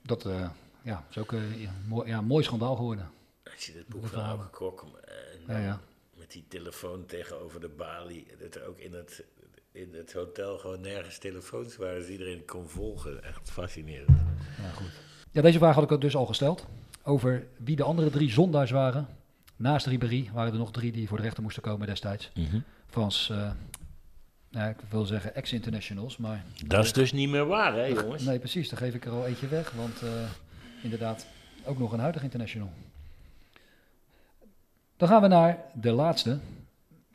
[0.03, 0.51] Dat eh,
[0.83, 3.11] ja, is ook ja, mooi, ja, een mooi schandaal geworden.
[3.55, 4.37] Als je het boek Dat van verhaal.
[4.39, 5.81] Auke Kok en Ja, dan ja.
[6.15, 8.27] met die telefoon tegenover de balie.
[8.39, 9.25] Dat er ook in het,
[9.77, 12.01] in het hotel gewoon nergens telefoons waren.
[12.01, 13.25] Dus iedereen kon volgen.
[13.25, 14.19] Echt fascinerend.
[14.63, 14.91] Ja, goed.
[15.33, 16.67] Ja, deze vraag had ik ook dus al gesteld.
[17.03, 19.09] Over wie de andere drie zondaars waren.
[19.57, 22.31] Naast Ribéry waren er nog drie die voor de rechter moesten komen destijds.
[22.35, 22.59] Mhm.
[22.87, 23.51] Frans, eh,
[24.51, 26.45] nou, ik wil zeggen ex-internationals, maar...
[26.67, 28.23] Dat is dus niet meer waar, hè, jongens?
[28.23, 28.69] Nee, precies.
[28.69, 30.09] Dan geef ik er al eentje weg, want eh,
[30.83, 31.27] inderdaad
[31.65, 32.71] ook nog een huidig international.
[34.97, 36.39] Dan gaan we naar de laatste.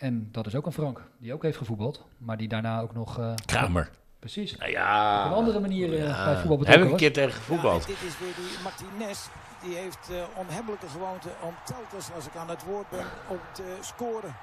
[0.02, 3.20] En dat is ook een Frank, die ook heeft gevoetbald, maar die daarna ook nog...
[3.20, 3.90] eh, Kramer.
[4.20, 4.58] Precies.
[4.58, 5.26] Nou ja.
[5.26, 6.26] Op een andere manier eh, Ja.
[6.26, 7.88] bij voetbal Heb betrokken ik een keer tegen gevoetbald.
[7.88, 9.28] dit is weer die Martinez.
[9.64, 13.78] Die heeft eh onhebbelijke gewoonte om telkens, als ik aan het woord ben, om te
[13.82, 14.36] scoren.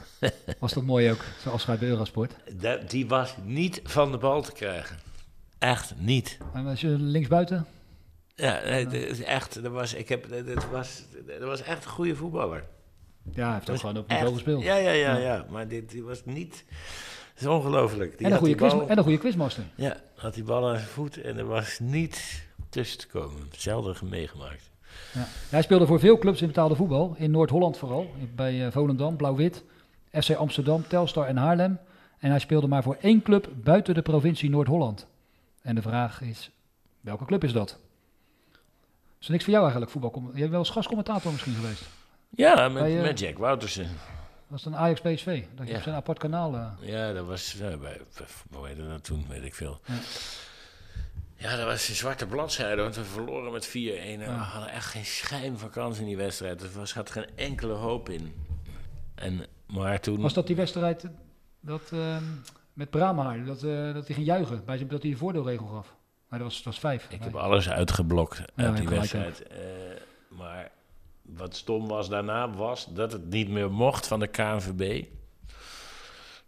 [0.60, 2.34] Was dat mooi ook, zo'n afscheid bij Eurosport.
[2.52, 4.98] Dat, die was niet van de bal te krijgen.
[5.58, 6.38] Echt niet.
[6.54, 7.66] En was je linksbuiten?
[8.34, 9.62] Ja, nee, echt.
[9.62, 12.64] Dat was, ik heb, dat, was, dat was echt een goede voetballer.
[13.34, 14.62] Ja, hij heeft ook gewoon op niveau gespeeld.
[14.62, 15.46] Ja, ja, ja, Ja.
[15.50, 16.64] Maar dit, was niet.
[17.34, 18.18] Dat is ongelooflijk.
[18.18, 19.64] Die En een, goede quiz, en een goede quizmaster.
[19.74, 23.48] Ja, had die bal aan zijn voet en er was niet tussen te komen.
[23.56, 24.70] Zelden meegemaakt.
[25.12, 25.26] Ja.
[25.50, 27.14] Hij speelde voor veel clubs in betaalde voetbal.
[27.18, 28.14] In Noord-Holland vooral.
[28.34, 29.64] Bij eh, Volendam, Blauw-Wit,
[30.10, 31.78] FC Amsterdam, Telstar en Haarlem.
[32.18, 35.06] En hij speelde maar voor één club buiten de provincie Noord-Holland.
[35.62, 36.50] En de vraag is,
[37.00, 37.78] welke club is dat?
[39.20, 40.30] Is er niks voor jou eigenlijk, voetbal?
[40.34, 41.84] Je bent wel eens gastcommentator misschien geweest.
[42.36, 43.88] Ja, met, Bij, eh, met Jack Woutersen.
[44.46, 45.44] Was het een Ajax PSV?
[45.54, 46.54] Dat je op zijn apart kanaal...
[46.54, 48.00] eh, Ja, dat was, ja, bij,
[48.52, 49.80] hoe heette dat toen, weet ik veel.
[51.36, 51.56] Ja.
[51.56, 53.70] Dat was een zwarte bladzijde, want we verloren met 4-1.
[53.72, 56.62] En we hadden echt geen schijn van kans in die wedstrijd.
[56.62, 58.34] Er was, had geen enkele hoop in.
[59.14, 60.20] En, maar toen...
[60.20, 61.06] Was dat die wedstrijd
[61.60, 62.22] dat, ehm,
[62.72, 65.94] met Brahmaar, dat, eh, dat hij ging juichen, bij zijn, dat hij de voordeelregel gaf?
[66.28, 67.06] Maar dat was, dat was vijf.
[67.10, 69.42] Ik heb alles uitgeblokt uit die wedstrijd.
[69.42, 69.56] Eh,
[70.28, 70.70] maar
[71.36, 75.04] wat stom was daarna, was dat het niet meer mocht van de KNVB.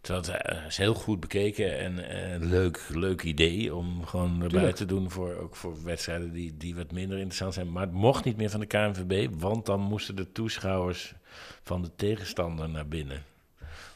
[0.01, 4.49] Het eh, is heel goed bekeken en eh, een leuk, leuk idee om gewoon erbij
[4.49, 4.75] Tuurlijk.
[4.75, 7.71] te doen voor, ook voor wedstrijden die, die wat minder interessant zijn.
[7.71, 11.13] Maar het mocht niet meer van de KNVB, want dan moesten de toeschouwers
[11.61, 13.23] van de tegenstander naar binnen.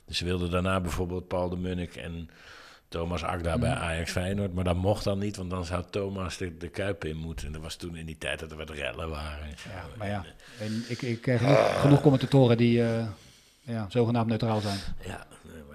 [0.06, 2.30] Dus ze wilden daarna bijvoorbeeld Paul de Munnik en
[2.90, 3.80] Thomas Akda bij Mhm.
[3.82, 4.54] Ajax Feyenoord.
[4.54, 7.46] Maar dat mocht dan niet, want dan zou Thomas de, de Kuip in moeten.
[7.46, 9.48] En dat was toen in die tijd dat er wat rellen waren.
[9.48, 10.26] Ja, maar ja,
[10.60, 13.08] en ik, ik ken genoeg, genoeg commentatoren die eh,
[13.62, 14.80] ja, zogenaamd neutraal zijn.
[15.06, 15.28] Ja,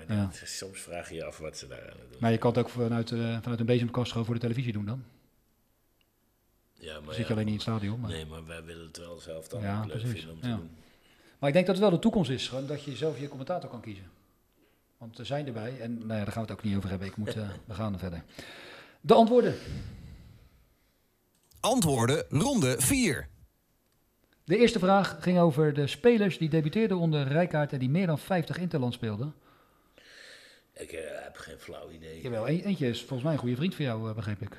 [0.07, 0.31] maar Ja.
[0.45, 2.19] soms vraag je je af wat ze daar aan doen.
[2.21, 4.85] Maar je kan het ook vanuit, eh, vanuit een bezemkast gewoon voor de televisie doen
[4.87, 5.05] dan.
[6.75, 8.01] Ja, maar Dan zit je alleen niet in het stadion.
[8.01, 8.11] Maar...
[8.11, 10.57] Nee, maar wij willen het wel zelf dan leuk precies, vinden om te ja.
[10.57, 10.71] doen.
[11.39, 13.71] Maar ik denk dat het wel de toekomst is, gewoon dat je zelf je commentator
[13.71, 14.05] kan kiezen.
[15.05, 17.09] Want er zijn erbij, en nou ja, daar gaan we het ook niet over hebben.
[17.09, 18.23] Ik moet, eh, we gaan er verder.
[19.01, 19.55] De antwoorden.
[21.61, 23.29] Antwoorden ronde 4.
[24.45, 28.19] De eerste vraag ging over de spelers die debuteerden onder Rijkaard en die meer dan
[28.19, 29.35] 50 interland speelden.
[30.73, 32.21] Ik eh, heb geen flauw idee.
[32.23, 34.57] Jawel, een- eentje is volgens mij een goede vriend van jou, eh, begreep ik.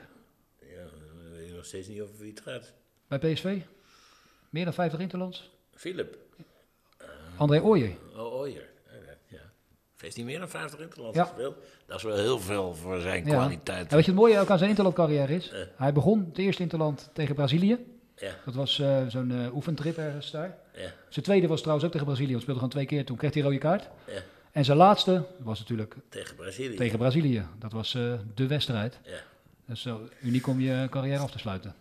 [0.60, 2.74] Ja, dan weet je nog steeds niet over wie het gaat.
[3.08, 3.60] Bij PSV?
[4.50, 5.52] Meer dan 50 interlands?
[5.76, 6.18] Philip.
[7.38, 7.96] André Ooyer.
[8.16, 8.74] Oh, Ooyer.
[9.98, 11.24] Heeft hij meer dan 50 interlands Ja.
[11.24, 11.56] gespeeld?
[11.86, 13.32] Dat is wel heel veel voor zijn Ja.
[13.32, 13.90] kwaliteit.
[13.90, 15.50] En weet je het mooie ook aan zijn interlandcarrière is?
[15.50, 15.60] Eh.
[15.76, 17.78] Hij begon het eerste interland tegen Brazilië.
[18.16, 18.32] Ja.
[18.46, 20.58] Dat was eh, zo'n eh, oefentrip ergens daar.
[20.74, 20.92] Ja.
[21.10, 23.06] Zijn tweede was trouwens ook tegen Brazilië, want speelde gewoon twee keer.
[23.06, 23.90] Toen kreeg hij rode kaart.
[24.08, 24.22] Ja.
[24.52, 26.76] En zijn laatste was natuurlijk Tegen Brazilië.
[26.76, 27.46] tegen Brazilië.
[27.60, 27.92] Dat was
[28.36, 29.00] de wedstrijd.
[29.04, 29.12] Ja.
[29.66, 31.76] Dat is zo uniek om je carrière af te sluiten.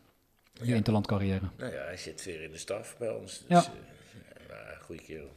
[0.63, 1.41] Je interlandcarrière.
[1.57, 3.39] Nou ja, hij zit weer in de staf bij ons.
[3.39, 3.65] Dus, Ja.
[4.49, 5.29] ja, goede kerel.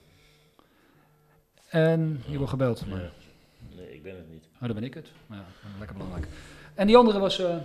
[1.68, 2.88] En je wordt gebeld.
[2.88, 3.12] Maar...
[3.76, 4.48] Nee, ik ben het niet.
[4.56, 5.12] Oh, dan ben ik het.
[5.28, 5.48] Nou Ja,
[5.78, 6.28] lekker belangrijk.
[6.76, 7.56] En die andere was eh,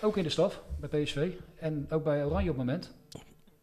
[0.00, 1.30] ook in de staf bij PSV.
[1.58, 2.94] En ook bij Oranje op het moment.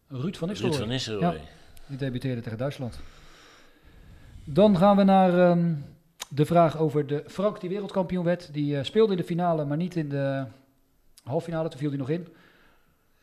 [0.08, 0.78] Ruud van Nistelrooy.
[0.78, 1.34] Ruud van Nistelrooy.
[1.34, 1.42] Ja,
[1.88, 3.00] die debuteerde tegen Duitsland.
[4.44, 5.74] Dan gaan we naar ehm,
[6.30, 8.54] de vraag over de Frank die wereldkampioen werd.
[8.54, 10.46] Die eh, speelde in de finale, maar niet in de
[11.24, 11.70] halffinale.
[11.70, 12.28] Toen viel hij nog in.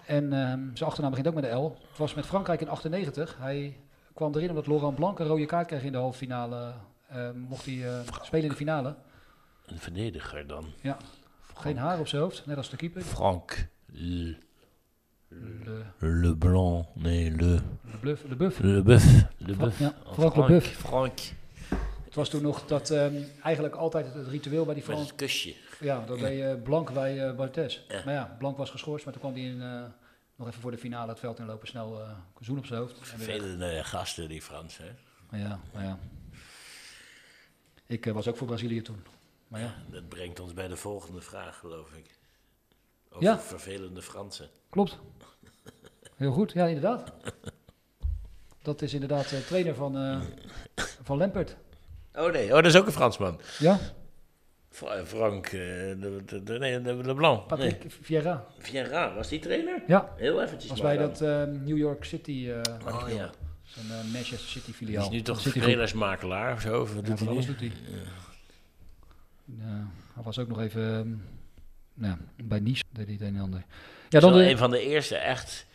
[0.05, 1.77] En ehm, zijn achternaam begint ook met de L.
[1.89, 3.37] Het was met Frankrijk in 98.
[3.39, 3.77] Hij
[4.21, 6.73] kwam erin omdat Laurent Blanc een rode kaart kreeg in de halve finale.
[7.09, 8.95] Eh, mocht hij eh, spelen in de finale.
[9.66, 10.64] Een verdediger dan.
[10.81, 10.97] Ja,
[11.55, 13.03] geen haar op zijn hoofd, net als de keeper.
[13.03, 14.37] Frank Le,
[15.29, 16.87] Le, Le Blanc.
[16.95, 17.61] Nee, Le...
[17.85, 18.25] Le Bluff.
[18.29, 18.59] Le Buff.
[18.59, 19.05] Le Buff.
[19.37, 19.79] Le Buff.
[19.79, 20.37] ja, Frank Frank.
[20.37, 20.77] Leboeuf.
[20.77, 21.18] Frank.
[22.05, 25.09] Het was toen nog dat ehm, eigenlijk altijd het, het ritueel bij die Met Frans.
[25.09, 25.55] het kusje.
[25.81, 27.85] Ja, dat deed eh, Blank bij eh Bartes.
[27.89, 28.03] Ja.
[28.05, 29.62] Maar ja, Blank was geschorst, maar toen kwam hij in,
[30.41, 32.11] nog even voor de finale het veld inlopen, snel eh
[32.41, 32.97] zoen op zijn hoofd.
[33.01, 34.97] Vervelende gasten, die Fransen.
[35.28, 35.38] hè.
[35.38, 35.99] Ja, maar ja.
[37.86, 39.05] Ik eh, was ook voor Brazilië toen.
[39.49, 42.18] Maar ja, Dat brengt ons bij de volgende vraag, geloof ik.
[43.11, 43.38] Over Ja.
[43.38, 44.49] vervelende Fransen.
[44.70, 44.99] klopt.
[46.16, 47.12] Heel goed, ja, inderdaad.
[48.62, 50.20] Dat is inderdaad de trainer van, eh
[51.03, 51.57] van Lampert.
[52.14, 53.41] Oh nee, oh, dat is ook een Fransman.
[53.59, 53.78] Ja,
[55.05, 55.51] Frank uh,
[56.01, 57.47] de, de, de, nee, de, de Blanc.
[57.47, 57.93] Patrick Nee.
[58.03, 58.45] Vieira.
[58.59, 59.83] Vieira, was die trainer?
[59.87, 61.09] Ja, Heel eventjes bij dan.
[61.09, 62.49] dat eh, New York City.
[62.51, 63.31] eh Oh, hij ja.
[63.77, 65.03] eh, Manchester City Die filiaal.
[65.05, 66.81] is nu toch spelersmakelaar of zo?
[66.81, 67.73] Of wat Ja, doet van hij alles doet hij.
[69.45, 71.09] Ja, hij was ook nog even ehm,
[71.95, 73.62] nou, bij Nice, deed hij het een en ander.
[74.09, 75.66] Ja, dan de, een van de eerste echt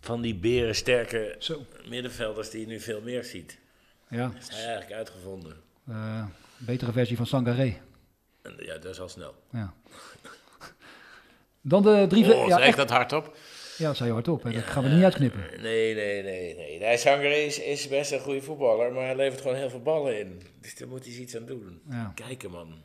[0.00, 1.64] van die berensterke Zo.
[1.88, 3.58] middenvelders die je nu veel meer ziet.
[4.08, 5.56] ja, Dat is hij eigenlijk uitgevonden.
[5.88, 6.24] eh,
[6.56, 7.76] betere versie van Sangaré.
[8.48, 9.34] En ja, dat is al snel.
[9.52, 9.74] Ja.
[11.60, 12.34] Dan de drie...
[12.34, 13.36] Oh, ja, zeg echt, dat hardop?
[13.78, 14.42] ja, dat zei je hardop.
[14.42, 14.52] hè.
[14.52, 15.62] Dat gaan we niet uitknippen.
[15.62, 16.78] Nee, nee, nee, nee.
[16.78, 20.18] nee Sanger is, is best een goede voetballer, maar hij levert gewoon heel veel ballen
[20.18, 20.42] in.
[20.60, 21.82] Dus daar moet hij iets aan doen.
[21.90, 22.12] Ja.
[22.14, 22.82] Kijken, man.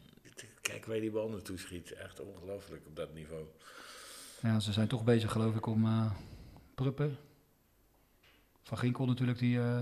[0.61, 1.93] Kijk waar die bal naartoe schiet.
[1.93, 3.43] Echt ongelooflijk op dat niveau.
[4.41, 6.11] Ja, ze zijn toch bezig, geloof ik, om eh
[6.76, 7.18] Pruppen.
[8.64, 9.78] Van Ginkel natuurlijk, die eh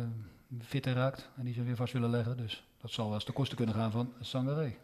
[0.65, 1.29] fitter raakt.
[1.37, 2.37] En die ze weer vast willen leggen.
[2.37, 4.75] Dus dat zal wel eens de kosten kunnen gaan van Sangaré.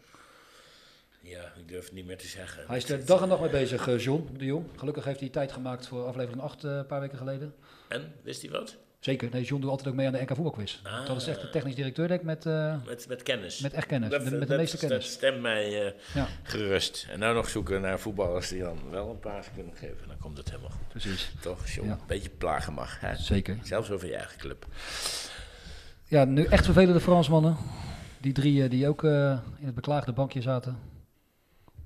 [1.28, 2.64] Ja, ik durf het niet meer te zeggen.
[2.68, 4.66] Hij is er dag en nacht mee bezig, eh, John de Jong.
[4.76, 7.54] Gelukkig heeft hij tijd gemaakt voor aflevering 8 eh, een paar weken geleden.
[7.88, 8.76] En, wist hij wat?
[9.00, 10.80] Zeker, nee, John doet altijd ook mee aan de NK voetbalquiz.
[10.84, 11.06] Ah.
[11.06, 13.60] Dat is echt de technisch directeur, denk ik, met, eh, Met, met kennis.
[13.60, 14.10] met echt kennis.
[14.10, 15.04] Dat, met, met de meeste kennis.
[15.04, 16.28] Dat stemt mij Ja.
[16.44, 17.08] gerust.
[17.10, 20.08] En nou nog zoeken naar voetballers die dan wel een paas kunnen geven.
[20.08, 20.88] Dan komt het helemaal goed.
[20.88, 21.32] Precies.
[21.42, 21.88] Toch, John?
[21.88, 21.94] Ja.
[21.94, 23.00] Een beetje plagen mag.
[23.00, 23.16] Hè?
[23.16, 23.58] Zeker.
[23.64, 24.66] Zelfs over je eigen club.
[26.04, 27.58] Ja, nu echt vervelende Fransmannen.
[28.22, 30.96] Die drie die ook in het beklaagde bankje zaten.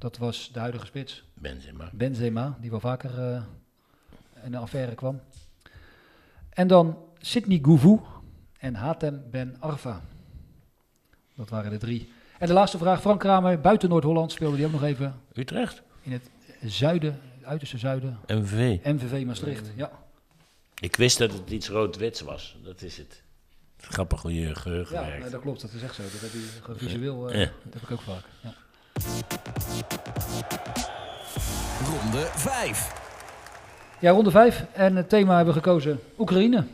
[0.02, 1.24] Dat was de huidige spits.
[1.34, 1.90] Benzema.
[1.94, 3.42] Benzema, die wel vaker eh,
[4.44, 5.22] in de affaire kwam.
[6.50, 8.00] En dan Sidney Gouvou
[8.60, 10.02] en Hatem Ben Arfa.
[11.36, 12.12] Dat waren de drie.
[12.40, 15.16] En de laatste vraag, Frank Kramer, buiten Noord-Holland speelde die ook nog even.
[15.34, 15.82] Utrecht?
[16.02, 16.30] In het
[16.64, 18.20] zuiden, het uiterste zuiden.
[18.28, 18.80] MVV.
[18.84, 19.92] MVV Maastricht, ja.
[20.80, 22.58] Ik wist dat het iets rood-wits was.
[22.64, 23.24] Dat is het.
[23.78, 26.02] Grappig hoe je geheugen Ja, nee, dat klopt, dat is echt zo.
[26.02, 26.32] Dat heb
[26.80, 27.52] je visueel, eh, Ja.
[27.64, 28.24] dat heb ik ook vaak.
[28.44, 28.54] Ja.
[31.86, 33.00] Ronde 5.
[34.00, 34.66] Ja, ronde 5.
[34.74, 36.58] En het thema hebben we gekozen Oekraïne.
[36.58, 36.68] Ben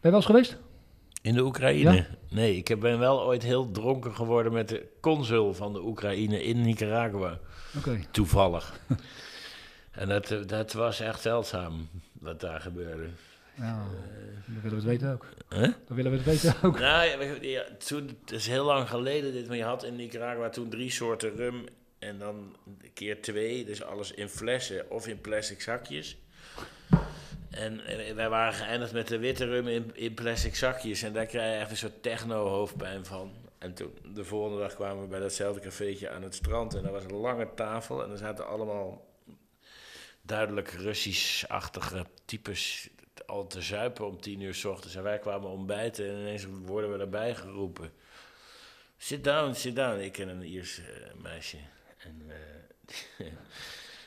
[0.00, 0.56] je wel eens geweest?
[1.22, 1.92] In de Oekraïne?
[1.94, 2.06] Ja.
[2.30, 6.42] Nee, ik heb- ben wel ooit heel dronken geworden met de consul van de Oekraïne
[6.44, 7.38] in Nicaragua.
[7.76, 8.00] Oké.
[8.10, 8.80] Toevallig.
[9.90, 13.06] en dat, dat was echt zeldzaam, wat daar gebeurde.
[13.58, 13.86] Ja,
[14.46, 15.26] dan willen we het weten ook.
[15.48, 15.72] Huh?
[15.86, 16.78] Dan willen we het weten ook.
[16.88, 20.68] Nou, ja, toen, het is heel lang geleden dit, maar je had in Nicaragua toen
[20.68, 21.64] drie soorten rum
[21.98, 22.56] en dan
[22.94, 26.16] keer twee, dus alles in flessen of in plastic zakjes.
[27.50, 27.80] En,
[28.14, 31.60] wij waren geëindigd met de witte rum in, in plastic zakjes en daar krijg je
[31.60, 33.32] echt een soort techno-hoofdpijn van.
[33.58, 36.92] En toen, de volgende dag kwamen we bij datzelfde cafeetje aan het strand en daar
[36.92, 39.06] was een lange tafel en er zaten allemaal
[40.22, 42.90] duidelijk Russisch-achtige types
[43.28, 44.94] al te zuipen om tien uur s ochtends.
[44.94, 47.92] En wij kwamen ontbijten en ineens worden we erbij geroepen.
[48.96, 50.00] Sit down, sit down.
[50.00, 51.58] Ik ken een Iers eh, meisje.
[51.98, 53.26] En, eh,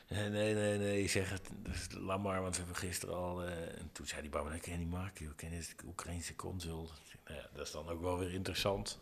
[0.29, 3.43] nee, nee, nee, ik zeg het, is laat maar, want we hebben gisteren al...
[3.43, 5.29] eh, en toen zei die barman, ik ken die joh.
[5.29, 6.89] ik ken de Oekraïnse consul.
[7.25, 8.99] Nou ja, dat is dan ook wel weer interessant.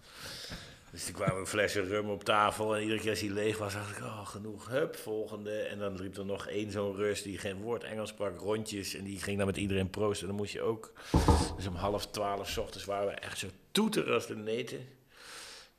[0.91, 3.97] Dus toen kwamen flessen rum op tafel en iedere keer als die leeg was, dacht
[3.97, 5.59] ik, oh, genoeg, hup, volgende.
[5.59, 8.93] En dan liep er nog één zo'n Rus die geen woord Engels sprak, rondjes.
[8.93, 10.21] En die ging dan met iedereen proosten.
[10.21, 10.93] En dan moest je ook,
[11.55, 14.87] dus om half twaalf ochtends waren we echt zo toeter als de neten.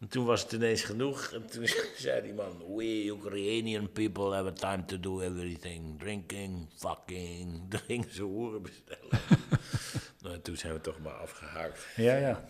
[0.01, 1.31] En toen was het ineens genoeg.
[1.33, 5.99] En toen zei die man, we Ukrainian people have a time to do everything.
[5.99, 9.21] Drinking, fucking, drinken ze hoeren bestellen.
[10.23, 11.87] nou, toen zijn we toch maar afgehaakt.
[11.97, 12.45] Ja, ja.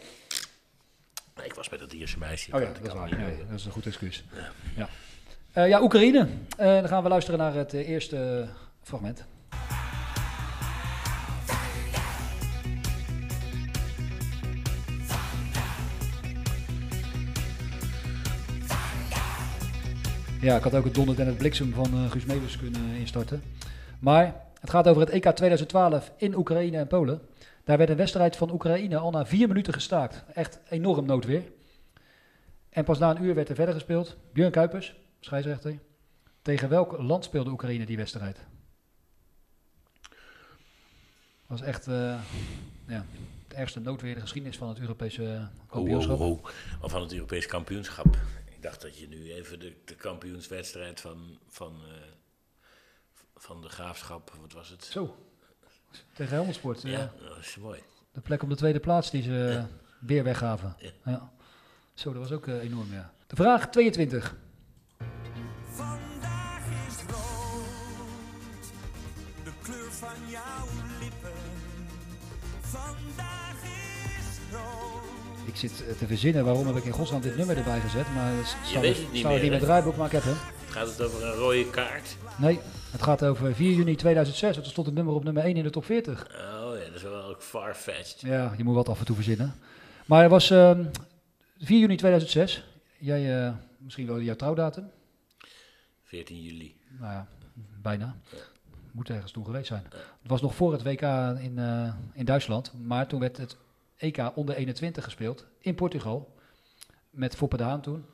[1.40, 2.54] Nee, ik was met dat Ierse meisje.
[2.54, 3.18] Oh ja, dat is waar.
[3.18, 4.24] Nee, dat is een goed excuus.
[4.76, 4.88] Ja,
[5.52, 6.28] Eh, ja Oekraïne.
[6.56, 8.48] Eh, dan gaan we luisteren naar het eh, eerste
[8.82, 9.24] fragment.
[20.40, 23.42] Ja, ik had ook het donder en het bliksem van eh Guus Meeuwis kunnen instarten.
[23.98, 27.20] Maar het gaat over het EK 2012 in Oekraïne en Polen.
[27.64, 30.24] Daar werd een wedstrijd van Oekraïne al na vier minuten gestaakt.
[30.34, 31.42] Echt enorm noodweer.
[32.68, 34.16] En pas na een uur werd er verder gespeeld.
[34.32, 35.78] Björn Kuipers, scheidsrechter.
[36.42, 38.38] Tegen welk land speelde Oekraïne die wedstrijd?
[41.50, 42.22] was echt eh,
[42.86, 43.04] ja,
[43.48, 46.20] het ergste noodweer in de geschiedenis van het Europese kampioenschap.
[46.20, 46.50] Oh, oh, oh.
[46.80, 48.16] Of van het Europees kampioenschap.
[48.50, 52.12] Ik dacht dat je nu even de, de kampioenswedstrijd van, van, eh,
[53.36, 54.84] van de graafschap, wat was het?
[54.84, 55.16] Zo,
[56.14, 56.84] tegen Helmond Sport.
[56.84, 57.80] eh, Ja, dat is mooi.
[58.12, 59.62] De plek op de tweede plaats die ze
[60.00, 60.74] weer weggaven.
[60.78, 60.90] Ja.
[61.04, 61.30] Ja.
[61.94, 63.10] Zo, dat was ook eh, enorm, ja.
[63.26, 64.36] De vraag 22.
[65.70, 68.72] Vandaag is rood,
[69.44, 70.66] de kleur van jouw
[71.00, 71.30] lippen.
[72.60, 73.54] Vandaag
[74.18, 75.48] is rood.
[75.48, 78.06] Ik zit eh, te verzinnen waarom heb ik in godsnaam dit nummer erbij gezet.
[78.14, 80.36] Maar het staat, weet het niet er meer, niet met draaiboek, maar ik heb hem.
[80.70, 82.16] Gaat het over een rode kaart?
[82.38, 82.58] Nee,
[82.90, 84.56] het gaat over 4 juni 2006.
[84.56, 86.26] Het stond het nummer op nummer 1 in de top 40.
[86.26, 88.20] Oh ja, dat is wel ook far-fetched.
[88.20, 89.54] Ja, je moet wat af en toe verzinnen.
[90.06, 90.84] Maar het was ehm
[91.58, 92.64] 4 juni 2006.
[92.98, 94.90] Jij, eh, misschien wel jouw trouwdatum.
[96.04, 96.76] 14 juli.
[96.98, 97.26] Nou ja,
[97.82, 98.16] bijna.
[98.92, 99.84] Moet ergens toen geweest zijn.
[100.22, 101.02] Het was nog voor het WK
[101.40, 102.72] in, eh, in Duitsland.
[102.86, 103.56] Maar toen werd het
[103.96, 106.34] EK onder 21 gespeeld in Portugal.
[107.10, 108.04] Met Foppe de Haan toen.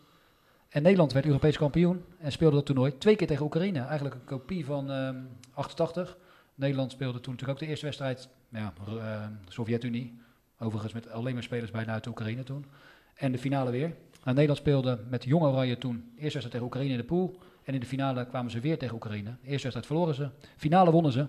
[0.76, 3.80] En Nederland werd Europees kampioen en speelde dat toernooi twee keer tegen Oekraïne.
[3.80, 5.16] Eigenlijk een kopie van ehm
[5.52, 6.16] 88.
[6.54, 8.28] Nederland speelde toen natuurlijk ook de eerste wedstrijd.
[8.48, 10.18] Ja, eh, Sovjet-Unie.
[10.58, 12.66] Overigens met alleen maar spelers bijna uit Oekraïne toen.
[13.14, 13.88] En de finale weer.
[13.88, 15.96] Nou, Nederland speelde met Jong Oranje toen.
[15.96, 17.38] Eerste wedstrijd tegen Oekraïne in de pool.
[17.64, 19.30] En in de finale kwamen ze weer tegen Oekraïne.
[19.30, 20.30] Eerste wedstrijd verloren ze.
[20.56, 21.26] Finale wonnen ze.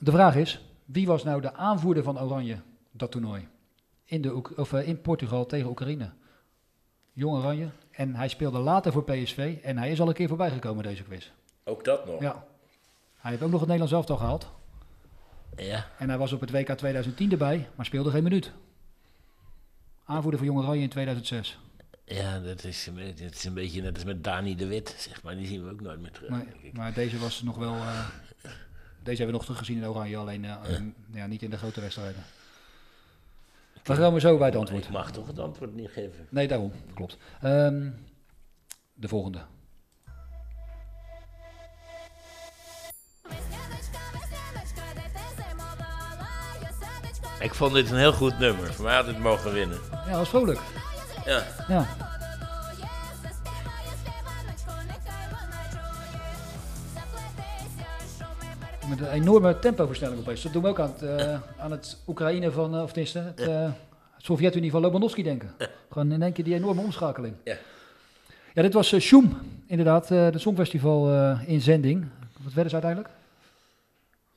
[0.00, 2.56] De vraag is, wie was nou de aanvoerder van Oranje
[2.90, 3.48] dat toernooi?
[4.04, 6.10] In, de, of, eh, in Portugal tegen Oekraïne.
[7.12, 9.56] Jong Oranje En hij speelde later voor PSV.
[9.62, 11.30] En hij is al een keer voorbij gekomen deze quiz.
[11.64, 12.20] Ook dat nog.
[12.20, 12.44] Ja.
[13.16, 14.50] Hij heeft ook nog het Nederlands elftal gehaald.
[15.56, 15.86] Ja.
[15.98, 18.52] En hij was op het WK 2010 erbij, maar speelde geen minuut.
[20.04, 21.58] Aanvoerder van Jong Oranje in 2006.
[22.04, 24.94] Ja, dat is, een beetje- dat is een beetje net als met Dani de Wit,
[24.98, 25.36] zeg maar.
[25.36, 26.30] Die zien we ook nooit meer terug.
[26.30, 27.74] Nee, maar deze was nog wel...
[27.74, 28.06] eh,
[29.02, 30.56] deze hebben we nog teruggezien in Oranje, alleen eh,
[31.12, 32.22] ja, niet in de grote wedstrijden.
[33.84, 34.84] Dan gaan we zo bij het antwoord.
[34.84, 36.26] Ik mag toch het antwoord niet geven.
[36.30, 36.72] Nee, daarom.
[36.94, 37.16] Klopt.
[37.40, 37.90] Ehm,
[38.94, 39.40] de volgende.
[47.40, 48.74] Ik vond dit een heel goed nummer.
[48.74, 49.78] Voor mij had het mogen winnen.
[49.90, 50.60] Ja, dat was vrolijk.
[51.24, 51.42] Ja.
[51.68, 51.86] Ja.
[58.88, 60.42] Met een enorme tempoversnelling opeens.
[60.42, 63.40] Dat doen we ook aan het, eh, aan het Oekraïne van, eh, of tenminste, het
[63.40, 63.70] uh,
[64.18, 65.50] Sovjet-Unie van Lobanovsky denken.
[65.90, 67.34] Gewoon in één keer die enorme omschakeling.
[67.44, 67.56] Ja.
[68.54, 72.06] Ja, dit was uh, Shoem, inderdaad, uh, de Songfestival uh, inzending.
[72.42, 73.12] Wat werden ze uiteindelijk?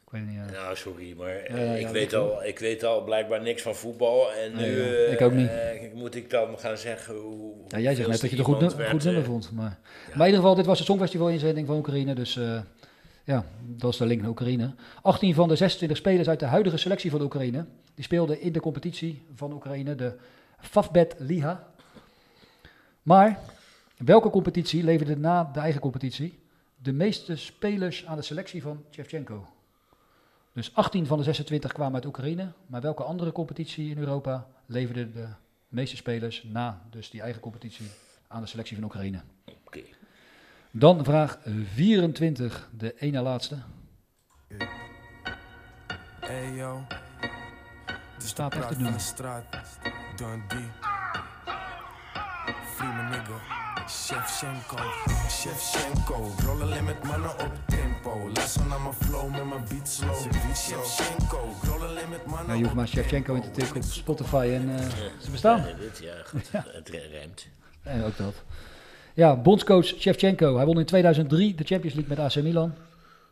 [0.05, 0.51] Ik weet het niet.
[0.57, 4.31] Nou, sorry, maar Ja, ja, ik, weet al, ik weet al blijkbaar niks van voetbal.
[4.33, 5.47] En Nee, nu eh, Ik ook niet.
[5.49, 7.53] eh, moet ik dan gaan zeggen hoe.
[7.67, 9.51] Ja, jij zegt net dat je het een goed, goed nummer eh, vond.
[9.51, 12.13] Maar, maar in ieder geval, dit was de Songfestival inzending van Oekraïne.
[12.15, 12.59] Dus eh,
[13.27, 14.75] ja, dat is de link naar Oekraïne.
[15.01, 17.65] 18 van de 26 spelers uit de huidige selectie van Oekraïne.
[17.95, 20.17] Die speelden in de competitie van Oekraïne, de
[20.59, 21.67] Favbet Liga.
[23.01, 23.39] Maar
[23.97, 26.39] welke competitie leverde na de eigen competitie
[26.75, 29.47] de meeste spelers aan de selectie van Shevchenko?
[30.53, 32.51] Dus 18 van de 26 kwamen uit Oekraïne.
[32.65, 35.27] Maar welke andere competitie in Europa leverde de
[35.67, 37.87] meeste spelers na dus die eigen competitie
[38.27, 39.21] aan de selectie van Oekraïne?
[40.77, 41.37] Dan vraag
[41.73, 43.57] 24, de ene laatste.
[46.19, 46.81] Hey yo,
[47.87, 48.99] Er staat echt de nummer.
[48.99, 49.45] straat,
[50.15, 50.69] Dundee.
[52.75, 53.39] Free my nigga,
[53.89, 54.77] Shevchenko,
[55.29, 56.31] Shevchenko.
[56.45, 58.29] Roll alleen met mannen op tempo.
[58.33, 60.33] Luister naar mijn flow met mijn beat slow.
[60.55, 64.51] Shevchenko, roll alleen met mannen Nou, je hoeft maar Shevchenko in te tikken op Spotify
[64.53, 64.85] en eh,
[65.21, 65.67] ze bestaan.
[65.67, 67.47] Ja, dit, ja, goed, het rijmt.
[67.83, 68.43] En ook dat.
[69.17, 70.55] Ja, bondscoach Shevchenko.
[70.55, 72.73] Hij won in 2003 de Champions League met AC Milan.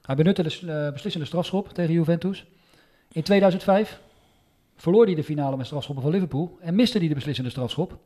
[0.02, 2.46] Hij benutte de eh, beslissende strafschop tegen Juventus.
[3.12, 4.00] In 2005
[4.76, 7.98] verloor hij de finale met strafschoppen van Liverpool en miste hij de beslissende strafschop.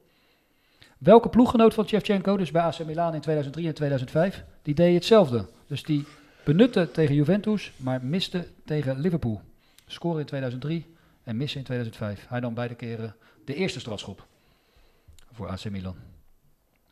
[0.98, 5.46] Welke ploeggenoot van Shevchenko, dus bij AC Milan in 2003 en 2005, die deed hetzelfde.
[5.68, 6.06] Dus die
[6.44, 9.42] benutte tegen Juventus, maar miste tegen Liverpool.
[9.86, 10.86] Scoren in 2003
[11.24, 12.26] en missen in 2005.
[12.28, 13.16] Hij nam beide keren
[13.46, 14.28] de eerste strafschop
[15.32, 16.19] voor AC Milan.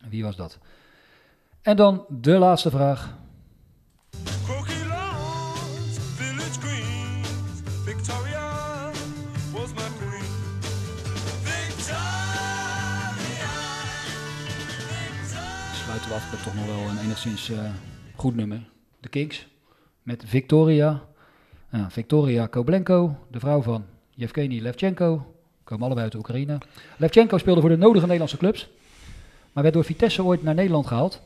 [0.09, 0.59] Wie was dat?
[1.61, 3.15] En dan de laatste vraag.
[15.73, 17.71] Sluiten we af met toch nog wel een enigszins eh,
[18.15, 18.69] goed nummer.
[18.99, 19.47] De Kings
[20.03, 21.05] met Victoria.
[21.87, 25.35] Victoria Koblenko, de vrouw van Yevgeny Levchenko.
[25.63, 26.57] Komen allebei uit de Oekraïne.
[26.97, 28.69] Levchenko speelde voor de nodige Nederlandse clubs.
[29.57, 31.21] Maar werd door Vitesse ooit naar Nederland gehaald.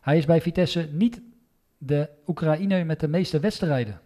[0.00, 1.20] Hij is bij Vitesse niet
[1.78, 4.00] de Oekraïner met de meeste wedstrijden.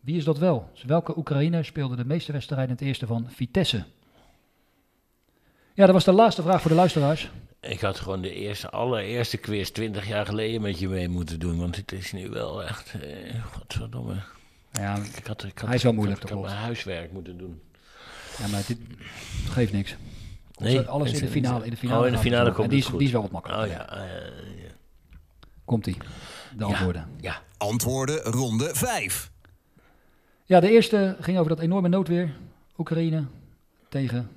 [0.00, 0.70] Wie is dat wel?
[0.72, 3.84] Dus welke Oekraïner speelde de meeste wedstrijden in het eerste van Vitesse?
[5.74, 7.30] Ja, dat was de laatste vraag voor de luisteraars.
[7.60, 11.58] Ik had gewoon de eerste, allereerste quiz 20 jaar geleden met je mee moeten doen.
[11.58, 12.94] Want het is nu wel echt.
[12.94, 14.14] Eh, godverdomme.
[14.72, 16.48] Ja, ik had, ik had, hij is wel moeilijk, Ik had klopt.
[16.48, 17.60] mijn huiswerk moeten doen.
[18.38, 18.78] Ja, maar dit
[19.48, 19.96] geeft niks.
[20.56, 21.64] Nee, alles in de finale.
[21.64, 22.98] In de finale, Oh, in de finale komt en die is, goed.
[22.98, 23.66] die is wel wat makkelijker.
[23.66, 24.70] Oh ja, eh, ja.
[25.64, 25.96] Komt-ie.
[26.56, 27.08] De antwoorden.
[27.20, 27.40] Ja.
[27.58, 29.30] Antwoorden ronde 5.
[30.44, 32.30] Ja, de eerste ging over dat enorme noodweer.
[32.78, 33.24] Oekraïne
[33.88, 34.28] tegen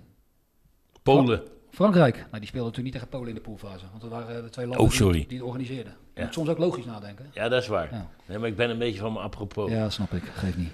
[1.03, 1.37] Polen.
[1.37, 2.15] Fra- Frankrijk.
[2.15, 3.85] Nou, die speelden natuurlijk niet tegen Polen in de poolfase.
[3.89, 5.17] Want dat waren eh, de twee landen Oh, sorry.
[5.17, 5.93] Die, die het organiseerden.
[6.13, 6.23] Je Ja.
[6.23, 7.25] moet soms ook logisch nadenken.
[7.33, 7.87] Ja, dat is waar.
[7.91, 8.07] Ja.
[8.25, 9.71] Nee, maar ik ben een beetje van me apropos.
[9.71, 10.23] Ja, snap ik.
[10.23, 10.73] Geeft niet.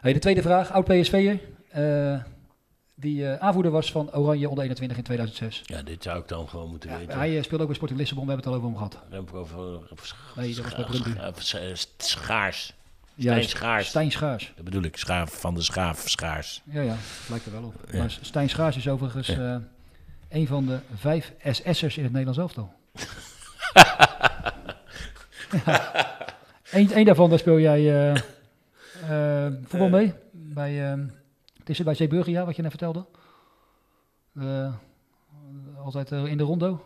[0.00, 0.72] Hey, de tweede vraag.
[0.72, 1.40] Oud PSV'er.
[1.68, 2.22] eh
[2.94, 5.62] die eh, aanvoerder was van Oranje onder 21 in 2006.
[5.64, 7.18] Ja, dit zou ik dan gewoon moeten weten.
[7.18, 8.26] Hij eh, speelde ook bij Sporting Lissabon.
[8.26, 9.06] We hebben het al over hem gehad.
[9.10, 9.86] Remco van
[10.36, 11.10] Nee, dat was bij Brøndby.
[11.98, 12.74] Schaars.
[13.18, 13.88] Stijn Schaars.
[13.88, 14.52] Stijn Schaars.
[14.56, 16.62] Dat bedoel ik, Schaaf van de Schaaf Schaars.
[16.64, 16.96] Ja, ja,
[17.28, 17.74] lijkt er wel op.
[17.92, 17.98] Ja.
[17.98, 19.54] Maar Stijn Schaars is overigens Ja.
[19.54, 19.60] eh,
[20.38, 22.72] een van de vijf SS'ers in het Nederlands elftal.
[26.70, 28.16] Eén daarvan, daar speel jij eh,
[29.46, 30.12] eh, voetbal mee.
[30.32, 30.98] Bij, eh,
[31.64, 33.06] het is bij Zeeburgia, wat je net vertelde.
[34.36, 34.74] Eh,
[35.84, 36.84] altijd eh, in de rondo.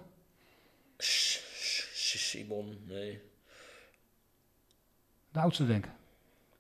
[0.99, 3.21] Simon, nee.
[5.33, 5.91] De oudste, denk ik.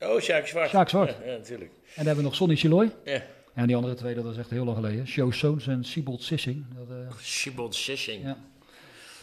[0.08, 0.70] Oh, Sjaak Zwart.
[0.70, 1.16] Sjaak Zwart.
[1.18, 1.70] Ja, ja, natuurlijk.
[1.70, 2.92] En dan hebben we nog Sonny Chiloy.
[3.04, 3.22] Ja.
[3.54, 5.06] En die andere twee, dat is echt heel lang geleden.
[5.06, 6.64] Show Soons en Siebold Sissing.
[6.74, 8.22] Dat, eh, Shibon Sissing.
[8.22, 8.36] Ja.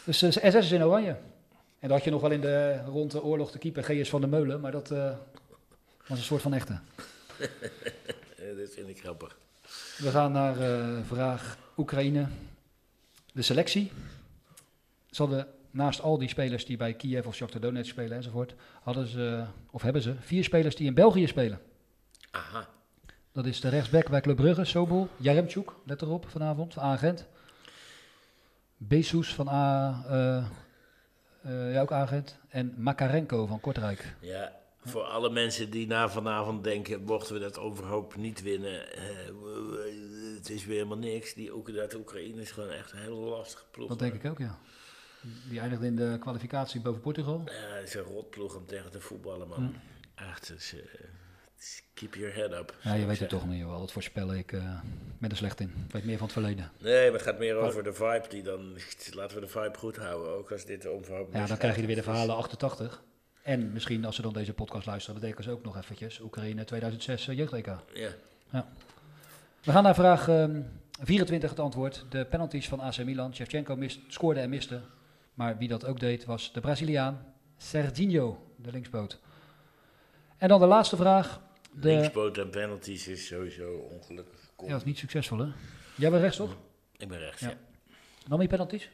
[0.04, 1.16] Dus SS is in oranje.
[1.78, 4.08] En dat had je nog wel in de rond de oorlog de keeper G.S.
[4.08, 5.18] van der Meulen, maar dat was
[6.08, 6.78] een soort van echte.
[8.72, 9.38] vind ik grappig.
[9.98, 12.26] We gaan naar eh, vraag Oekraïne.
[13.32, 13.92] De selectie.
[15.10, 19.06] Ze hadden naast al die spelers die bij Kiev of Shakhtar Donetsk spelen enzovoort, hadden
[19.06, 21.60] ze, of hebben ze, vier spelers die in België spelen.
[22.30, 22.68] Aha.
[23.32, 27.26] Dat is de rechtsback bij Club Brugge, Sobol, Jaremchuk, let erop vanavond, van Agent.
[28.76, 32.36] Besus van A, eh, ja, ook Agent.
[32.48, 34.14] En Makarenko van Kortrijk.
[34.20, 34.52] Ja,
[34.86, 39.02] voor alle mensen die na vanavond denken, mochten we dat overhoop niet winnen, eh,
[40.36, 41.34] het is weer helemaal niks.
[41.34, 43.88] Die, ook dat Oekraïne is gewoon echt een hele lastige ploeg.
[43.88, 44.58] Dat denk ik ook, ja.
[45.48, 47.42] Die eindigde in de kwalificatie boven Portugal.
[47.44, 49.58] Ja, het is een rotploeg om tegen te voetballen, man.
[49.58, 50.24] Hm.
[50.30, 50.74] Echt, is
[51.94, 52.74] keep your head up.
[52.82, 53.78] Ja, je weet het toch niet, joh.
[53.78, 54.80] Dat voorspel ik uh,
[55.18, 55.72] met er slecht in.
[55.86, 56.70] Ik weet meer van het verleden.
[56.78, 58.76] Nee, maar het gaat meer over de vibe die dan...
[59.10, 61.96] Laten we de vibe goed houden, ook als dit onverhoopt Ja, dan krijg je weer
[61.96, 63.02] de verhalen 88.
[63.46, 66.20] En misschien als ze dan deze podcast luisteren, dan denken ze ook nog eventjes.
[66.20, 67.66] Oekraïne 2006 uh, jeugd-EK.
[67.66, 68.08] Ja.
[68.50, 68.68] ja.
[69.62, 72.04] We gaan naar vraag um, 24 het antwoord.
[72.08, 73.34] De penalties van AC Milan.
[73.34, 74.80] Shevchenko mist, scoorde en miste.
[75.34, 79.18] Maar wie dat ook deed was de Braziliaan Serginho, de linksboot.
[80.36, 81.40] En dan de laatste vraag.
[81.72, 81.88] De...
[81.88, 84.50] Linksboot en penalties is sowieso ongelukkig.
[84.58, 85.48] Ja, dat is niet succesvol hè?
[85.96, 86.56] Jij bent rechts toch?
[86.96, 87.48] Ik ben rechts, ja.
[87.48, 87.56] ja.
[88.28, 88.90] Nam je penalties?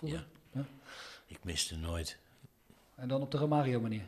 [0.00, 0.24] Ja.
[0.52, 0.64] ja.
[1.26, 2.22] Ik miste nooit.
[2.96, 4.04] En dan op de Romario manier?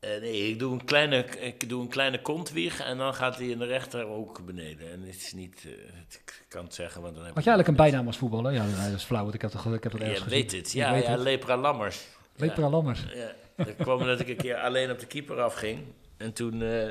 [0.00, 3.46] Uh, nee, ik doe een kleine, ik doe een kleine kontwieg en dan gaat hij
[3.46, 4.92] in de rechter ook beneden.
[4.92, 5.72] En het is niet, uh,
[6.10, 8.52] ik kan het zeggen, want dan heb Had jij eigenlijk een bijnaam als voetballer?
[8.52, 10.40] Ja, dat is flauw, want ik heb, toch, ik heb dat ergens Je gezien.
[10.40, 11.20] weet het, ja, ja, het.
[11.20, 12.06] Lepra Lammers.
[12.36, 12.70] Lepra ja.
[12.70, 13.04] Lammers.
[13.14, 15.80] Ja, dat kwam dat ik een keer alleen op de keeper afging.
[16.16, 16.88] En toen, uh,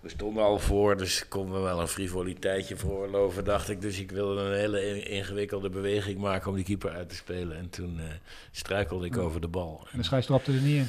[0.00, 3.80] we stonden al voor, dus konden we wel een frivoliteitje veroorloven, dacht ik.
[3.80, 7.56] Dus ik wilde een hele ingewikkelde beweging maken om die keeper uit te spelen.
[7.56, 8.00] En toen
[8.50, 9.86] struikelde ik over de bal.
[9.92, 10.88] En de scheids trapte er niet in?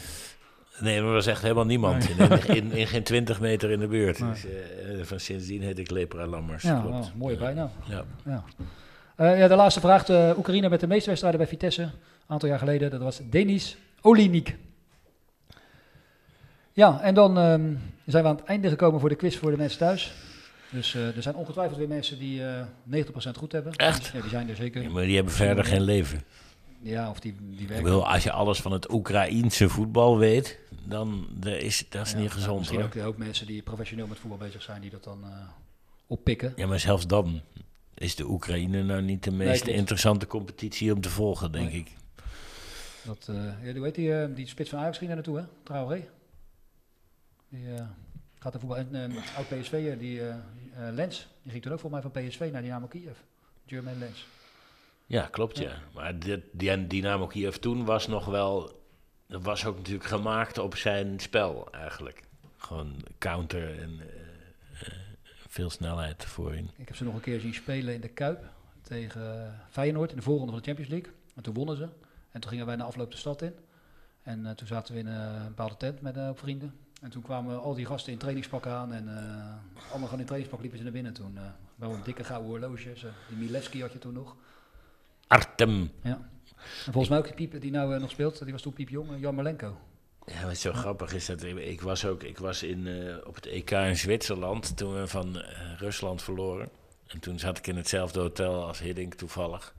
[0.79, 2.17] Nee, maar er was echt helemaal niemand.
[2.17, 2.27] Nee.
[2.39, 4.19] In, in, in, geen 20 meter in de buurt.
[4.19, 4.29] Nee.
[4.29, 6.63] Dus, uh, van sindsdien heet ik Lepra Lammers.
[6.63, 7.05] Ja, klopt.
[7.05, 7.69] Oh, mooie bijnaam.
[7.89, 8.03] Ja.
[8.25, 8.43] Ja.
[9.19, 10.05] Uh, ja, de laatste vraag.
[10.05, 11.81] De Oekraïne met de meeste wedstrijden bij Vitesse.
[11.81, 11.91] Een
[12.27, 12.91] aantal jaar geleden.
[12.91, 14.55] Dat was Denis Olinik.
[16.77, 19.57] Ja, en dan um, zijn we aan het einde gekomen voor de quiz voor de
[19.57, 20.13] mensen thuis.
[20.69, 23.03] Dus uh, er zijn ongetwijfeld weer mensen die 90%
[23.37, 23.73] goed hebben.
[23.73, 24.05] Echt?
[24.13, 24.81] Ja, die zijn er zeker.
[24.81, 26.23] Ja, maar die hebben verder geen leven.
[26.81, 27.77] Ja, of die, die werken.
[27.77, 32.17] Ik wil, als je alles van het Oekraïense voetbal weet, dan is dat is ja,
[32.17, 32.57] niet gezond.
[32.57, 32.87] Misschien hoor.
[32.87, 35.29] ook, de hoop mensen die professioneel met voetbal bezig zijn, die dat dan uh,
[36.07, 36.53] oppikken.
[36.55, 37.41] Ja, maar zelfs dan
[37.93, 41.79] is de Oekraïne nou niet de meest nee, interessante competitie om te volgen, denk nee.
[41.79, 41.91] ik.
[43.03, 43.29] Dat,
[43.63, 45.43] ja, hoe heet die, die spits van Ajax ging daar naartoe, hè?
[45.63, 46.03] Traoré.
[47.49, 47.67] Die
[48.39, 48.77] gaat er voetbal.
[48.77, 50.21] En oud PSV, die
[50.91, 53.17] Lens, die ging toen ook voor mij van PSV naar Dynamo Kiev.
[53.65, 54.27] German Lens.
[55.05, 55.69] Ja, klopt ja.
[55.69, 55.79] ja.
[55.93, 58.85] Maar dit, die Dynamo Kiev toen was nog wel...
[59.27, 62.23] Dat was ook natuurlijk gemaakt op zijn spel eigenlijk.
[62.57, 64.89] Gewoon counter en uh,
[65.47, 66.69] veel snelheid voorin.
[66.75, 68.49] Ik heb ze nog een keer zien spelen in de Kuip
[68.81, 71.11] tegen Feyenoord in de voorronde van de Champions League.
[71.35, 71.89] En toen wonnen ze.
[72.31, 73.53] En toen gingen wij na afloop de stad in.
[74.23, 76.73] En uh, toen zaten we in een bepaalde tent met uh, vrienden.
[77.01, 78.93] En toen kwamen al die gasten in trainingspakken aan.
[78.93, 79.07] En
[79.89, 81.39] allemaal gewoon in trainingspak liepen ze naar binnen toen.
[81.75, 82.93] wel een dikke gouden horloge.
[83.27, 84.35] Die Milewski had je toen nog.
[85.27, 85.91] Artem.
[86.03, 86.29] Ja.
[86.85, 89.11] En volgens mij ook die piep die nou uh, nog speelt, die was toen piepjong,
[89.11, 89.77] uh, Jan Malenko.
[90.25, 90.75] Ja, wat zo ja.
[90.75, 94.77] grappig is dat ik was ook, ik was in, uh, op het EK in Zwitserland
[94.77, 95.37] toen we van
[95.77, 96.69] Rusland verloren.
[97.07, 99.73] En toen zat ik in hetzelfde hotel als Hiddink toevallig,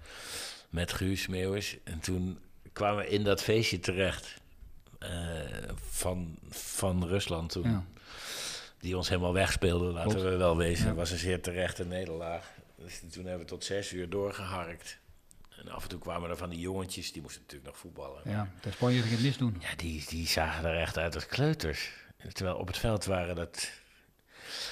[0.70, 1.76] met Guus Meeuwis.
[1.84, 2.38] En toen
[2.72, 4.40] kwamen we in dat feestje terecht
[5.90, 7.70] van, van Rusland toen.
[7.70, 7.84] Ja.
[8.80, 10.28] Die ons helemaal wegspeelde, laten Klopt.
[10.28, 10.86] we wel wezen.
[10.86, 10.94] Ja.
[10.94, 12.50] was een zeer terechte nederlaag.
[12.76, 14.98] Dus toen hebben we tot zes uur doorgeharkt.
[15.58, 18.20] En af en toe kwamen er van die jongetjes, die moesten natuurlijk nog voetballen.
[18.24, 19.56] Ja, de Spanje ging het mis doen.
[19.60, 21.90] Ja, die, die zagen er echt uit als kleuters.
[22.32, 23.70] Terwijl op het veld waren dat...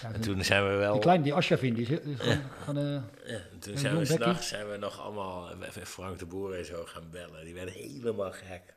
[0.03, 0.93] Ja, en toen zijn we wel...
[0.93, 2.43] Die kleine, die Asjavin, die is gewoon...
[2.65, 6.65] Van, uh, ja, toen zijn we s'nachts zijn we nog allemaal Frank de Boer en
[6.65, 7.45] zo gaan bellen.
[7.45, 8.75] Die werden helemaal gek.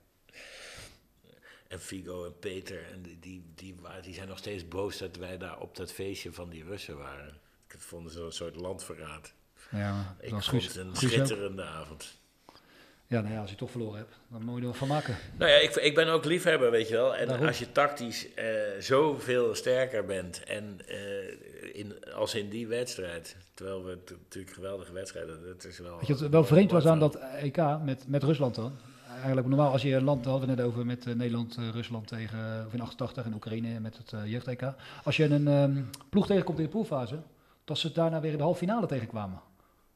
[1.70, 5.38] En Figo en Peter, en die, die, die, die zijn nog steeds boos dat wij
[5.38, 7.38] daar op dat feestje van die Russen waren.
[7.68, 9.34] Ik vonden ze een soort landverraad.
[9.72, 12.20] Ja, ik vond het een schitterende avond.
[13.08, 15.18] Ja, nou ja, als je toch verloren hebt, dan moet je er wat van maken.
[15.38, 17.16] Nou ja, ik, ik ben ook liefhebber, weet je wel.
[17.16, 17.48] En Daarom.
[17.48, 18.44] als je tactisch uh,
[18.80, 25.46] zoveel sterker bent en uh, in, als in die wedstrijd, terwijl we natuurlijk geweldige wedstrijden,
[25.46, 25.98] dat is wel...
[25.98, 28.78] Weet je, wat wel vreemd was aan dat EK met, met Rusland dan?
[29.20, 32.64] Eigenlijk normaal, als je een land, hadden we net over met uh, Nederland, Rusland tegen,
[32.68, 34.62] of in 88 en Oekraïne met het jeugd-EK.
[35.04, 37.20] Als je een um, ploeg tegenkomt in de poolfase,
[37.66, 39.40] dat ze daarna weer in de halve finale tegenkwamen.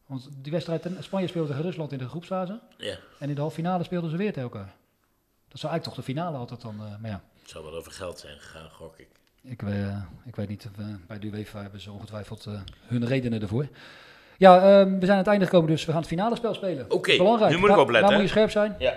[0.06, 2.60] Want die wedstrijd, in- Spanje speelde tegen Rusland in de groepsfase.
[2.78, 2.96] Ja.
[3.20, 4.74] En in de halve finale speelden ze weer tegen elkaar.
[5.48, 7.22] Dat zou eigenlijk toch de finale altijd dan, eh, maar ja.
[7.42, 9.08] Het zal wel over geld zijn gegaan, gok ik.
[9.42, 12.54] Ik, eh, ik weet niet, of, eh, bij de UEFA hebben ze ongetwijfeld eh,
[12.88, 13.68] hun redenen ervoor.
[14.38, 16.92] Ja, ehm, we zijn aan het einde gekomen, dus we gaan het finale spel spelen.
[16.92, 17.52] Oké, Belangrijk.
[17.54, 18.76] nu moet ik opletten, Daar moet je scherp zijn.
[18.80, 18.94] Ja.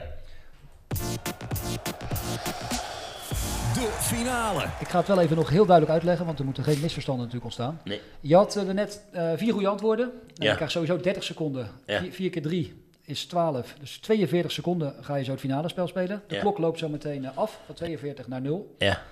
[3.75, 4.65] De finale.
[4.81, 7.45] Ik ga het wel even nog heel duidelijk uitleggen, want er moeten geen misverstanden natuurlijk
[7.57, 7.81] ontstaan.
[7.85, 8.01] Nee.
[8.21, 10.07] Je had eh, er net eh, vier goede antwoorden.
[10.07, 10.49] Nou, Ja.
[10.51, 11.69] Je krijgt sowieso 30 seconden.
[11.87, 12.03] Ja.
[12.11, 13.75] 4 keer 3 is 12.
[13.81, 16.23] Dus 42 seconden ga je zo het finale spel spelen.
[16.27, 16.41] De Ja.
[16.41, 18.75] klok loopt zo meteen eh, af, van 42 naar 0.
[18.79, 19.03] Ja.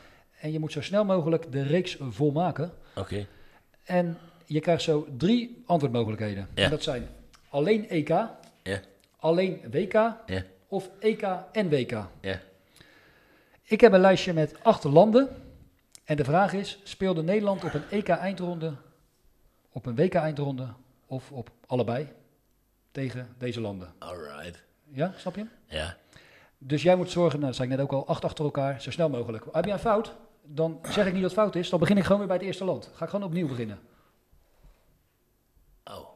[0.40, 2.73] En je moet zo snel mogelijk de reeks volmaken.
[2.97, 3.27] Oké.
[3.85, 6.48] En je krijgt zo drie antwoordmogelijkheden.
[6.55, 6.65] Ja.
[6.65, 7.09] En dat zijn
[7.48, 8.81] alleen EK, Ja.
[9.19, 10.43] alleen WK Ja.
[10.74, 11.22] Of EK
[11.52, 11.90] en WK.
[12.20, 12.40] Ja.
[13.62, 15.28] Ik heb een lijstje met acht landen.
[16.05, 18.74] En de vraag is, speelde Nederland op een EK-eindronde,
[19.72, 20.68] op een WK-eindronde
[21.06, 22.09] of op allebei
[22.90, 23.92] tegen deze landen?
[23.98, 24.62] Alright.
[24.92, 25.46] Ja, snap je?
[25.66, 25.96] Ja.
[26.59, 28.90] Dus jij moet zorgen, nou, dat zei ik net ook al, acht achter elkaar, zo
[28.90, 29.44] snel mogelijk.
[29.52, 30.14] Heb je een fout?
[30.42, 32.46] Dan zeg ik niet dat het fout is, dan begin ik gewoon weer bij het
[32.46, 32.90] eerste land.
[32.94, 33.78] Ga ik gewoon opnieuw beginnen.
[35.84, 36.09] Oh,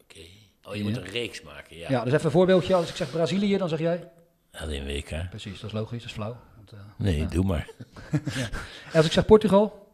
[0.00, 0.26] oké.
[0.70, 1.90] Oh, je moet een reeks maken, ja.
[1.90, 2.74] Ja, dus even een voorbeeldje.
[2.74, 4.10] Als ik zeg Brazilië, dan zeg jij?
[4.52, 5.28] Alleen WK.
[5.30, 6.36] Precies, dat is logisch, dat is flauw.
[6.56, 7.26] Want, eh, Nee, ja.
[7.26, 7.68] doe maar.
[8.34, 8.48] ja.
[8.92, 9.92] En als ik zeg Portugal?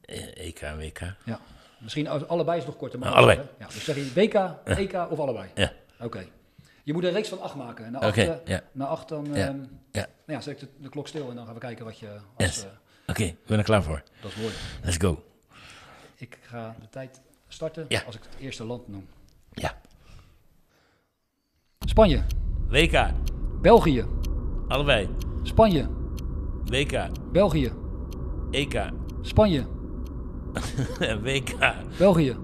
[0.00, 1.00] Eh, EK en WK.
[1.24, 1.40] Ja.
[1.78, 2.98] Misschien allebei is nog korter.
[2.98, 3.46] maar Nou, allebei.
[3.58, 3.64] hè?
[3.64, 4.34] Ja, dus zeg je WK,
[4.78, 5.48] EK of allebei?
[5.54, 5.72] Ja.
[6.00, 6.26] Oké.
[6.82, 7.92] Je moet een reeks van acht maken.
[7.92, 8.62] Na Oké, acht, eh, ja.
[8.72, 9.58] na acht dan Ja, ehm,
[9.92, 10.06] ja.
[10.26, 12.08] Nou ja, zet ik de, de klok stil en dan gaan we kijken wat je...
[12.08, 12.64] Als, Yes.
[12.64, 12.70] eh,
[13.06, 14.02] Oké, ik ben er klaar voor.
[14.20, 14.52] dat is mooi.
[14.82, 15.24] Let's go.
[16.16, 18.02] Ik ga de tijd starten Ja.
[18.06, 19.08] als ik het eerste land noem.
[19.52, 19.80] Ja.
[21.96, 22.22] Spanje,
[22.70, 22.96] WK.
[23.62, 24.04] België,
[24.68, 25.08] Allebei.
[25.42, 25.86] Spanje,
[26.70, 27.08] WK.
[27.32, 27.70] België,
[28.50, 28.74] EK.
[29.22, 29.66] Spanje,
[31.24, 31.54] WK.
[31.98, 32.28] België.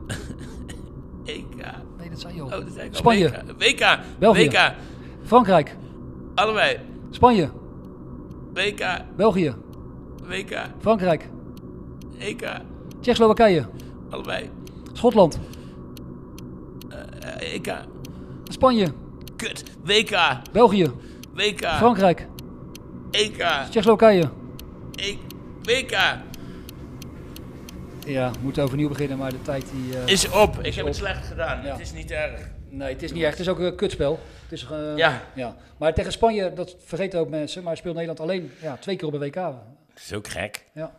[1.24, 1.56] EK.
[1.98, 2.46] Nee, dat zei je al.
[2.46, 2.98] Oh, dat zei ik al.
[2.98, 3.58] Spanje, WK.
[3.58, 3.98] WK.
[4.18, 4.48] België.
[4.48, 4.74] WK.
[5.22, 5.76] Frankrijk,
[6.34, 6.76] Allebei.
[7.10, 7.50] Spanje,
[8.54, 8.84] WK.
[9.16, 9.54] België,
[10.28, 10.66] WK.
[10.78, 11.30] Frankrijk,
[12.18, 12.48] EK.
[13.00, 13.66] Tsjechoslowakije,
[14.10, 14.50] Allebei.
[14.92, 15.40] Schotland,
[16.88, 17.74] Eh, EK.
[18.44, 18.86] Spanje,
[19.42, 19.62] Kut.
[19.84, 20.40] WK.
[20.52, 20.90] België,
[21.34, 21.64] WK.
[21.66, 22.26] Frankrijk,
[23.10, 23.36] EK.
[23.68, 24.30] Tsjechoslowakije.
[24.94, 25.16] E-
[25.62, 25.90] WK.
[28.06, 29.98] Ja, we moeten overnieuw beginnen, maar de tijd die...
[29.98, 30.58] eh, Is op.
[30.62, 30.88] Ik heb op.
[30.90, 31.62] het slecht gedaan.
[31.64, 31.70] Ja.
[31.72, 32.50] Het is niet erg.
[32.68, 33.30] Nee, het is niet echt.
[33.38, 34.18] Het is ook een kutspel.
[34.42, 35.22] Het is, eh, Ja.
[35.34, 35.56] ja.
[35.78, 39.14] Maar tegen Spanje, dat vergeten ook mensen, maar speelt Nederland alleen ja, twee keer op
[39.14, 39.34] een WK.
[39.34, 39.54] Dat
[39.96, 40.64] is ook gek.
[40.74, 40.94] Ja.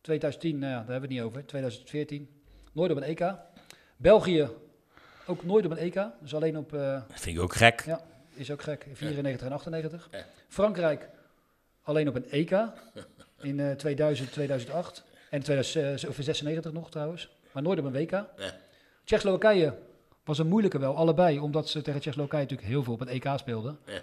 [0.00, 1.46] 2010, nou ja, daar hebben we het niet over.
[1.46, 2.28] 2014,
[2.72, 3.34] nooit op een EK.
[3.96, 4.48] België,
[5.26, 6.00] ook nooit op een EK.
[6.20, 6.74] Dus alleen op...
[6.74, 7.82] eh, Dat vind ik ook gek.
[7.86, 8.00] ja,
[8.34, 8.86] is ook gek.
[8.92, 10.08] 94 en 98.
[10.12, 10.24] Ja.
[10.48, 11.08] Frankrijk,
[11.82, 12.50] alleen op een EK.
[13.40, 15.04] In eh 2000, 2008.
[15.30, 17.30] En 2096 nog trouwens.
[17.52, 18.10] Maar nooit op een WK.
[18.10, 18.26] Ja.
[19.04, 19.74] Tsjechoslowakije
[20.24, 21.38] was een moeilijke wel, allebei.
[21.38, 23.78] Omdat ze tegen Tsjechoslowakije natuurlijk heel veel op het EK speelden.
[23.86, 24.00] Ja.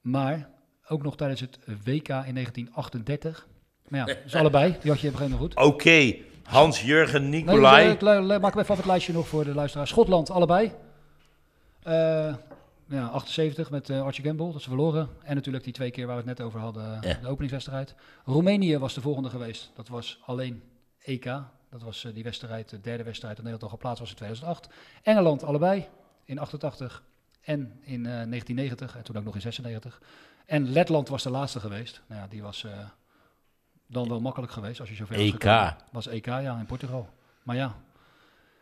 [0.00, 0.48] Maar
[0.88, 3.46] ook nog tijdens het WK in 1938.
[3.88, 4.76] Maar ja, dus allebei.
[4.80, 5.64] Die had je op een gegeven moment goed.
[5.66, 6.14] Oké.
[6.42, 7.98] Hans-Jurgen Nee, Nicolai.
[7.98, 9.86] dus, eh, le- maak hem even af het lijstje nog voor de luisteraar.
[9.86, 10.72] Schotland, allebei.
[11.82, 12.34] Eh,
[12.88, 15.08] ja, 78 met eh, Archie Gamble, dat ze verloren.
[15.22, 17.14] En natuurlijk die twee keer waar we het net over hadden, Ja.
[17.14, 17.94] de openingswedstrijd.
[18.24, 19.70] Roemenië was de volgende geweest.
[19.74, 20.62] Dat was alleen
[21.02, 21.24] EK.
[21.70, 24.68] Dat was eh, die wedstrijd, de derde wedstrijd dat Nederland al geplaatst was in 2008.
[25.02, 25.86] Engeland, allebei,
[26.24, 27.02] in 88
[27.40, 30.00] en in eh, 1990 en toen ook nog in 96.
[30.46, 32.00] En Letland was de laatste geweest.
[32.06, 32.70] Nou ja, die was eh,
[33.90, 35.74] dan wel makkelijk geweest als je zover was EK.
[35.92, 37.08] Was EK, ja, in Portugal.
[37.42, 37.74] Maar ja,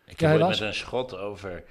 [0.07, 1.65] Ik Ja, heb ooit met een schot over,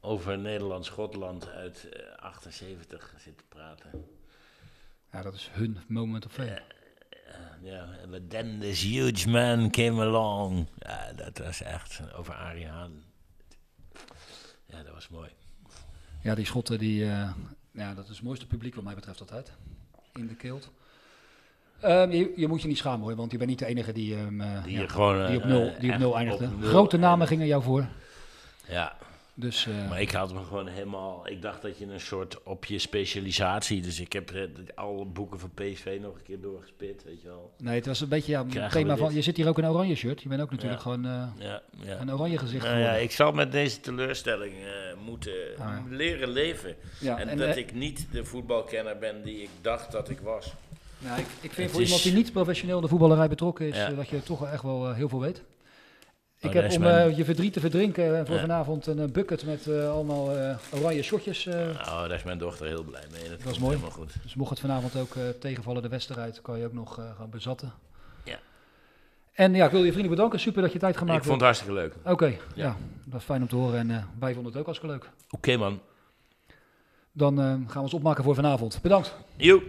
[0.00, 4.04] over Nederland-Schotland uit eh, 78 zitten praten.
[5.12, 6.62] Ja, dat is hun moment of fame.
[7.62, 10.66] Ja, but then this huge man came along.
[10.78, 13.02] Ja, dat was echt over Arie Haan.
[14.66, 15.30] Ja, dat was mooi.
[16.22, 17.32] Ja, die schotten, die, eh,
[17.70, 19.52] ja, dat is het mooiste publiek wat mij betreft altijd.
[20.14, 20.70] In de kilt.
[21.80, 24.14] Ehm, je, je moet je niet schamen hoor, want je bent niet de enige die,
[24.16, 26.48] ehm, eh, Die ja, gewoon, die op nul, eh, die op nul op eindigde.
[26.58, 27.86] nul Grote namen gingen jou voor.
[28.68, 28.96] Ja.
[29.36, 31.28] Dus, eh, Maar ik had me gewoon helemaal...
[31.28, 33.82] Ik dacht dat je een soort op je specialisatie...
[33.82, 34.42] Dus ik heb eh,
[34.74, 37.52] alle boeken van PSV nog een keer doorgespit, weet je wel.
[37.58, 39.14] nee, het was een beetje ja, het thema van.
[39.14, 40.22] Je zit hier ook in een oranje shirt.
[40.22, 40.90] Je bent ook natuurlijk Ja.
[40.90, 42.00] gewoon Ja, ja.
[42.00, 42.64] een oranje gezicht.
[42.64, 43.02] Nou ja, geworden.
[43.02, 44.54] ik zal met deze teleurstelling
[45.04, 45.82] moeten Ah, ja.
[45.88, 46.76] leren leven.
[47.00, 50.52] Ja, en, en, dat ik niet de voetbalkenner ben die ik dacht dat ik was.
[51.04, 53.76] Nou, ik, ik vind voor is- iemand die niet professioneel in de voetballerij betrokken is,
[53.76, 53.88] Ja.
[53.90, 55.42] eh, dat je toch echt wel eh, heel veel weet.
[56.38, 58.40] Ik Oh, dat heb om mijn- eh, je verdriet te verdrinken voor Ja.
[58.40, 61.46] vanavond een bucket met allemaal eh, oranje shotjes.
[61.46, 63.20] Oh, daar is mijn dochter heel blij mee.
[63.22, 63.76] Dat, Dat komt mooi.
[63.90, 64.12] goed.
[64.22, 67.72] Dus mocht het vanavond ook tegenvallen, de wedstrijd, kan je ook nog gaan bezatten.
[68.24, 68.38] Ja.
[69.32, 70.40] En ja, ik wil je vrienden bedanken.
[70.40, 71.94] Super dat je tijd gemaakt Ik vond het hartstikke leuk.
[72.04, 72.36] Oké, ja.
[72.54, 72.76] Ja.
[73.04, 75.10] Dat is fijn om te horen en wij vonden het ook hartstikke leuk.
[75.30, 75.80] Oké man.
[77.12, 78.78] Dan gaan we ons opmaken voor vanavond.
[78.82, 79.14] Bedankt.
[79.36, 79.62] Joep.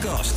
[0.00, 0.34] Podcast.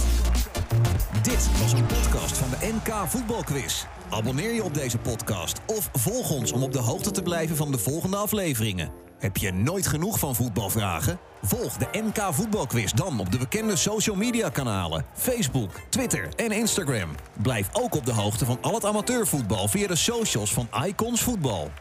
[1.22, 3.86] Dit was een podcast van de NK Voetbalquiz.
[4.10, 7.72] Abonneer je op deze podcast of volg ons om op de hoogte te blijven van
[7.72, 8.92] de volgende afleveringen.
[9.20, 11.20] Heb je nooit genoeg van voetbalvragen?
[11.42, 17.10] Volg de NK Voetbalquiz dan op de bekende social media kanalen: Facebook, Twitter en Instagram.
[17.42, 21.72] Blijf ook op de hoogte van al het amateurvoetbal via de socials van Icons Voetbal.